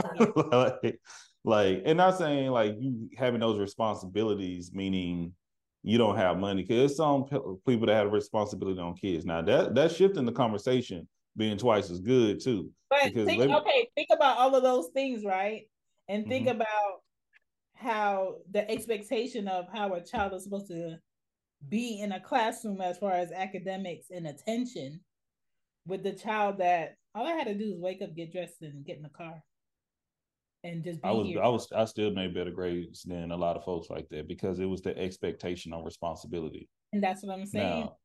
like, 0.35 0.99
like, 1.43 1.81
and 1.85 1.97
not 1.97 2.17
saying 2.17 2.51
like 2.51 2.75
you 2.79 3.09
having 3.17 3.41
those 3.41 3.59
responsibilities, 3.59 4.71
meaning 4.73 5.33
you 5.83 5.97
don't 5.97 6.15
have 6.15 6.37
money. 6.37 6.63
Because 6.63 6.95
some 6.95 7.25
people 7.25 7.87
that 7.87 7.95
have 7.95 8.13
responsibility 8.13 8.79
on 8.79 8.95
kids. 8.95 9.25
Now 9.25 9.41
that 9.41 9.75
that 9.75 9.91
shifting 9.91 10.25
the 10.25 10.31
conversation 10.31 11.07
being 11.37 11.57
twice 11.57 11.89
as 11.89 11.99
good 11.99 12.41
too. 12.41 12.69
But 12.89 13.13
think, 13.13 13.41
okay, 13.41 13.89
think 13.95 14.09
about 14.11 14.37
all 14.37 14.55
of 14.55 14.63
those 14.63 14.89
things, 14.93 15.23
right? 15.25 15.63
And 16.09 16.27
think 16.27 16.47
mm-hmm. 16.47 16.57
about 16.57 17.01
how 17.75 18.35
the 18.51 18.69
expectation 18.69 19.47
of 19.47 19.65
how 19.73 19.93
a 19.93 20.03
child 20.03 20.33
is 20.33 20.43
supposed 20.43 20.67
to 20.67 20.97
be 21.69 22.01
in 22.01 22.11
a 22.11 22.19
classroom 22.19 22.81
as 22.81 22.97
far 22.97 23.13
as 23.13 23.31
academics 23.31 24.07
and 24.11 24.27
attention 24.27 24.99
with 25.87 26.03
the 26.03 26.13
child 26.13 26.57
that 26.59 26.95
all 27.15 27.25
I 27.25 27.31
had 27.31 27.47
to 27.47 27.53
do 27.53 27.73
is 27.73 27.79
wake 27.79 28.01
up, 28.01 28.15
get 28.15 28.31
dressed, 28.31 28.61
and 28.61 28.85
get 28.85 28.97
in 28.97 29.03
the 29.03 29.09
car. 29.09 29.41
And 30.63 30.83
just 30.83 30.99
I 31.03 31.11
was 31.11 31.27
here. 31.27 31.41
I 31.41 31.47
was 31.47 31.67
I 31.75 31.85
still 31.85 32.11
made 32.11 32.35
better 32.35 32.51
grades 32.51 33.01
than 33.01 33.31
a 33.31 33.37
lot 33.37 33.57
of 33.57 33.63
folks 33.63 33.89
like 33.89 34.07
that 34.09 34.27
because 34.27 34.59
it 34.59 34.65
was 34.65 34.81
the 34.81 34.95
expectation 34.95 35.73
on 35.73 35.83
responsibility. 35.83 36.69
And 36.93 37.03
that's 37.03 37.23
what 37.23 37.33
I'm 37.33 37.47
saying. 37.47 37.81
Now, 37.81 37.97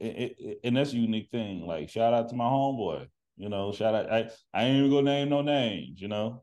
it, 0.00 0.36
it, 0.38 0.60
and 0.64 0.76
that's 0.76 0.92
a 0.92 0.96
unique 0.96 1.30
thing. 1.30 1.66
Like 1.66 1.90
shout 1.90 2.14
out 2.14 2.28
to 2.28 2.36
my 2.36 2.44
homeboy. 2.44 3.06
You 3.36 3.48
know, 3.48 3.72
shout 3.72 3.94
out. 3.94 4.12
I, 4.12 4.30
I 4.52 4.64
ain't 4.64 4.78
even 4.78 4.90
gonna 4.90 5.02
name 5.02 5.28
no 5.28 5.42
names. 5.42 6.00
You 6.00 6.08
know, 6.08 6.42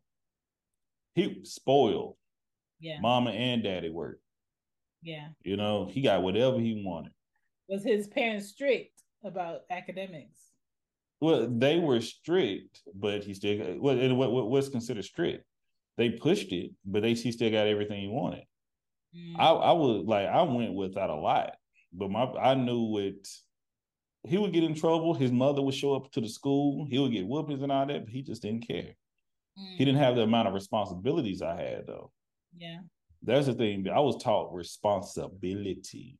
he 1.13 1.41
spoiled. 1.43 2.15
Yeah. 2.79 2.99
Mama 3.01 3.31
and 3.31 3.63
daddy 3.63 3.89
worked. 3.89 4.21
Yeah. 5.01 5.29
You 5.43 5.57
know, 5.57 5.87
he 5.89 6.01
got 6.01 6.23
whatever 6.23 6.59
he 6.59 6.83
wanted. 6.85 7.11
Was 7.67 7.83
his 7.83 8.07
parents 8.07 8.49
strict 8.49 9.01
about 9.23 9.61
academics? 9.69 10.39
Well, 11.21 11.47
they 11.49 11.79
were 11.79 12.01
strict, 12.01 12.81
but 12.93 13.23
he 13.23 13.33
still 13.33 13.57
what 13.79 13.97
what 14.15 14.49
what's 14.49 14.69
considered 14.69 15.05
strict. 15.05 15.45
They 15.97 16.09
pushed 16.09 16.51
it, 16.51 16.71
but 16.85 17.01
they 17.01 17.13
he 17.13 17.31
still 17.31 17.51
got 17.51 17.67
everything 17.67 18.01
he 18.01 18.07
wanted. 18.07 18.43
Mm. 19.15 19.35
I 19.39 19.49
I 19.49 19.71
would 19.71 20.05
like 20.05 20.27
I 20.27 20.41
went 20.43 20.73
without 20.73 21.09
a 21.09 21.15
lot 21.15 21.55
but 21.97 22.11
my 22.11 22.23
I 22.33 22.55
knew 22.55 22.97
it. 22.99 23.27
He 24.27 24.37
would 24.37 24.53
get 24.53 24.63
in 24.63 24.75
trouble. 24.75 25.13
His 25.13 25.31
mother 25.31 25.61
would 25.61 25.73
show 25.73 25.95
up 25.95 26.11
to 26.11 26.21
the 26.21 26.29
school. 26.29 26.85
He 26.89 26.99
would 26.99 27.11
get 27.11 27.27
whoopings 27.27 27.61
and 27.61 27.71
all 27.71 27.85
that, 27.85 28.05
but 28.05 28.13
he 28.13 28.21
just 28.21 28.41
didn't 28.41 28.67
care. 28.67 28.95
Mm. 29.59 29.77
He 29.77 29.85
didn't 29.85 29.99
have 29.99 30.15
the 30.15 30.23
amount 30.23 30.47
of 30.47 30.53
responsibilities 30.53 31.41
I 31.41 31.55
had 31.55 31.87
though. 31.87 32.11
Yeah. 32.57 32.79
That's 33.23 33.47
the 33.47 33.53
thing. 33.53 33.87
I 33.89 33.99
was 33.99 34.21
taught 34.21 34.53
responsibility. 34.53 36.17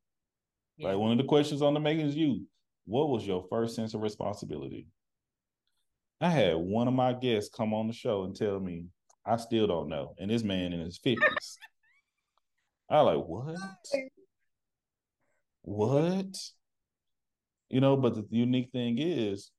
Yeah. 0.76 0.88
Like 0.88 0.98
one 0.98 1.12
of 1.12 1.18
the 1.18 1.24
questions 1.24 1.62
on 1.62 1.74
the 1.74 1.80
Megan's 1.80 2.16
You, 2.16 2.46
what 2.84 3.08
was 3.08 3.26
your 3.26 3.46
first 3.48 3.76
sense 3.76 3.94
of 3.94 4.02
responsibility? 4.02 4.86
I 6.20 6.30
had 6.30 6.56
one 6.56 6.88
of 6.88 6.94
my 6.94 7.12
guests 7.12 7.54
come 7.54 7.74
on 7.74 7.86
the 7.86 7.92
show 7.92 8.24
and 8.24 8.34
tell 8.34 8.58
me, 8.58 8.86
I 9.24 9.36
still 9.36 9.66
don't 9.66 9.88
know. 9.88 10.14
And 10.18 10.30
this 10.30 10.42
man 10.42 10.72
in 10.72 10.80
his 10.80 10.98
50s. 10.98 11.56
I 12.88 13.00
like, 13.00 13.24
what? 13.24 13.56
What? 15.68 16.36
You 17.68 17.80
know, 17.80 17.96
but 17.96 18.14
the 18.14 18.24
unique 18.30 18.70
thing 18.70 18.98
is, 18.98 19.50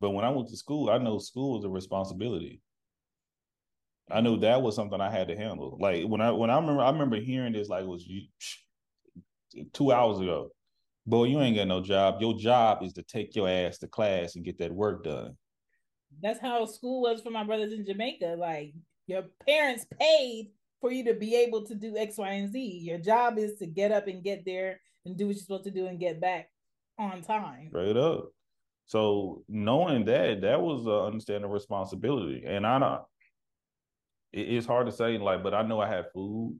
but 0.00 0.10
when 0.10 0.24
I 0.24 0.30
went 0.30 0.48
to 0.48 0.56
school, 0.56 0.90
I 0.90 0.98
know 0.98 1.18
school 1.18 1.54
was 1.54 1.64
a 1.64 1.68
responsibility. 1.68 2.60
I 4.10 4.20
knew 4.20 4.38
that 4.38 4.62
was 4.62 4.76
something 4.76 5.00
I 5.00 5.10
had 5.10 5.28
to 5.28 5.36
handle. 5.36 5.76
Like 5.80 6.04
when 6.04 6.20
I 6.20 6.30
when 6.30 6.50
I 6.50 6.56
remember 6.56 6.82
I 6.82 6.90
remember 6.90 7.16
hearing 7.16 7.52
this 7.52 7.68
like 7.68 7.82
it 7.82 7.88
was 7.88 8.08
two 9.72 9.90
hours 9.92 10.20
ago. 10.20 10.50
Boy, 11.06 11.24
you 11.24 11.40
ain't 11.40 11.56
got 11.56 11.68
no 11.68 11.80
job. 11.80 12.20
Your 12.20 12.36
job 12.36 12.82
is 12.82 12.92
to 12.94 13.02
take 13.02 13.34
your 13.34 13.48
ass 13.48 13.78
to 13.78 13.88
class 13.88 14.36
and 14.36 14.44
get 14.44 14.58
that 14.58 14.72
work 14.72 15.04
done. 15.04 15.36
That's 16.22 16.40
how 16.40 16.64
school 16.66 17.02
was 17.02 17.20
for 17.20 17.30
my 17.30 17.44
brothers 17.44 17.72
in 17.72 17.84
Jamaica. 17.84 18.36
Like 18.38 18.74
your 19.06 19.24
parents 19.46 19.86
paid 19.98 20.50
for 20.80 20.92
you 20.92 21.04
to 21.04 21.14
be 21.14 21.34
able 21.34 21.64
to 21.66 21.74
do 21.74 21.96
X, 21.96 22.18
Y, 22.18 22.28
and 22.28 22.52
Z. 22.52 22.80
Your 22.84 22.98
job 22.98 23.38
is 23.38 23.54
to 23.58 23.66
get 23.66 23.90
up 23.90 24.06
and 24.06 24.22
get 24.22 24.44
there 24.44 24.80
and 25.04 25.16
do 25.16 25.26
what 25.26 25.34
you're 25.34 25.42
supposed 25.42 25.64
to 25.64 25.70
do 25.70 25.86
and 25.86 25.98
get 25.98 26.20
back 26.20 26.48
on 26.98 27.22
time. 27.22 27.68
Straight 27.68 27.96
up. 27.96 28.30
So 28.86 29.42
knowing 29.48 30.04
that, 30.04 30.42
that 30.42 30.60
was 30.60 30.86
a 30.86 31.06
understanding 31.06 31.50
responsibility. 31.50 32.44
And 32.46 32.66
I 32.66 32.78
know 32.78 33.06
it's 34.32 34.66
hard 34.66 34.86
to 34.86 34.92
say, 34.92 35.18
like, 35.18 35.42
but 35.42 35.54
I 35.54 35.62
know 35.62 35.80
I 35.80 35.88
had 35.88 36.06
food. 36.12 36.58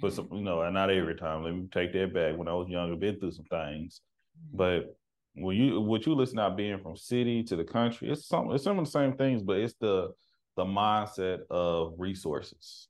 But 0.00 0.14
some, 0.14 0.28
you 0.32 0.40
know, 0.40 0.62
and 0.62 0.74
not 0.74 0.90
every 0.90 1.14
time. 1.14 1.44
Let 1.44 1.54
me 1.54 1.68
take 1.70 1.92
that 1.92 2.14
back. 2.14 2.36
When 2.36 2.48
I 2.48 2.54
was 2.54 2.68
younger, 2.68 2.96
been 2.96 3.20
through 3.20 3.32
some 3.32 3.44
things. 3.44 4.00
Mm-hmm. 4.38 4.56
But 4.56 4.96
when 5.34 5.56
you 5.56 5.80
what 5.80 6.06
you 6.06 6.14
listen 6.14 6.38
out 6.38 6.56
being 6.56 6.78
from 6.78 6.96
city 6.96 7.42
to 7.44 7.56
the 7.56 7.64
country, 7.64 8.10
it's 8.10 8.26
some 8.26 8.50
it's 8.52 8.64
some 8.64 8.78
of 8.78 8.86
the 8.86 8.90
same 8.90 9.14
things, 9.16 9.42
but 9.42 9.58
it's 9.58 9.74
the 9.80 10.12
the 10.56 10.64
mindset 10.64 11.40
of 11.50 11.94
resources. 11.98 12.88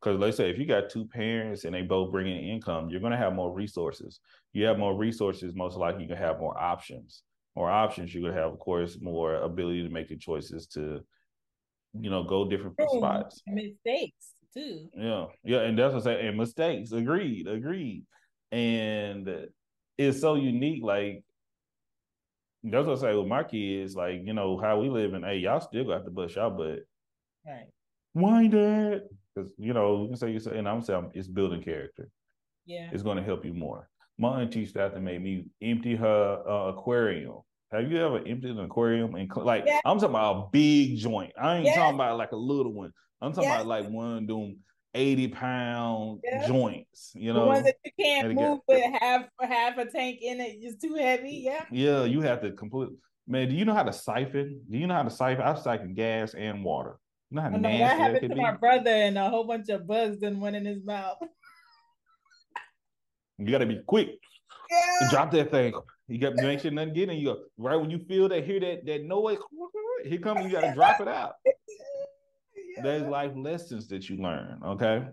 Because 0.00 0.18
mm. 0.18 0.20
they 0.20 0.30
say 0.30 0.50
if 0.50 0.58
you 0.58 0.66
got 0.66 0.90
two 0.90 1.06
parents 1.06 1.64
and 1.64 1.74
they 1.74 1.82
both 1.82 2.12
bring 2.12 2.26
in 2.26 2.44
income, 2.44 2.88
you're 2.88 3.00
going 3.00 3.12
to 3.12 3.18
have 3.18 3.34
more 3.34 3.52
resources. 3.52 4.20
You 4.52 4.64
have 4.66 4.78
more 4.78 4.96
resources, 4.96 5.54
most 5.54 5.76
likely 5.76 6.02
you 6.02 6.08
can 6.08 6.16
have 6.16 6.38
more 6.38 6.58
options. 6.58 7.22
More 7.56 7.70
options, 7.70 8.14
you 8.14 8.22
could 8.22 8.34
have, 8.34 8.52
of 8.52 8.58
course, 8.60 8.98
more 9.00 9.34
ability 9.36 9.82
to 9.82 9.88
make 9.88 10.08
the 10.08 10.16
choices 10.16 10.66
to, 10.68 11.00
you 11.98 12.10
know, 12.10 12.22
go 12.22 12.48
different 12.48 12.76
spots. 12.88 13.42
Mistakes 13.48 14.34
too. 14.54 14.88
Yeah, 14.94 15.26
yeah, 15.44 15.60
and 15.60 15.78
that's 15.78 15.94
what 15.94 16.02
I 16.06 16.14
say. 16.14 16.26
And 16.26 16.36
mistakes, 16.36 16.92
agreed, 16.92 17.48
agreed. 17.48 18.04
And 18.52 19.48
it's 19.96 20.20
so 20.20 20.36
unique. 20.36 20.82
Like 20.84 21.24
that's 22.62 22.86
what 22.86 22.98
I 22.98 23.00
say 23.00 23.14
with 23.14 23.26
my 23.26 23.42
kids. 23.42 23.94
Like 23.94 24.20
you 24.24 24.32
know 24.32 24.58
how 24.58 24.80
we 24.80 24.88
live, 24.88 25.14
and 25.14 25.24
hey, 25.24 25.38
y'all 25.38 25.60
still 25.60 25.84
got 25.84 26.04
to 26.04 26.10
bust 26.10 26.36
y'all 26.36 26.50
butt. 26.50 26.80
Right. 27.46 27.66
Why 28.12 28.48
that? 28.48 29.08
Because 29.38 29.54
you 29.58 29.72
know 29.72 30.02
you 30.02 30.08
can 30.08 30.16
say 30.16 30.30
you 30.30 30.40
say, 30.40 30.58
and 30.58 30.68
I'm 30.68 30.82
saying 30.82 31.10
it's 31.14 31.28
building 31.28 31.62
character. 31.62 32.08
Yeah. 32.66 32.90
It's 32.92 33.02
going 33.02 33.16
to 33.16 33.22
help 33.22 33.44
you 33.44 33.54
more. 33.54 33.88
My 34.18 34.42
auntie 34.42 34.66
to 34.66 35.00
make 35.00 35.22
me 35.22 35.46
empty 35.62 35.96
her 35.96 36.42
uh, 36.46 36.68
aquarium. 36.70 37.38
Have 37.72 37.90
you 37.90 38.04
ever 38.04 38.18
emptied 38.18 38.50
an 38.50 38.60
aquarium 38.60 39.14
and 39.14 39.30
like 39.36 39.64
yeah. 39.66 39.80
I'm 39.84 39.98
talking 39.98 40.10
about 40.10 40.36
a 40.36 40.48
big 40.52 40.96
joint. 40.96 41.32
I 41.40 41.56
ain't 41.56 41.66
yeah. 41.66 41.76
talking 41.76 41.94
about 41.94 42.18
like 42.18 42.32
a 42.32 42.36
little 42.36 42.72
one. 42.72 42.92
I'm 43.20 43.32
talking 43.32 43.48
yeah. 43.48 43.56
about 43.56 43.66
like 43.66 43.88
one 43.88 44.18
of 44.18 44.26
them 44.26 44.56
80 44.94 45.28
pound 45.28 46.20
joints, 46.46 47.12
you 47.14 47.32
know. 47.32 47.40
The 47.40 47.46
ones 47.46 47.64
that 47.64 47.76
you 47.84 47.92
can't 48.00 48.34
move 48.34 48.60
with 48.66 48.82
half 49.00 49.26
half 49.40 49.78
a 49.78 49.84
tank 49.84 50.18
in 50.22 50.40
it, 50.40 50.60
just 50.62 50.80
too 50.80 50.94
heavy. 50.94 51.42
Yeah. 51.44 51.64
Yeah, 51.70 52.04
you 52.04 52.22
have 52.22 52.40
to 52.40 52.52
complete 52.52 52.90
man, 53.28 53.48
do 53.48 53.54
you 53.54 53.64
know 53.64 53.74
how 53.74 53.82
to 53.82 53.92
siphon? 53.92 54.62
Do 54.68 54.78
you 54.78 54.86
know 54.86 54.94
how 54.94 55.02
to 55.02 55.10
siphon? 55.10 55.44
I've 55.44 55.58
siphoned 55.58 55.94
gas 55.94 56.34
and 56.34 56.64
water. 56.64 56.98
You 57.30 57.36
know 57.36 57.42
how 57.42 57.48
nasty 57.50 57.78
that 57.78 57.98
happened 57.98 58.30
to 58.30 58.34
be? 58.34 58.40
my 58.40 58.52
brother 58.52 58.90
and 58.90 59.18
a 59.18 59.28
whole 59.28 59.44
bunch 59.44 59.68
of 59.68 59.86
bugs 59.86 60.20
then 60.20 60.40
went 60.40 60.56
in 60.56 60.64
his 60.64 60.84
mouth. 60.84 61.18
you 63.38 63.50
gotta 63.50 63.66
be 63.66 63.80
quick. 63.86 64.18
Yeah. 64.70 65.10
Drop 65.10 65.30
that 65.32 65.50
thing. 65.50 65.74
You 66.08 66.18
got 66.18 66.36
to 66.36 66.42
make 66.42 66.60
sure 66.60 66.70
nothing 66.70 66.94
get 66.94 67.10
in. 67.10 67.18
You 67.18 67.36
right 67.58 67.76
when 67.76 67.90
you 67.90 67.98
feel 67.98 68.28
that, 68.28 68.44
hear 68.44 68.60
that 68.60 68.86
that 68.86 69.04
noise. 69.04 69.38
Here 70.04 70.18
comes. 70.18 70.44
You 70.44 70.50
got 70.50 70.62
to 70.62 70.74
drop 70.74 71.00
it 71.00 71.08
out. 71.08 71.34
Yeah. 72.76 72.82
There's 72.82 73.08
life 73.08 73.32
lessons 73.34 73.88
that 73.88 74.08
you 74.08 74.18
learn. 74.18 74.60
Okay, 74.64 75.04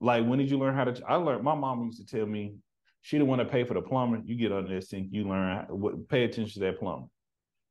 like 0.00 0.24
when 0.24 0.38
did 0.38 0.50
you 0.50 0.58
learn 0.58 0.74
how 0.74 0.84
to? 0.84 1.02
I 1.06 1.16
learned. 1.16 1.44
My 1.44 1.54
mom 1.54 1.84
used 1.84 1.98
to 1.98 2.06
tell 2.06 2.24
me 2.24 2.54
she 3.02 3.18
didn't 3.18 3.28
want 3.28 3.40
to 3.40 3.44
pay 3.44 3.64
for 3.64 3.74
the 3.74 3.82
plumber. 3.82 4.22
You 4.24 4.36
get 4.36 4.52
under 4.52 4.74
that 4.74 4.86
sink. 4.86 5.08
You 5.10 5.28
learn 5.28 5.66
what. 5.68 6.08
Pay 6.08 6.24
attention 6.24 6.54
to 6.54 6.60
that 6.60 6.78
plumber. 6.78 7.08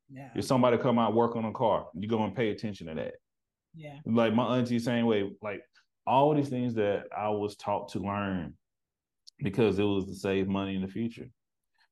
Yeah. 0.08 0.28
If 0.36 0.44
somebody 0.44 0.78
come 0.78 1.00
out 1.00 1.14
work 1.14 1.34
on 1.34 1.46
a 1.46 1.52
car, 1.52 1.86
you 1.94 2.06
go 2.06 2.22
and 2.22 2.36
pay 2.36 2.50
attention 2.50 2.86
to 2.86 2.94
that. 2.94 3.14
Yeah. 3.76 3.98
Like 4.06 4.34
my 4.34 4.58
auntie, 4.58 4.78
same 4.78 5.06
way. 5.06 5.30
Like 5.42 5.62
all 6.06 6.34
these 6.34 6.48
things 6.48 6.74
that 6.74 7.04
I 7.16 7.28
was 7.30 7.56
taught 7.56 7.88
to 7.90 7.98
learn 8.00 8.54
because 9.38 9.78
it 9.78 9.84
was 9.84 10.06
to 10.06 10.14
save 10.14 10.48
money 10.48 10.76
in 10.76 10.82
the 10.82 10.88
future 10.88 11.28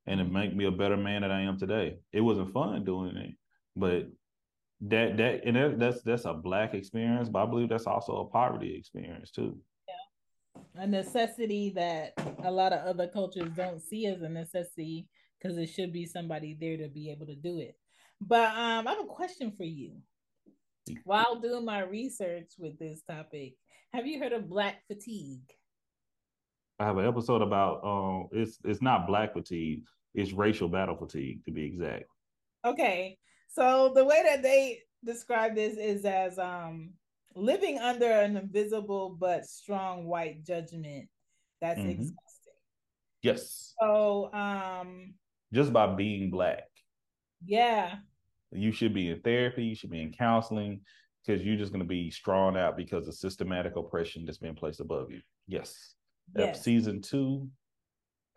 and 0.07 0.19
to 0.19 0.25
make 0.25 0.55
me 0.55 0.65
a 0.67 0.71
better 0.71 0.97
man 0.97 1.23
that 1.23 1.31
I 1.31 1.41
am 1.41 1.59
today. 1.59 1.97
It 2.13 2.21
wasn't 2.21 2.53
fun 2.53 2.85
doing 2.85 3.17
it, 3.17 3.35
but 3.77 4.09
that 4.83 5.17
that 5.17 5.45
and 5.45 5.57
that, 5.57 5.79
that's 5.79 6.03
that's 6.03 6.25
a 6.25 6.35
black 6.35 6.75
experience, 6.75 7.29
but 7.29 7.43
I 7.45 7.47
believe 7.47 7.69
that's 7.69 7.87
also 7.87 8.17
a 8.17 8.25
poverty 8.27 8.77
experience 8.77 9.31
too. 9.31 9.57
Yeah, 9.89 10.83
a 10.83 10.87
necessity 10.87 11.71
that 11.77 12.15
a 12.43 12.51
lot 12.51 12.73
of 12.73 12.85
other 12.85 13.07
cultures 13.07 13.51
don't 13.57 13.81
see 13.81 14.07
as 14.07 14.23
a 14.23 14.29
necessity 14.29 15.07
because 15.41 15.57
it 15.57 15.67
should 15.67 15.93
be 15.93 16.07
somebody 16.07 16.57
there 16.61 16.77
to 16.77 16.89
be 16.89 17.11
able 17.11 17.27
to 17.27 17.35
do 17.35 17.59
it. 17.59 17.77
But 18.21 18.51
um, 18.57 18.87
I 18.87 18.93
have 18.93 19.01
a 19.01 19.07
question 19.07 19.53
for 19.53 19.65
you. 19.65 19.93
While 21.05 21.41
doing 21.41 21.65
my 21.65 21.83
research 21.83 22.53
with 22.59 22.79
this 22.79 23.03
topic, 23.09 23.55
have 23.93 24.07
you 24.07 24.19
heard 24.19 24.33
of 24.33 24.49
black 24.49 24.83
fatigue? 24.87 25.53
I 26.79 26.87
have 26.87 26.99
an 26.99 27.07
episode 27.07 27.43
about 27.43 27.85
um 27.85 28.29
it's 28.33 28.59
it's 28.65 28.83
not 28.83 29.07
black 29.07 29.35
fatigue, 29.35 29.85
it's 30.15 30.33
racial 30.33 30.69
battle 30.69 30.97
fatigue 30.97 31.45
to 31.45 31.53
be 31.53 31.65
exact. 31.65 32.05
Okay. 32.65 33.19
So 33.49 33.93
the 33.95 34.05
way 34.05 34.23
that 34.25 34.43
they 34.43 34.81
describe 35.05 35.55
this 35.55 35.77
is 35.77 36.05
as 36.05 36.39
um 36.39 36.95
living 37.35 37.79
under 37.79 38.11
an 38.11 38.37
invisible 38.37 39.17
but 39.19 39.47
strong 39.47 40.07
white 40.07 40.45
judgment 40.45 41.09
that's 41.61 41.79
mm-hmm. 41.79 41.91
exhausting. 41.91 42.53
Yes. 43.23 43.75
So 43.81 44.33
um 44.33 45.15
just 45.53 45.73
by 45.73 45.95
being 45.95 46.31
black. 46.31 46.65
Yeah. 47.45 47.97
You 48.53 48.73
should 48.73 48.95
be 48.95 49.11
in 49.11 49.21
therapy, 49.21 49.65
you 49.65 49.75
should 49.75 49.91
be 49.91 50.03
in 50.03 50.13
counseling 50.13 50.81
because 51.25 51.43
you're 51.43 51.57
just 51.57 51.73
going 51.73 51.85
to 51.85 51.89
be 51.89 52.11
strong 52.11 52.57
out 52.57 52.77
because 52.77 53.09
of 53.09 53.15
systematic 53.15 53.77
oppression 53.77 54.25
that's 54.25 54.39
being 54.39 54.55
placed 54.55 54.81
above 54.81 55.11
you. 55.11 55.21
Yes. 55.47 55.95
yes. 56.37 56.63
Season 56.63 57.01
two, 57.01 57.49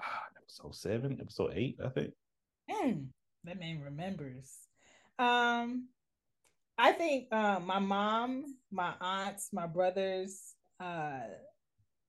ah, 0.01 0.23
episode 0.41 0.75
seven, 0.75 1.17
episode 1.19 1.53
eight, 1.55 1.77
I 1.83 1.89
think. 1.89 2.13
Mm, 2.69 3.07
that 3.43 3.59
man 3.59 3.81
remembers. 3.81 4.53
Um, 5.17 5.87
I 6.77 6.91
think 6.91 7.27
uh, 7.31 7.59
my 7.59 7.79
mom, 7.79 8.57
my 8.71 8.93
aunts, 8.99 9.49
my 9.53 9.65
brothers, 9.65 10.55
uh, 10.79 11.19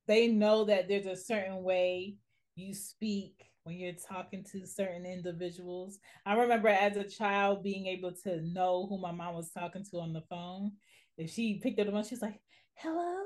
they 0.07 0.29
know 0.29 0.65
that 0.65 0.89
there's 0.89 1.07
a 1.07 1.17
certain 1.17 1.63
way 1.63 2.17
you 2.57 2.75
speak 2.75 3.45
when 3.67 3.77
you're 3.77 3.95
talking 4.09 4.45
to 4.53 4.65
certain 4.65 5.05
individuals. 5.05 5.99
I 6.25 6.37
remember 6.37 6.69
as 6.69 6.97
a 6.97 7.03
child 7.03 7.65
being 7.65 7.87
able 7.87 8.13
to 8.23 8.41
know 8.43 8.87
who 8.89 8.97
my 8.97 9.11
mom 9.11 9.35
was 9.35 9.51
talking 9.51 9.85
to 9.91 9.99
on 9.99 10.13
the 10.13 10.23
phone. 10.31 10.71
If 11.19 11.31
she 11.31 11.59
picked 11.61 11.81
up 11.81 11.87
the 11.87 11.93
phone, 11.93 12.05
she's 12.05 12.23
like, 12.23 12.41
"Hello." 12.75 13.25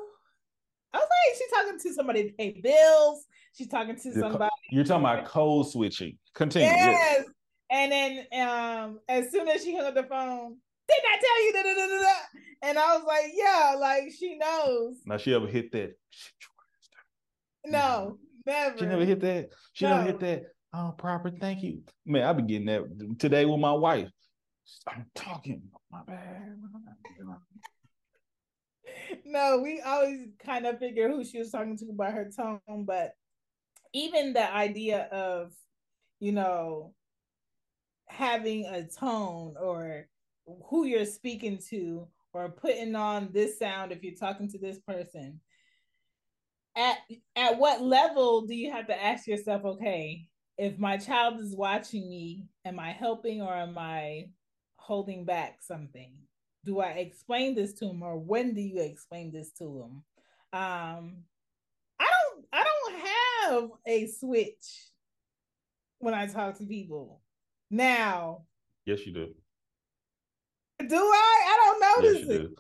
I 0.93 0.99
was 0.99 1.07
like, 1.07 1.39
she's 1.39 1.51
talking 1.51 1.79
to 1.79 1.95
somebody 1.95 2.25
to 2.25 2.33
pay 2.33 2.61
bills. 2.63 3.27
She's 3.53 3.69
talking 3.69 3.97
to 3.97 4.13
somebody. 4.13 4.51
You're 4.71 4.83
talking 4.83 5.05
about 5.05 5.27
code 5.27 5.69
switching. 5.69 6.19
Continue. 6.35 6.69
Yes. 6.69 6.97
yes. 7.19 7.27
And 7.71 7.93
then 7.93 8.27
um, 8.41 9.01
as 9.09 9.31
soon 9.31 9.47
as 9.47 9.63
she 9.63 9.77
hung 9.77 9.87
up 9.87 9.95
the 9.95 10.03
phone, 10.03 10.57
didn't 10.89 11.05
I 11.07 11.21
tell 11.21 11.45
you? 11.45 11.53
Da, 11.53 11.63
da, 11.63 11.75
da, 11.75 12.03
da, 12.03 12.13
And 12.63 12.79
I 12.79 12.97
was 12.97 13.05
like, 13.07 13.33
yeah, 13.35 13.77
like 13.79 14.11
she 14.19 14.37
knows. 14.39 14.97
Now 15.07 15.19
she 15.19 15.35
ever 15.35 15.47
hit 15.47 15.71
that? 15.73 15.93
No, 17.67 18.19
never. 18.51 18.79
She 18.79 18.87
never 18.87 19.05
hit 19.05 19.21
that. 19.21 19.51
She 19.73 19.85
no. 19.85 19.97
never 19.97 20.07
hit 20.07 20.21
that. 20.21 20.43
Oh, 20.73 20.95
proper. 20.97 21.31
Thank 21.31 21.63
you, 21.63 21.83
man. 22.07 22.23
I 22.23 22.33
be 22.33 22.43
getting 22.43 22.67
that 22.67 23.19
today 23.19 23.45
with 23.45 23.61
my 23.61 23.73
wife. 23.73 24.09
I'm 24.87 25.07
talking. 25.15 25.63
My 25.91 26.03
bad. 26.07 26.57
no, 29.25 29.61
we 29.63 29.81
always 29.81 30.29
kind 30.45 30.67
of 30.67 30.79
figure 30.79 31.09
who 31.09 31.25
she 31.25 31.39
was 31.39 31.51
talking 31.51 31.77
to 31.79 31.93
by 31.93 32.11
her 32.11 32.31
tone, 32.35 32.85
but 32.85 33.13
even 33.93 34.33
the 34.33 34.53
idea 34.55 35.09
of, 35.11 35.53
you 36.21 36.31
know, 36.31 36.95
having 38.09 38.67
a 38.67 38.85
tone 38.87 39.55
or 39.61 40.07
who 40.69 40.85
you're 40.85 41.05
speaking 41.05 41.59
to 41.71 42.07
or 42.33 42.51
putting 42.51 42.95
on 42.95 43.31
this 43.33 43.59
sound 43.59 43.91
if 43.91 44.03
you're 44.03 44.15
talking 44.15 44.49
to 44.49 44.59
this 44.59 44.79
person 44.81 45.41
at 46.77 46.99
at 47.37 47.59
what 47.59 47.83
level 47.83 48.43
do 48.43 48.55
you 48.55 48.71
have 48.71 48.87
to 48.87 49.03
ask 49.03 49.27
yourself 49.27 49.65
okay 49.65 50.27
if 50.59 50.79
my 50.79 50.97
child 50.97 51.41
is 51.41 51.55
watching 51.55 52.09
me 52.09 52.47
am 52.65 52.79
i 52.79 52.91
helping 52.91 53.43
or 53.43 53.53
am 53.53 53.77
i 53.77 54.27
holding 54.77 55.25
back 55.25 55.59
something 55.61 56.13
do 56.65 56.81
i 56.81 56.91
explain 56.91 57.55
this 57.55 57.73
to 57.73 57.87
him 57.87 58.03
or 58.03 58.19
when 58.19 58.55
do 58.55 58.61
you 58.61 58.81
explain 58.81 59.33
this 59.33 59.53
to 59.53 59.65
him 59.65 60.03
um 60.59 61.17
i 61.99 62.07
don't 62.07 62.45
i 62.53 62.65
don't 62.65 63.01
have 63.01 63.71
a 63.87 64.07
switch 64.07 64.91
when 65.99 66.15
i 66.15 66.27
talk 66.27 66.57
to 66.57 66.65
people 66.65 67.21
now 67.71 68.43
yes 68.87 69.05
you 69.07 69.13
do 69.13 69.35
do 70.89 70.97
I? 70.97 71.43
I 71.47 71.57
don't 71.57 72.05
notice 72.05 72.27
yes, 72.29 72.41
it. 72.41 72.51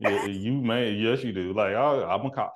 Yeah, 0.00 0.26
you 0.26 0.52
may. 0.52 0.92
Yes, 0.92 1.22
you 1.22 1.32
do. 1.32 1.52
Like 1.52 1.74
I, 1.74 2.04
I'm 2.04 2.26
a 2.26 2.30
call, 2.30 2.46
uh, 2.46 2.50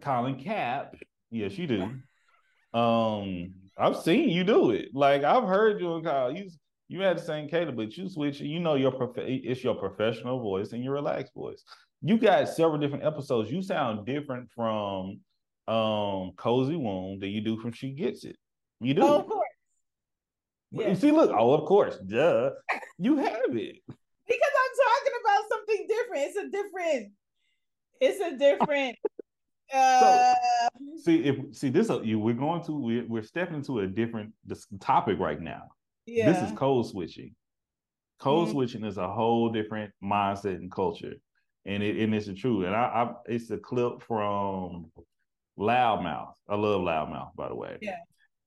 Colin 0.00 0.42
Cap. 0.42 0.94
Yes, 1.30 1.56
you 1.58 1.66
do. 1.66 2.78
Um, 2.78 3.54
I've 3.78 3.96
seen 3.96 4.28
you 4.28 4.44
do 4.44 4.70
it. 4.70 4.88
Like 4.94 5.24
I've 5.24 5.44
heard 5.44 5.80
you 5.80 6.00
call. 6.02 6.36
You 6.36 6.50
you 6.88 7.00
had 7.00 7.18
the 7.18 7.22
same 7.22 7.48
Caleb, 7.48 7.76
but 7.76 7.96
you 7.96 8.08
switch. 8.08 8.40
You 8.40 8.60
know 8.60 8.74
your 8.74 8.92
prof- 8.92 9.16
It's 9.16 9.64
your 9.64 9.74
professional 9.74 10.40
voice 10.40 10.72
and 10.72 10.84
your 10.84 10.94
relaxed 10.94 11.34
voice. 11.34 11.62
You 12.02 12.18
got 12.18 12.48
several 12.48 12.78
different 12.78 13.04
episodes. 13.04 13.50
You 13.50 13.62
sound 13.62 14.06
different 14.06 14.50
from 14.54 15.20
um 15.66 16.32
Cozy 16.36 16.76
Womb 16.76 17.20
than 17.20 17.30
you 17.30 17.40
do 17.40 17.58
from 17.58 17.72
She 17.72 17.92
Gets 17.92 18.24
It. 18.24 18.36
You 18.80 18.94
do. 18.94 19.02
Oh, 19.02 19.20
of 19.20 19.26
course. 19.26 19.48
Yeah. 20.72 20.94
See, 20.94 21.10
look. 21.10 21.30
Oh, 21.36 21.52
of 21.54 21.64
course. 21.66 21.96
Duh. 21.98 22.50
You 22.98 23.16
have 23.16 23.56
it 23.56 23.76
because 24.26 24.54
I'm 24.62 24.74
talking 24.84 25.14
about 25.20 25.48
something 25.48 25.86
different. 25.88 26.22
It's 26.26 26.36
a 26.36 26.50
different. 26.50 27.12
It's 28.00 28.20
a 28.20 28.36
different. 28.38 28.96
Uh, 29.72 30.34
so, 30.34 30.34
see 31.04 31.24
if 31.24 31.36
see 31.52 31.68
this 31.68 31.90
uh, 31.90 32.00
you 32.02 32.18
we're 32.18 32.34
going 32.34 32.62
to 32.64 32.72
we're, 32.72 33.06
we're 33.06 33.22
stepping 33.22 33.56
into 33.56 33.80
a 33.80 33.86
different 33.86 34.32
this 34.44 34.66
topic 34.80 35.18
right 35.18 35.40
now. 35.40 35.62
Yeah. 36.06 36.32
This 36.32 36.50
is 36.50 36.56
code 36.56 36.86
switching. 36.86 37.34
Code 38.20 38.44
mm-hmm. 38.44 38.52
switching 38.52 38.84
is 38.84 38.98
a 38.98 39.08
whole 39.08 39.50
different 39.50 39.92
mindset 40.02 40.56
and 40.56 40.70
culture, 40.70 41.14
and 41.64 41.82
it 41.82 42.02
and 42.02 42.14
it's 42.14 42.28
true. 42.40 42.64
And 42.64 42.74
I, 42.74 42.78
I 42.78 43.12
it's 43.26 43.50
a 43.50 43.58
clip 43.58 44.02
from 44.02 44.90
Loudmouth. 45.58 46.34
I 46.48 46.56
love 46.56 46.82
Loudmouth, 46.82 47.34
by 47.36 47.48
the 47.48 47.54
way. 47.54 47.78
Yeah 47.80 47.96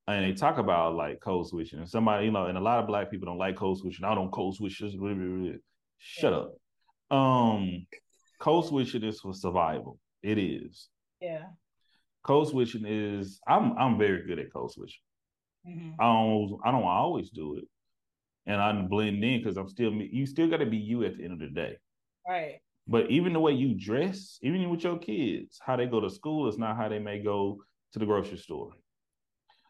and 0.08 0.24
they 0.24 0.34
talk 0.34 0.58
about 0.58 0.96
like 0.96 1.20
code 1.20 1.48
switching. 1.48 1.80
And 1.80 1.90
somebody, 1.90 2.26
you 2.26 2.32
know, 2.32 2.46
and 2.46 2.58
a 2.58 2.62
lot 2.62 2.80
of 2.80 2.88
black 2.88 3.12
people 3.12 3.26
don't 3.26 3.38
like 3.38 3.58
code 3.58 3.78
switching. 3.78 4.06
I 4.06 4.16
don't 4.16 4.32
code 4.32 4.56
switch. 4.56 4.80
Just 4.80 4.98
shut 5.98 6.32
yeah. 6.32 6.38
up. 6.38 7.18
Um, 7.18 7.86
code 8.40 8.66
switching 8.66 9.04
is 9.04 9.20
for 9.20 9.34
survival. 9.34 10.00
It 10.24 10.38
is. 10.38 10.88
Yeah. 11.22 11.46
Code 12.24 12.50
switching 12.50 12.86
is. 12.86 13.40
I'm 13.48 13.78
I'm 13.78 13.98
very 13.98 14.26
good 14.26 14.40
at 14.40 14.52
code 14.52 14.72
switching. 14.72 15.02
Mm-hmm. 15.68 16.00
I 16.00 16.04
don't 16.04 16.60
I 16.66 16.72
don't 16.72 16.84
always 16.84 17.30
do 17.30 17.58
it, 17.58 17.66
and 18.46 18.62
I 18.62 18.74
blend 18.74 19.24
in 19.24 19.40
because 19.40 19.58
I'm 19.58 19.70
still 19.70 19.92
you. 19.94 20.26
Still 20.26 20.50
got 20.50 20.58
to 20.58 20.66
be 20.66 20.78
you 20.78 21.04
at 21.06 21.18
the 21.18 21.24
end 21.24 21.34
of 21.34 21.40
the 21.40 21.48
day. 21.48 21.78
Right. 22.28 22.60
But 22.88 23.12
even 23.12 23.34
the 23.34 23.40
way 23.40 23.52
you 23.52 23.74
dress, 23.74 24.40
even 24.42 24.70
with 24.70 24.84
your 24.84 24.98
kids, 24.98 25.60
how 25.62 25.76
they 25.76 25.88
go 25.88 26.00
to 26.00 26.10
school 26.10 26.48
is 26.48 26.58
not 26.58 26.78
how 26.78 26.88
they 26.88 27.00
may 27.00 27.20
go 27.20 27.62
to 27.94 28.00
the 28.00 28.06
grocery 28.06 28.38
store 28.38 28.72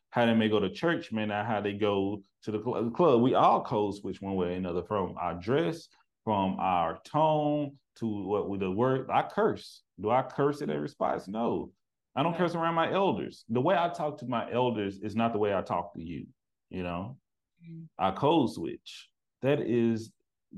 how 0.10 0.26
they 0.26 0.34
may 0.34 0.50
go 0.50 0.60
to 0.60 0.70
church 0.70 1.12
may 1.12 1.26
not 1.26 1.46
how 1.46 1.62
they 1.62 1.74
go 1.74 2.22
to 2.44 2.52
the 2.52 2.60
club. 2.60 3.22
We 3.22 3.36
all 3.36 3.64
code 3.64 3.96
switch 3.96 4.22
one 4.22 4.36
way 4.36 4.48
or 4.48 4.52
another 4.52 4.84
from 4.84 5.16
our 5.20 5.36
dress, 5.36 5.88
from 6.24 6.58
our 6.60 7.00
tone 7.06 7.78
to 8.00 8.26
what 8.26 8.50
we 8.50 8.58
the 8.58 8.72
word. 8.72 9.10
I 9.12 9.24
curse. 9.24 9.84
Do 10.00 10.10
I 10.12 10.22
curse 10.22 10.62
at 10.62 10.70
every 10.70 10.90
spot? 10.90 11.28
No. 11.28 11.72
I 12.16 12.24
don't 12.24 12.36
curse 12.36 12.56
around 12.56 12.76
my 12.76 12.92
elders. 12.92 13.46
The 13.50 13.62
way 13.62 13.76
I 13.76 13.90
talk 13.90 14.20
to 14.20 14.26
my 14.26 14.52
elders 14.52 15.00
is 15.00 15.16
not 15.16 15.34
the 15.34 15.40
way 15.40 15.54
I 15.54 15.62
talk 15.62 15.94
to 15.94 16.02
you. 16.02 16.26
You 16.70 16.84
know, 16.84 17.18
mm-hmm. 17.64 17.84
I 17.98 18.12
code 18.12 18.52
switch. 18.52 19.10
That 19.42 19.62
is, 19.62 20.12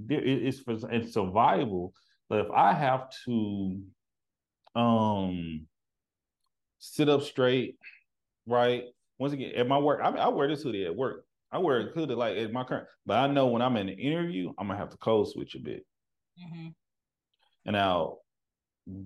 it's 0.07 0.59
for 0.59 0.77
it's 0.89 1.13
survival. 1.13 1.93
But 2.29 2.45
if 2.45 2.51
I 2.51 2.73
have 2.73 3.09
to, 3.25 3.81
um, 4.75 5.67
sit 6.79 7.09
up 7.09 7.23
straight, 7.23 7.75
right, 8.47 8.85
once 9.17 9.33
again, 9.33 9.51
at 9.55 9.67
my 9.67 9.77
work, 9.77 9.99
I, 10.01 10.09
mean, 10.11 10.19
I 10.19 10.29
wear 10.29 10.47
this 10.47 10.63
hoodie 10.63 10.85
at 10.85 10.95
work. 10.95 11.25
I 11.51 11.57
wear 11.57 11.79
a 11.79 11.91
hoodie 11.91 12.13
like 12.13 12.37
at 12.37 12.53
my 12.53 12.63
current, 12.63 12.87
but 13.05 13.17
I 13.17 13.27
know 13.27 13.47
when 13.47 13.61
I'm 13.61 13.75
in 13.75 13.89
an 13.89 13.99
interview, 13.99 14.53
I'm 14.57 14.67
gonna 14.67 14.79
have 14.79 14.91
to 14.91 14.97
code 14.97 15.27
switch 15.27 15.55
a 15.55 15.59
bit. 15.59 15.85
Mm-hmm. 16.41 16.67
And 17.65 17.73
now, 17.73 18.17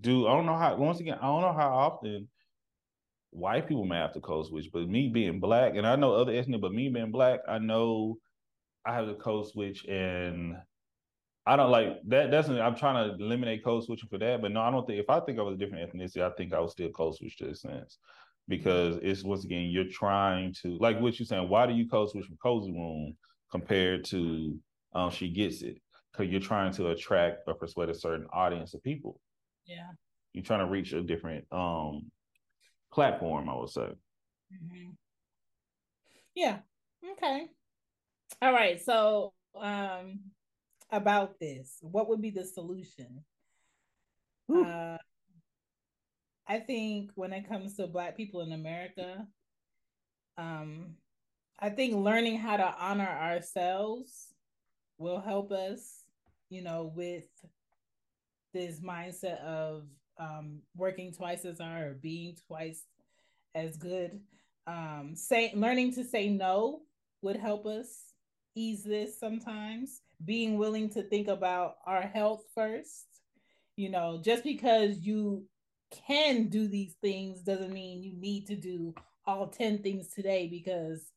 do 0.01 0.27
I 0.27 0.33
don't 0.33 0.45
know 0.45 0.57
how. 0.57 0.75
Once 0.75 0.99
again, 0.99 1.17
I 1.21 1.27
don't 1.27 1.41
know 1.41 1.53
how 1.53 1.69
often 1.73 2.27
white 3.31 3.67
people 3.67 3.85
may 3.85 3.97
have 3.97 4.13
to 4.13 4.19
code 4.19 4.47
switch, 4.47 4.69
but 4.71 4.87
me 4.87 5.09
being 5.09 5.39
black, 5.39 5.75
and 5.75 5.85
I 5.85 5.95
know 5.95 6.13
other 6.13 6.33
ethnic, 6.33 6.61
but 6.61 6.73
me 6.73 6.89
being 6.89 7.11
black, 7.11 7.39
I 7.47 7.59
know 7.59 8.17
I 8.85 8.93
have 8.93 9.07
to 9.07 9.15
code 9.15 9.47
switch, 9.47 9.85
and 9.85 10.55
I 11.45 11.55
don't 11.55 11.71
like 11.71 12.01
that. 12.07 12.31
That's 12.31 12.47
I'm 12.47 12.75
trying 12.75 13.09
to 13.09 13.23
eliminate 13.23 13.63
code 13.63 13.83
switching 13.83 14.09
for 14.09 14.17
that, 14.19 14.41
but 14.41 14.51
no, 14.51 14.61
I 14.61 14.71
don't 14.71 14.85
think 14.87 14.99
if 14.99 15.09
I 15.09 15.19
think 15.19 15.39
I 15.39 15.41
was 15.41 15.55
a 15.55 15.57
different 15.57 15.91
ethnicity, 15.91 16.21
I 16.21 16.33
think 16.35 16.53
I 16.53 16.59
would 16.59 16.69
still 16.69 16.89
code 16.89 17.15
switch 17.15 17.37
to 17.37 17.49
a 17.49 17.55
sense 17.55 17.97
because 18.47 18.97
it's 19.01 19.23
once 19.23 19.45
again 19.45 19.69
you're 19.69 19.89
trying 19.91 20.53
to 20.61 20.77
like 20.79 20.99
what 20.99 21.19
you're 21.19 21.25
saying. 21.25 21.49
Why 21.49 21.65
do 21.65 21.73
you 21.73 21.87
code 21.87 22.11
switch 22.11 22.25
from 22.25 22.37
cozy 22.41 22.71
womb 22.71 23.15
compared 23.51 24.05
to 24.05 24.57
um, 24.93 25.11
she 25.11 25.29
gets 25.29 25.61
it? 25.61 25.81
Because 26.11 26.31
you're 26.31 26.41
trying 26.41 26.71
to 26.73 26.89
attract 26.89 27.39
or 27.47 27.55
persuade 27.55 27.89
a 27.89 27.95
certain 27.95 28.27
audience 28.31 28.73
of 28.73 28.83
people. 28.83 29.19
Yeah, 29.65 29.91
you're 30.33 30.43
trying 30.43 30.59
to 30.59 30.71
reach 30.71 30.93
a 30.93 31.01
different 31.01 31.45
um 31.51 32.11
platform. 32.91 33.49
I 33.49 33.55
would 33.55 33.69
say. 33.69 33.81
Mm-hmm. 34.53 34.89
Yeah. 36.35 36.59
Okay. 37.13 37.47
All 38.41 38.53
right. 38.53 38.81
So 38.81 39.33
um 39.59 40.19
about 40.91 41.39
this, 41.39 41.77
what 41.81 42.09
would 42.09 42.21
be 42.21 42.29
the 42.29 42.43
solution? 42.43 43.23
Uh, 44.53 44.97
I 46.47 46.59
think 46.59 47.11
when 47.15 47.33
it 47.33 47.47
comes 47.47 47.75
to 47.77 47.87
Black 47.87 48.17
people 48.17 48.41
in 48.41 48.51
America, 48.51 49.25
um, 50.37 50.95
I 51.59 51.69
think 51.69 51.95
learning 51.95 52.37
how 52.37 52.57
to 52.57 52.75
honor 52.77 53.07
ourselves 53.07 54.33
will 54.97 55.21
help 55.21 55.51
us, 55.51 56.03
you 56.49 56.61
know, 56.61 56.91
with 56.95 57.25
this 58.53 58.79
mindset 58.79 59.39
of 59.41 59.83
um, 60.19 60.61
working 60.75 61.11
twice 61.11 61.45
as 61.45 61.59
hard 61.59 61.83
or 61.83 61.93
being 61.93 62.35
twice 62.47 62.83
as 63.55 63.77
good. 63.77 64.19
Um, 64.67 65.13
say 65.15 65.51
learning 65.55 65.93
to 65.95 66.03
say 66.03 66.29
no 66.29 66.81
would 67.21 67.35
help 67.35 67.65
us 67.65 67.87
ease 68.55 68.83
this 68.83 69.19
sometimes. 69.19 70.01
Being 70.23 70.57
willing 70.57 70.89
to 70.91 71.03
think 71.03 71.27
about 71.27 71.75
our 71.85 72.03
health 72.03 72.43
first. 72.55 73.05
You 73.75 73.89
know, 73.89 74.21
just 74.23 74.43
because 74.43 74.99
you 74.99 75.45
can 75.91 76.47
do 76.47 76.67
these 76.67 76.95
things 77.01 77.41
doesn't 77.41 77.73
mean 77.73 78.03
you 78.03 78.15
need 78.15 78.47
to 78.47 78.55
do 78.55 78.93
all 79.25 79.47
10 79.47 79.79
things 79.81 80.09
today 80.09 80.47
because 80.47 81.11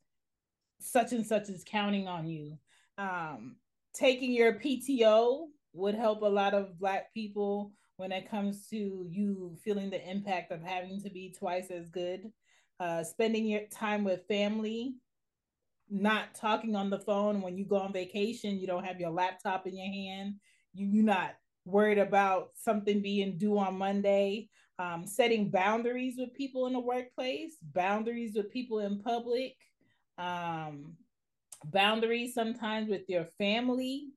such 0.81 1.13
and 1.13 1.27
such 1.27 1.49
is 1.49 1.65
counting 1.67 2.09
on 2.09 2.27
you. 2.27 2.59
Um, 2.99 3.57
taking 3.95 4.33
your 4.33 4.55
PTO 4.55 5.47
would 5.77 5.95
help 5.95 6.23
a 6.23 6.27
lot 6.27 6.55
of 6.55 6.79
Black 6.79 7.13
people 7.13 7.73
when 7.97 8.13
it 8.13 8.31
comes 8.31 8.67
to 8.69 9.07
you 9.09 9.57
feeling 9.65 9.91
the 9.91 10.11
impact 10.11 10.53
of 10.53 10.63
having 10.63 11.01
to 11.03 11.11
be 11.11 11.35
twice 11.37 11.71
as 11.71 11.89
good. 11.89 12.31
Uh, 12.79 13.03
spending 13.03 13.47
your 13.47 13.63
time 13.71 14.05
with 14.05 14.27
family, 14.29 14.95
not 15.89 16.35
talking 16.35 16.77
on 16.77 16.91
the 16.91 16.99
phone 16.99 17.41
when 17.41 17.57
you 17.57 17.65
go 17.65 17.77
on 17.77 17.93
vacation, 17.93 18.59
you 18.59 18.67
don't 18.67 18.85
have 18.85 19.01
your 19.01 19.11
laptop 19.11 19.67
in 19.67 19.77
your 19.77 19.87
hand, 19.87 20.35
you, 20.75 20.87
you're 20.87 21.05
not 21.05 21.35
worried 21.65 21.99
about 21.99 22.51
something 22.55 23.01
being 23.01 23.39
due 23.39 23.59
on 23.59 23.79
Monday 23.79 24.49
um, 24.79 25.07
setting 25.07 25.51
boundaries 25.51 26.17
with 26.19 26.35
people 26.35 26.67
in 26.67 26.75
the 26.75 26.81
workplace, 26.81 27.57
boundaries 27.63 28.35
with 28.35 28.51
people 28.51 28.81
in 28.81 29.01
public, 29.01 29.57
um, 30.19 30.97
boundaries 31.65 32.35
sometimes 32.35 32.91
with 32.91 33.09
your 33.09 33.25
family, 33.39 34.09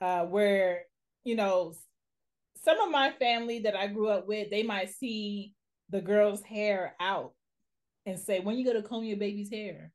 uh, 0.00 0.24
where, 0.24 0.82
you 1.24 1.36
know, 1.36 1.74
some 2.64 2.80
of 2.80 2.90
my 2.90 3.10
family 3.12 3.60
that 3.60 3.76
I 3.76 3.86
grew 3.86 4.08
up 4.08 4.26
with, 4.26 4.50
they 4.50 4.62
might 4.62 4.90
see 4.90 5.54
the 5.90 6.00
girl's 6.00 6.42
hair 6.42 6.94
out 7.00 7.32
and 8.06 8.18
say, 8.18 8.40
when 8.40 8.56
you 8.56 8.64
go 8.64 8.72
to 8.72 8.82
comb 8.82 9.04
your 9.04 9.16
baby's 9.16 9.50
hair. 9.50 9.92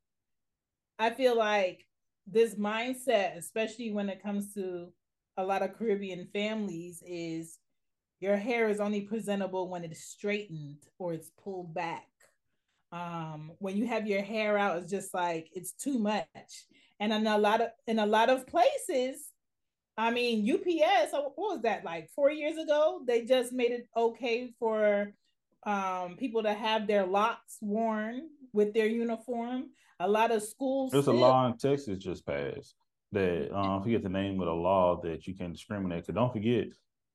I 1.00 1.10
feel 1.10 1.36
like 1.38 1.86
this 2.28 2.56
mindset, 2.56 3.38
especially 3.38 3.92
when 3.92 4.10
it 4.10 4.22
comes 4.22 4.54
to 4.54 4.94
a 5.38 5.44
lot 5.44 5.64
of 5.64 5.78
Caribbean 5.78 6.28
families, 6.32 7.04
is 7.06 7.58
your 8.20 8.38
hair 8.38 8.70
is 8.70 8.80
only 8.80 9.02
presentable 9.02 9.68
when 9.68 9.84
it's 9.84 10.04
straightened 10.04 10.84
or 11.00 11.14
it's 11.14 11.32
pulled 11.44 11.74
back. 11.74 12.08
Um, 12.92 13.54
when 13.60 13.78
you 13.78 13.88
have 13.88 14.06
your 14.06 14.22
hair 14.22 14.58
out, 14.58 14.78
it's 14.78 14.92
just 14.92 15.14
like 15.14 15.50
it's 15.54 15.72
too 15.72 15.98
much. 15.98 16.28
And 17.00 17.12
in 17.12 17.26
a 17.26 17.38
lot 17.38 17.62
of 17.62 17.70
in 17.88 18.00
a 18.00 18.06
lot 18.06 18.30
of 18.30 18.46
places, 18.46 19.31
I 20.02 20.10
mean, 20.10 20.52
UPS, 20.52 21.12
what 21.12 21.38
was 21.38 21.62
that 21.62 21.86
like 21.86 22.10
four 22.10 22.32
years 22.32 22.58
ago? 22.58 23.04
They 23.06 23.24
just 23.24 23.54
made 23.54 23.72
it 23.72 23.88
okay 23.96 24.52
for 24.58 25.14
um, 25.64 26.16
people 26.18 26.42
to 26.42 26.54
have 26.56 26.88
their 26.88 27.06
locks 27.06 27.60
worn 27.62 28.30
with 28.52 28.74
their 28.74 28.88
uniform. 28.88 29.66
A 30.00 30.08
lot 30.08 30.32
of 30.32 30.42
schools. 30.42 30.92
There's 30.92 31.04
still... 31.04 31.18
a 31.18 31.20
law 31.20 31.46
in 31.46 31.56
Texas 31.56 32.00
just 32.00 32.26
passed 32.26 32.74
that 33.12 33.52
uh, 33.54 33.78
I 33.78 33.84
forget 33.84 34.02
the 34.02 34.10
name 34.10 34.40
of 34.40 34.48
the 34.48 34.54
law 34.54 35.00
that 35.04 35.28
you 35.28 35.36
can 35.36 35.52
discriminate. 35.52 36.08
Because 36.08 36.16
don't 36.16 36.34
forget, 36.34 36.70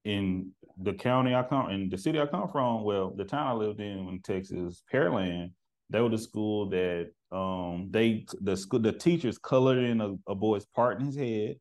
in 0.05 0.53
the 0.81 0.93
county 0.93 1.35
I 1.35 1.43
come 1.43 1.71
in 1.71 1.89
the 1.89 1.99
city 1.99 2.21
I 2.21 2.27
come 2.27 2.49
from, 2.49 2.85
well, 2.85 3.11
the 3.11 3.25
town 3.25 3.49
I 3.49 3.53
lived 3.55 3.81
in 3.81 4.09
in 4.09 4.21
Texas, 4.23 4.85
Pearland, 4.93 5.51
they 5.91 6.01
were 6.01 6.09
the 6.09 6.19
school 6.19 6.69
that 6.71 7.11
um 7.33 7.89
they 7.91 8.27
the 8.43 8.57
school 8.57 8.79
the 8.79 8.93
teachers 8.93 9.39
colored 9.39 9.79
in 9.79 10.01
a, 10.01 10.15
a 10.29 10.37
boy's 10.37 10.67
part 10.67 11.01
in 11.01 11.07
his 11.07 11.17
head, 11.17 11.57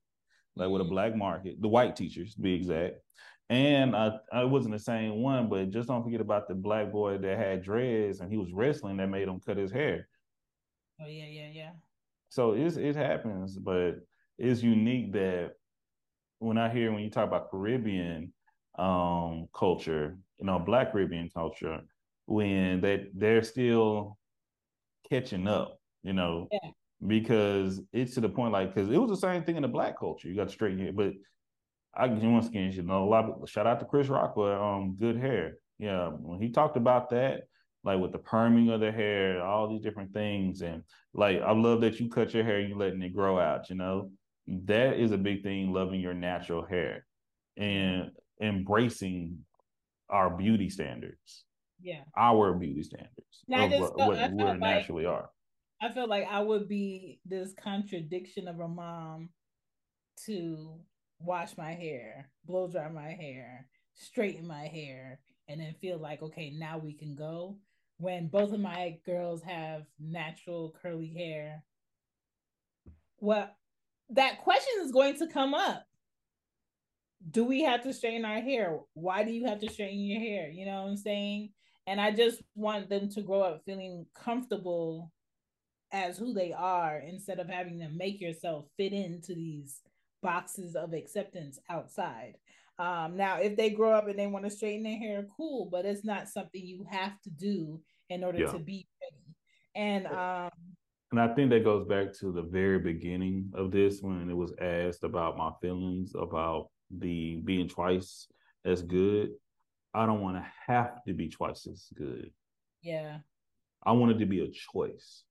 like 0.55 0.69
with 0.69 0.81
a 0.81 0.85
black 0.85 1.15
market, 1.15 1.61
the 1.61 1.67
white 1.67 1.95
teachers 1.95 2.35
to 2.35 2.41
be 2.41 2.53
exact. 2.53 2.95
And 3.49 3.95
I, 3.95 4.17
I 4.31 4.43
wasn't 4.43 4.73
the 4.73 4.79
same 4.79 5.21
one, 5.21 5.49
but 5.49 5.69
just 5.69 5.87
don't 5.87 6.03
forget 6.03 6.21
about 6.21 6.47
the 6.47 6.55
black 6.55 6.91
boy 6.91 7.17
that 7.19 7.37
had 7.37 7.61
dreads 7.61 8.19
and 8.19 8.31
he 8.31 8.37
was 8.37 8.51
wrestling 8.53 8.97
that 8.97 9.07
made 9.07 9.27
him 9.27 9.39
cut 9.39 9.57
his 9.57 9.71
hair. 9.71 10.07
Oh 10.99 11.05
yeah, 11.07 11.25
yeah, 11.25 11.49
yeah. 11.49 11.71
So 12.29 12.53
it's 12.53 12.77
it 12.77 12.95
happens, 12.95 13.57
but 13.57 13.99
it's 14.37 14.61
unique 14.63 15.13
that 15.13 15.53
when 16.39 16.57
I 16.57 16.69
hear 16.69 16.91
when 16.91 17.03
you 17.03 17.09
talk 17.09 17.27
about 17.27 17.51
Caribbean 17.51 18.33
um 18.77 19.47
culture, 19.53 20.17
you 20.39 20.45
know, 20.45 20.59
black 20.59 20.91
Caribbean 20.91 21.29
culture, 21.29 21.81
when 22.25 22.81
they 22.81 23.09
they're 23.13 23.43
still 23.43 24.17
catching 25.09 25.47
up, 25.47 25.79
you 26.03 26.13
know, 26.13 26.47
yeah. 26.51 26.71
Because 27.05 27.81
it's 27.93 28.13
to 28.15 28.21
the 28.21 28.29
point 28.29 28.53
like 28.53 28.73
because 28.73 28.89
it 28.89 28.97
was 28.97 29.09
the 29.09 29.27
same 29.27 29.43
thing 29.43 29.55
in 29.55 29.61
the 29.61 29.67
black 29.67 29.99
culture. 29.99 30.27
You 30.27 30.35
got 30.35 30.47
to 30.47 30.53
straighten 30.53 30.79
it, 30.81 30.95
but 30.95 31.13
I 31.95 32.07
once 32.07 32.47
again, 32.47 32.71
you 32.71 32.83
know, 32.83 33.03
a 33.03 33.09
lot. 33.09 33.25
Of, 33.25 33.49
shout 33.49 33.67
out 33.67 33.79
to 33.79 33.85
Chris 33.85 34.07
Rock 34.07 34.35
for 34.35 34.55
um 34.61 34.95
good 34.99 35.17
hair. 35.17 35.55
Yeah, 35.79 36.09
when 36.09 36.41
he 36.41 36.49
talked 36.49 36.77
about 36.77 37.09
that, 37.11 37.43
like 37.83 37.99
with 37.99 38.11
the 38.11 38.19
perming 38.19 38.73
of 38.73 38.81
the 38.81 38.91
hair, 38.91 39.43
all 39.43 39.69
these 39.69 39.81
different 39.81 40.13
things, 40.13 40.61
and 40.61 40.83
like 41.13 41.41
I 41.41 41.51
love 41.51 41.81
that 41.81 41.99
you 41.99 42.09
cut 42.09 42.33
your 42.33 42.43
hair, 42.43 42.59
you 42.59 42.77
letting 42.77 43.01
it 43.01 43.13
grow 43.13 43.39
out. 43.39 43.69
You 43.69 43.75
know, 43.75 44.11
that 44.65 44.97
is 44.97 45.11
a 45.11 45.17
big 45.17 45.43
thing. 45.43 45.71
Loving 45.71 46.01
your 46.01 46.13
natural 46.13 46.65
hair 46.65 47.05
and 47.57 48.11
embracing 48.41 49.39
our 50.09 50.29
beauty 50.29 50.69
standards. 50.69 51.45
Yeah, 51.81 52.01
our 52.17 52.53
beauty 52.53 52.83
standards. 52.83 53.43
Now, 53.47 53.67
what, 53.67 53.97
what 53.97 54.31
we 54.33 54.43
like, 54.43 54.59
naturally 54.59 55.05
are. 55.05 55.29
I 55.81 55.91
feel 55.91 56.07
like 56.07 56.27
I 56.29 56.39
would 56.39 56.67
be 56.67 57.19
this 57.25 57.53
contradiction 57.61 58.47
of 58.47 58.59
a 58.59 58.67
mom 58.67 59.29
to 60.25 60.79
wash 61.19 61.57
my 61.57 61.73
hair, 61.73 62.29
blow 62.45 62.67
dry 62.67 62.89
my 62.89 63.11
hair, 63.11 63.67
straighten 63.93 64.47
my 64.47 64.67
hair, 64.67 65.19
and 65.47 65.59
then 65.59 65.75
feel 65.81 65.97
like, 65.97 66.21
okay, 66.21 66.51
now 66.51 66.77
we 66.77 66.93
can 66.93 67.15
go. 67.15 67.57
When 67.97 68.27
both 68.27 68.51
of 68.51 68.59
my 68.59 68.97
girls 69.05 69.41
have 69.43 69.83
natural 69.99 70.75
curly 70.81 71.13
hair, 71.13 71.63
well, 73.19 73.49
that 74.09 74.41
question 74.43 74.73
is 74.81 74.91
going 74.91 75.17
to 75.17 75.27
come 75.27 75.53
up. 75.53 75.85
Do 77.31 77.43
we 77.43 77.63
have 77.63 77.81
to 77.83 77.93
straighten 77.93 78.25
our 78.25 78.41
hair? 78.41 78.79
Why 78.93 79.23
do 79.23 79.31
you 79.31 79.45
have 79.45 79.59
to 79.59 79.69
straighten 79.69 79.99
your 79.99 80.19
hair? 80.19 80.49
You 80.49 80.65
know 80.65 80.83
what 80.83 80.89
I'm 80.89 80.97
saying? 80.97 81.49
And 81.87 81.99
I 81.99 82.11
just 82.11 82.41
want 82.55 82.89
them 82.89 83.09
to 83.09 83.21
grow 83.21 83.41
up 83.41 83.63
feeling 83.65 84.05
comfortable 84.13 85.11
as 85.91 86.17
who 86.17 86.33
they 86.33 86.51
are 86.51 86.97
instead 86.97 87.39
of 87.39 87.47
having 87.47 87.79
to 87.79 87.89
make 87.89 88.19
yourself 88.19 88.65
fit 88.77 88.93
into 88.93 89.33
these 89.33 89.81
boxes 90.21 90.75
of 90.75 90.93
acceptance 90.93 91.59
outside. 91.69 92.35
Um, 92.77 93.15
now, 93.15 93.37
if 93.37 93.55
they 93.55 93.69
grow 93.69 93.93
up 93.93 94.07
and 94.07 94.19
they 94.19 94.27
want 94.27 94.45
to 94.45 94.51
straighten 94.51 94.83
their 94.83 94.97
hair, 94.97 95.25
cool, 95.37 95.69
but 95.71 95.85
it's 95.85 96.03
not 96.03 96.27
something 96.27 96.61
you 96.61 96.85
have 96.89 97.19
to 97.21 97.29
do 97.29 97.79
in 98.09 98.23
order 98.23 98.39
yeah. 98.39 98.51
to 98.51 98.59
be 98.59 98.87
ready. 99.01 99.35
And 99.75 100.07
um, 100.07 100.51
and 101.11 101.19
I 101.19 101.33
think 101.33 101.49
that 101.51 101.63
goes 101.63 101.87
back 101.87 102.13
to 102.19 102.31
the 102.31 102.41
very 102.41 102.79
beginning 102.79 103.51
of 103.53 103.71
this 103.71 104.01
when 104.01 104.29
it 104.29 104.35
was 104.35 104.53
asked 104.59 105.03
about 105.03 105.37
my 105.37 105.51
feelings 105.61 106.13
about 106.15 106.69
the 106.89 107.37
being 107.45 107.69
twice 107.69 108.27
as 108.65 108.81
good. 108.81 109.29
I 109.93 110.05
don't 110.05 110.21
want 110.21 110.37
to 110.37 110.45
have 110.67 111.03
to 111.07 111.13
be 111.13 111.29
twice 111.29 111.67
as 111.67 111.87
good. 111.95 112.31
Yeah. 112.81 113.19
I 113.83 113.91
want 113.93 114.11
it 114.11 114.19
to 114.19 114.25
be 114.25 114.41
a 114.41 114.49
choice. 114.49 115.23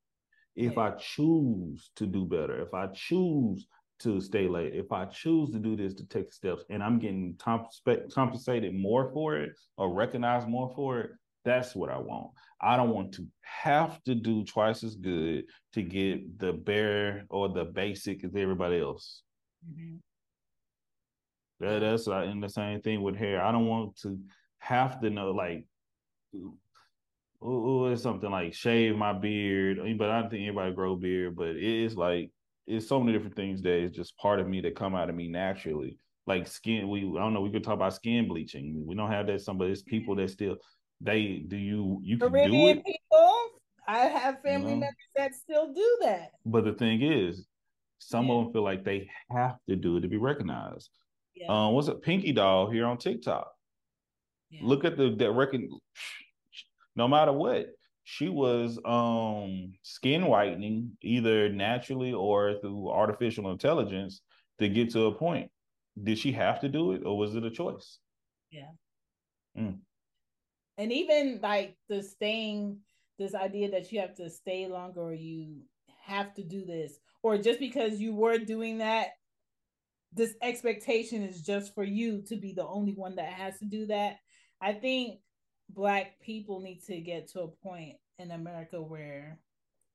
If 0.57 0.75
yeah. 0.77 0.83
I 0.83 0.91
choose 0.91 1.91
to 1.97 2.07
do 2.07 2.25
better, 2.25 2.61
if 2.61 2.75
I 2.75 2.87
choose 2.89 3.67
to 4.01 4.21
stay 4.21 4.49
late. 4.49 4.75
If 4.75 4.93
I 4.93 5.07
choose 5.07 5.51
to 5.51 5.59
do 5.59 5.77
this 5.77 5.95
to 5.95 6.07
take 6.07 6.33
steps 6.33 6.65
and 6.71 6.83
I'm 6.83 6.99
getting 6.99 7.37
compensated 7.39 8.75
more 8.75 9.11
for 9.13 9.37
it 9.37 9.53
or 9.77 9.93
recognized 9.93 10.49
more 10.49 10.73
for 10.75 11.01
it, 11.01 11.11
that's 11.45 11.75
what 11.75 11.91
I 11.91 11.99
want. 11.99 12.31
I 12.61 12.77
don't 12.77 12.91
want 12.91 13.13
to 13.15 13.27
have 13.43 14.03
to 14.05 14.15
do 14.15 14.45
twice 14.45 14.83
as 14.83 14.95
good 14.97 15.45
to 15.75 15.83
get 15.83 16.39
the 16.39 16.53
bare 16.53 17.25
or 17.29 17.49
the 17.49 17.65
basic 17.65 18.25
as 18.25 18.35
everybody 18.35 18.81
else. 18.81 19.23
Mm-hmm. 19.69 19.97
That, 21.61 21.81
that's 21.81 22.09
uh, 22.09 22.17
and 22.17 22.43
the 22.43 22.49
same 22.49 22.81
thing 22.81 23.03
with 23.03 23.17
hair. 23.17 23.43
I 23.43 23.53
don't 23.53 23.67
want 23.67 23.97
to 24.03 24.19
have 24.59 25.01
to 25.01 25.11
know 25.11 25.31
like 25.31 25.67
it's 27.45 28.03
something 28.03 28.31
like 28.31 28.55
shave 28.55 28.97
my 28.97 29.13
beard. 29.13 29.79
But 29.99 30.11
I 30.11 30.21
don't 30.21 30.31
think 30.31 30.43
anybody 30.43 30.73
grow 30.73 30.97
beard, 30.97 31.37
but 31.37 31.49
it 31.49 31.63
is 31.63 31.97
like 31.97 32.31
it's 32.67 32.89
so 32.89 32.99
many 32.99 33.13
different 33.13 33.37
things 33.37 33.63
that 33.63 33.75
is 33.75 33.93
just 33.93 34.17
part 34.17 34.41
of 34.41 34.49
me 34.49 34.61
that 34.63 34.77
come 34.77 34.95
out 34.95 35.11
of 35.11 35.15
me 35.15 35.29
naturally. 35.29 35.99
Like 36.27 36.47
skin, 36.49 36.89
we 36.89 37.01
I 37.01 37.23
don't 37.23 37.35
know. 37.35 37.43
We 37.43 37.51
could 37.51 37.65
talk 37.65 37.75
about 37.75 37.95
skin 37.95 38.29
bleaching. 38.29 38.85
We 38.87 38.95
don't 38.95 39.11
have 39.11 39.27
that. 39.27 39.43
Some, 39.43 39.59
but 39.59 39.69
it's 39.69 39.83
people 39.83 40.17
that 40.17 40.31
still 40.31 40.57
they 41.01 41.45
do 41.47 41.57
you 41.57 42.01
you 42.03 42.17
can 42.17 42.31
Caribbean 42.31 42.51
do 42.51 42.81
it. 42.81 42.85
People, 42.85 43.35
I 43.87 43.99
have 43.99 44.41
family 44.41 44.71
you 44.71 44.77
know? 44.77 44.81
members 44.81 44.97
that 45.17 45.35
still 45.35 45.73
do 45.75 45.99
that. 46.03 46.31
But 46.47 46.65
the 46.65 46.73
thing 46.73 47.03
is, 47.03 47.47
some 47.99 48.27
yeah. 48.27 48.33
of 48.33 48.45
them 48.45 48.53
feel 48.55 48.65
like 48.65 48.85
they 48.85 49.09
have 49.31 49.57
to 49.69 49.77
do 49.77 49.99
it 49.99 50.01
to 50.01 50.09
be 50.09 50.17
recognized. 50.17 50.89
Yeah. 51.35 51.49
Um, 51.49 51.75
what's 51.75 51.89
a 51.89 51.95
Pinky 51.95 52.33
Doll 52.33 52.71
here 52.71 52.87
on 52.87 52.97
TikTok? 52.97 53.51
Yeah. 54.51 54.61
Look 54.63 54.85
at 54.85 54.97
the 54.97 55.15
that 55.19 55.33
reckon. 55.33 55.69
No 56.97 57.09
matter 57.09 57.33
what, 57.33 57.69
she 58.05 58.29
was 58.29 58.79
um 58.85 59.73
skin 59.83 60.27
whitening 60.27 60.97
either 61.03 61.49
naturally 61.49 62.13
or 62.13 62.59
through 62.61 62.91
artificial 62.91 63.51
intelligence 63.51 64.21
to 64.59 64.69
get 64.69 64.91
to 64.91 65.07
a 65.07 65.15
point. 65.15 65.51
Did 66.01 66.19
she 66.19 66.33
have 66.33 66.61
to 66.61 66.69
do 66.69 66.93
it 66.93 67.03
or 67.05 67.17
was 67.17 67.35
it 67.35 67.45
a 67.45 67.51
choice? 67.51 67.99
Yeah. 68.51 68.71
Mm. 69.59 69.79
And 70.77 70.93
even 70.93 71.41
like 71.43 71.77
the 71.89 72.03
staying 72.03 72.79
this 73.19 73.35
idea 73.35 73.71
that 73.71 73.93
you 73.93 74.01
have 74.01 74.15
to 74.17 74.29
stay 74.29 74.67
longer 74.67 75.01
or 75.01 75.15
you 75.15 75.63
have 76.03 76.35
to 76.35 76.43
do 76.43 76.65
this 76.65 76.99
or 77.23 77.39
just 77.39 77.61
because 77.61 78.01
you 78.01 78.15
were 78.15 78.39
doing 78.39 78.79
that 78.79 79.13
this 80.15 80.35
expectation 80.43 81.23
is 81.23 81.43
just 81.43 81.75
for 81.75 81.85
you 81.85 82.23
to 82.23 82.37
be 82.37 82.53
the 82.53 82.67
only 82.67 82.93
one 82.93 83.17
that 83.17 83.33
has 83.33 83.59
to 83.59 83.65
do 83.65 83.87
that. 83.87 84.19
I 84.61 84.73
think 84.73 85.19
black 85.75 86.21
people 86.21 86.61
need 86.61 86.83
to 86.85 87.01
get 87.01 87.29
to 87.29 87.41
a 87.41 87.49
point 87.49 87.97
in 88.19 88.31
America 88.31 88.81
where 88.81 89.39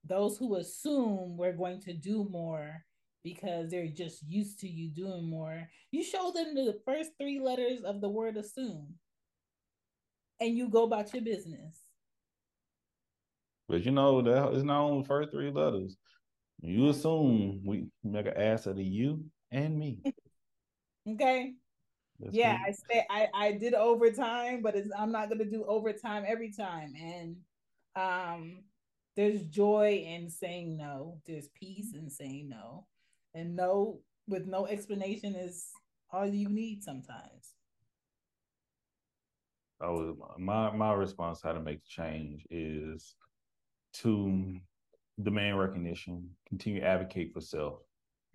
those 0.04 0.38
who 0.38 0.56
assume 0.56 1.38
we're 1.38 1.54
going 1.54 1.82
to 1.82 1.94
do 1.94 2.28
more 2.30 2.84
because 3.24 3.70
they're 3.70 3.88
just 3.88 4.24
used 4.28 4.60
to 4.60 4.68
you 4.68 4.90
doing 4.90 5.30
more, 5.30 5.68
you 5.92 6.04
show 6.04 6.32
them 6.32 6.56
the 6.56 6.80
first 6.86 7.12
three 7.20 7.40
letters 7.40 7.82
of 7.84 8.02
the 8.02 8.10
word 8.10 8.38
assume 8.38 8.96
and 10.40 10.56
you 10.56 10.70
go 10.70 10.84
about 10.84 11.14
your 11.14 11.24
business. 11.24 11.82
But 13.68 13.86
you 13.86 13.92
know 13.92 14.22
that 14.22 14.54
it's 14.54 14.64
not 14.64 14.82
only 14.82 15.04
first 15.04 15.32
three 15.32 15.52
letters. 15.52 15.96
You 16.62 16.90
assume 16.90 17.62
we 17.64 17.88
make 18.04 18.26
an 18.26 18.36
ass 18.36 18.66
of 18.66 18.80
you 18.80 19.24
and 19.52 19.78
me. 19.78 20.00
okay. 21.10 21.54
That's 22.20 22.36
yeah, 22.36 22.58
I 22.68 22.72
say 22.72 23.06
I 23.10 23.28
I 23.34 23.52
did 23.54 23.74
overtime, 23.74 24.62
but 24.62 24.76
I'm 24.98 25.12
not 25.12 25.30
gonna 25.30 25.46
do 25.46 25.64
overtime 25.66 26.26
every 26.28 26.52
time. 26.52 26.94
And 27.02 27.38
um, 27.96 28.64
there's 29.16 29.44
joy 29.44 30.04
in 30.06 30.30
saying 30.30 30.78
no. 30.78 31.20
There's 31.26 31.48
peace 31.50 31.94
in 31.94 32.10
saying 32.10 32.50
no, 32.50 32.86
and 33.34 33.56
no 33.56 34.02
with 34.28 34.46
no 34.48 34.68
explanation 34.68 35.36
is 35.36 35.68
all 36.12 36.26
you 36.26 36.50
need 36.50 36.84
sometimes. 36.84 37.54
I 39.82 39.88
was 39.88 40.16
my 40.38 40.72
my 40.72 40.94
response 40.94 41.42
how 41.42 41.54
to 41.54 41.62
make 41.62 41.82
the 41.82 41.88
change 41.88 42.46
is 42.50 43.16
to 43.94 44.60
demand 45.22 45.60
recognition, 45.60 46.30
continue 46.48 46.82
to 46.82 46.86
advocate 46.86 47.34
for 47.34 47.42
self. 47.42 47.80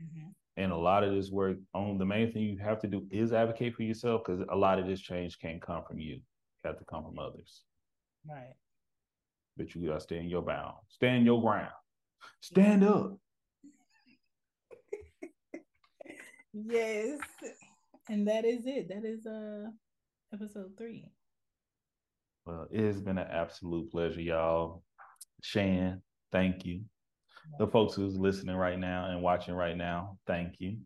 Mm-hmm. 0.02 0.28
And 0.56 0.72
a 0.72 0.76
lot 0.76 1.02
of 1.02 1.12
this 1.14 1.30
work 1.30 1.56
on 1.74 1.98
the 1.98 2.06
main 2.06 2.32
thing 2.32 2.42
you 2.42 2.58
have 2.58 2.80
to 2.80 2.86
do 2.86 3.04
is 3.10 3.32
advocate 3.32 3.74
for 3.74 3.82
yourself 3.82 4.22
because 4.24 4.44
a 4.48 4.56
lot 4.56 4.78
of 4.78 4.86
this 4.86 5.00
change 5.00 5.38
can't 5.38 5.60
come 5.60 5.82
from 5.82 5.98
you. 5.98 6.14
You 6.14 6.20
have 6.64 6.78
to 6.78 6.84
come 6.84 7.04
from 7.04 7.18
others. 7.18 7.62
Right. 8.28 8.54
But 9.56 9.74
you 9.74 9.86
gotta 9.86 10.00
stand 10.00 10.30
your 10.30 10.42
bound. 10.42 10.74
Stand 10.88 11.24
your 11.24 11.40
ground. 11.40 11.72
Stand 12.40 12.84
up. 12.84 13.18
Yes. 16.54 17.18
And 18.08 18.28
that 18.28 18.44
is 18.44 18.62
it. 18.64 18.88
That 18.88 19.04
is 19.04 19.26
uh 19.26 19.70
episode 20.32 20.70
three. 20.78 21.10
Well, 22.46 22.68
it 22.70 22.84
has 22.84 23.00
been 23.00 23.18
an 23.18 23.26
absolute 23.30 23.90
pleasure, 23.90 24.20
y'all. 24.20 24.82
Chan, 25.42 26.00
thank 26.30 26.64
you. 26.64 26.82
The 27.58 27.66
folks 27.66 27.94
who's 27.94 28.16
listening 28.16 28.56
right 28.56 28.78
now 28.78 29.10
and 29.10 29.22
watching 29.22 29.54
right 29.54 29.76
now, 29.76 30.18
thank 30.26 30.54
you. 30.58 30.78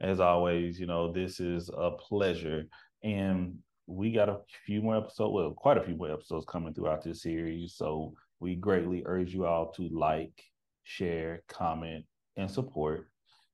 As 0.00 0.20
always, 0.20 0.78
you 0.78 0.86
know, 0.86 1.12
this 1.12 1.40
is 1.40 1.70
a 1.76 1.90
pleasure. 1.90 2.64
And 3.02 3.58
we 3.86 4.12
got 4.12 4.28
a 4.28 4.40
few 4.66 4.82
more 4.82 4.96
episodes, 4.96 5.32
well, 5.34 5.52
quite 5.52 5.78
a 5.78 5.82
few 5.82 5.96
more 5.96 6.12
episodes 6.12 6.46
coming 6.46 6.74
throughout 6.74 7.02
this 7.02 7.22
series. 7.22 7.74
So 7.74 8.14
we 8.38 8.54
greatly 8.54 9.02
urge 9.06 9.34
you 9.34 9.46
all 9.46 9.72
to 9.72 9.88
like, 9.88 10.42
share, 10.84 11.42
comment, 11.48 12.04
and 12.36 12.50
support. 12.50 13.08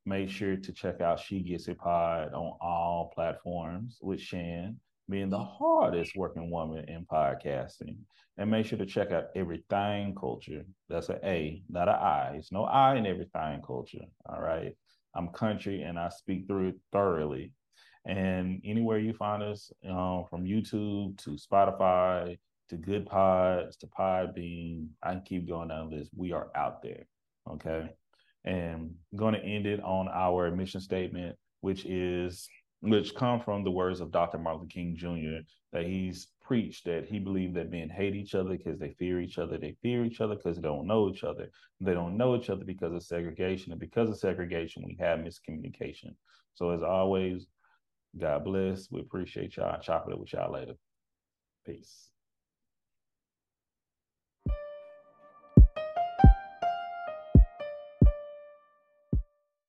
Make 0.06 0.28
sure 0.28 0.56
to 0.56 0.72
check 0.72 1.00
out 1.00 1.20
She 1.20 1.40
Gets 1.40 1.68
It 1.68 1.78
Pod 1.78 2.34
on 2.34 2.58
all 2.60 3.10
platforms 3.14 3.98
with 4.02 4.20
Chan 4.20 4.76
being 5.08 5.30
the 5.30 5.38
hardest 5.38 6.16
working 6.16 6.50
woman 6.50 6.88
in 6.88 7.04
podcasting. 7.04 7.96
And 8.36 8.50
make 8.50 8.66
sure 8.66 8.78
to 8.78 8.86
check 8.86 9.12
out 9.12 9.34
Everythang 9.36 10.14
Culture. 10.18 10.64
That's 10.88 11.08
an 11.08 11.20
A, 11.22 11.62
not 11.68 11.88
an 11.88 11.94
I. 11.94 12.34
It's 12.36 12.50
no 12.50 12.64
I 12.64 12.96
in 12.96 13.04
Everythang 13.04 13.64
Culture. 13.64 14.06
All 14.28 14.40
right. 14.40 14.76
I'm 15.14 15.28
country 15.28 15.82
and 15.82 15.98
I 15.98 16.08
speak 16.08 16.48
through 16.48 16.68
it 16.68 16.74
thoroughly. 16.92 17.52
And 18.04 18.60
anywhere 18.64 18.98
you 18.98 19.14
find 19.14 19.42
us, 19.42 19.70
um, 19.88 20.24
from 20.28 20.44
YouTube 20.44 21.16
to 21.22 21.30
Spotify 21.30 22.36
to 22.70 22.76
Goodpods 22.76 23.78
to 23.78 23.86
Podbean, 23.86 24.88
I 25.02 25.12
can 25.12 25.22
keep 25.22 25.48
going 25.48 25.68
down 25.68 25.90
the 25.90 25.96
list. 25.96 26.10
We 26.16 26.32
are 26.32 26.48
out 26.56 26.82
there. 26.82 27.06
Okay. 27.48 27.88
And 28.44 28.94
I'm 29.12 29.18
going 29.18 29.34
to 29.34 29.40
end 29.40 29.66
it 29.66 29.80
on 29.82 30.08
our 30.08 30.50
mission 30.50 30.80
statement, 30.80 31.36
which 31.60 31.86
is 31.86 32.48
which 32.84 33.14
come 33.14 33.40
from 33.40 33.64
the 33.64 33.70
words 33.70 34.00
of 34.00 34.10
Dr. 34.10 34.38
Martin 34.38 34.68
King 34.68 34.94
Jr. 34.96 35.42
that 35.72 35.86
he's 35.86 36.28
preached 36.42 36.84
that 36.84 37.06
he 37.06 37.18
believed 37.18 37.54
that 37.54 37.70
men 37.70 37.88
hate 37.88 38.14
each 38.14 38.34
other 38.34 38.50
because 38.50 38.78
they 38.78 38.90
fear 38.98 39.20
each 39.20 39.38
other. 39.38 39.56
They 39.56 39.76
fear 39.82 40.04
each 40.04 40.20
other 40.20 40.36
because 40.36 40.56
they 40.56 40.62
don't 40.62 40.86
know 40.86 41.08
each 41.08 41.24
other. 41.24 41.48
They 41.80 41.94
don't 41.94 42.16
know 42.16 42.36
each 42.36 42.50
other 42.50 42.64
because 42.64 42.92
of 42.92 43.02
segregation. 43.02 43.72
And 43.72 43.80
because 43.80 44.10
of 44.10 44.18
segregation, 44.18 44.84
we 44.84 44.96
have 45.00 45.20
miscommunication. 45.20 46.14
So 46.54 46.70
as 46.70 46.82
always, 46.82 47.46
God 48.18 48.44
bless. 48.44 48.90
We 48.90 49.00
appreciate 49.00 49.56
y'all. 49.56 49.80
Chop 49.80 50.06
it 50.08 50.12
up 50.12 50.20
with 50.20 50.32
y'all 50.32 50.52
later. 50.52 50.74
Peace. 51.66 52.13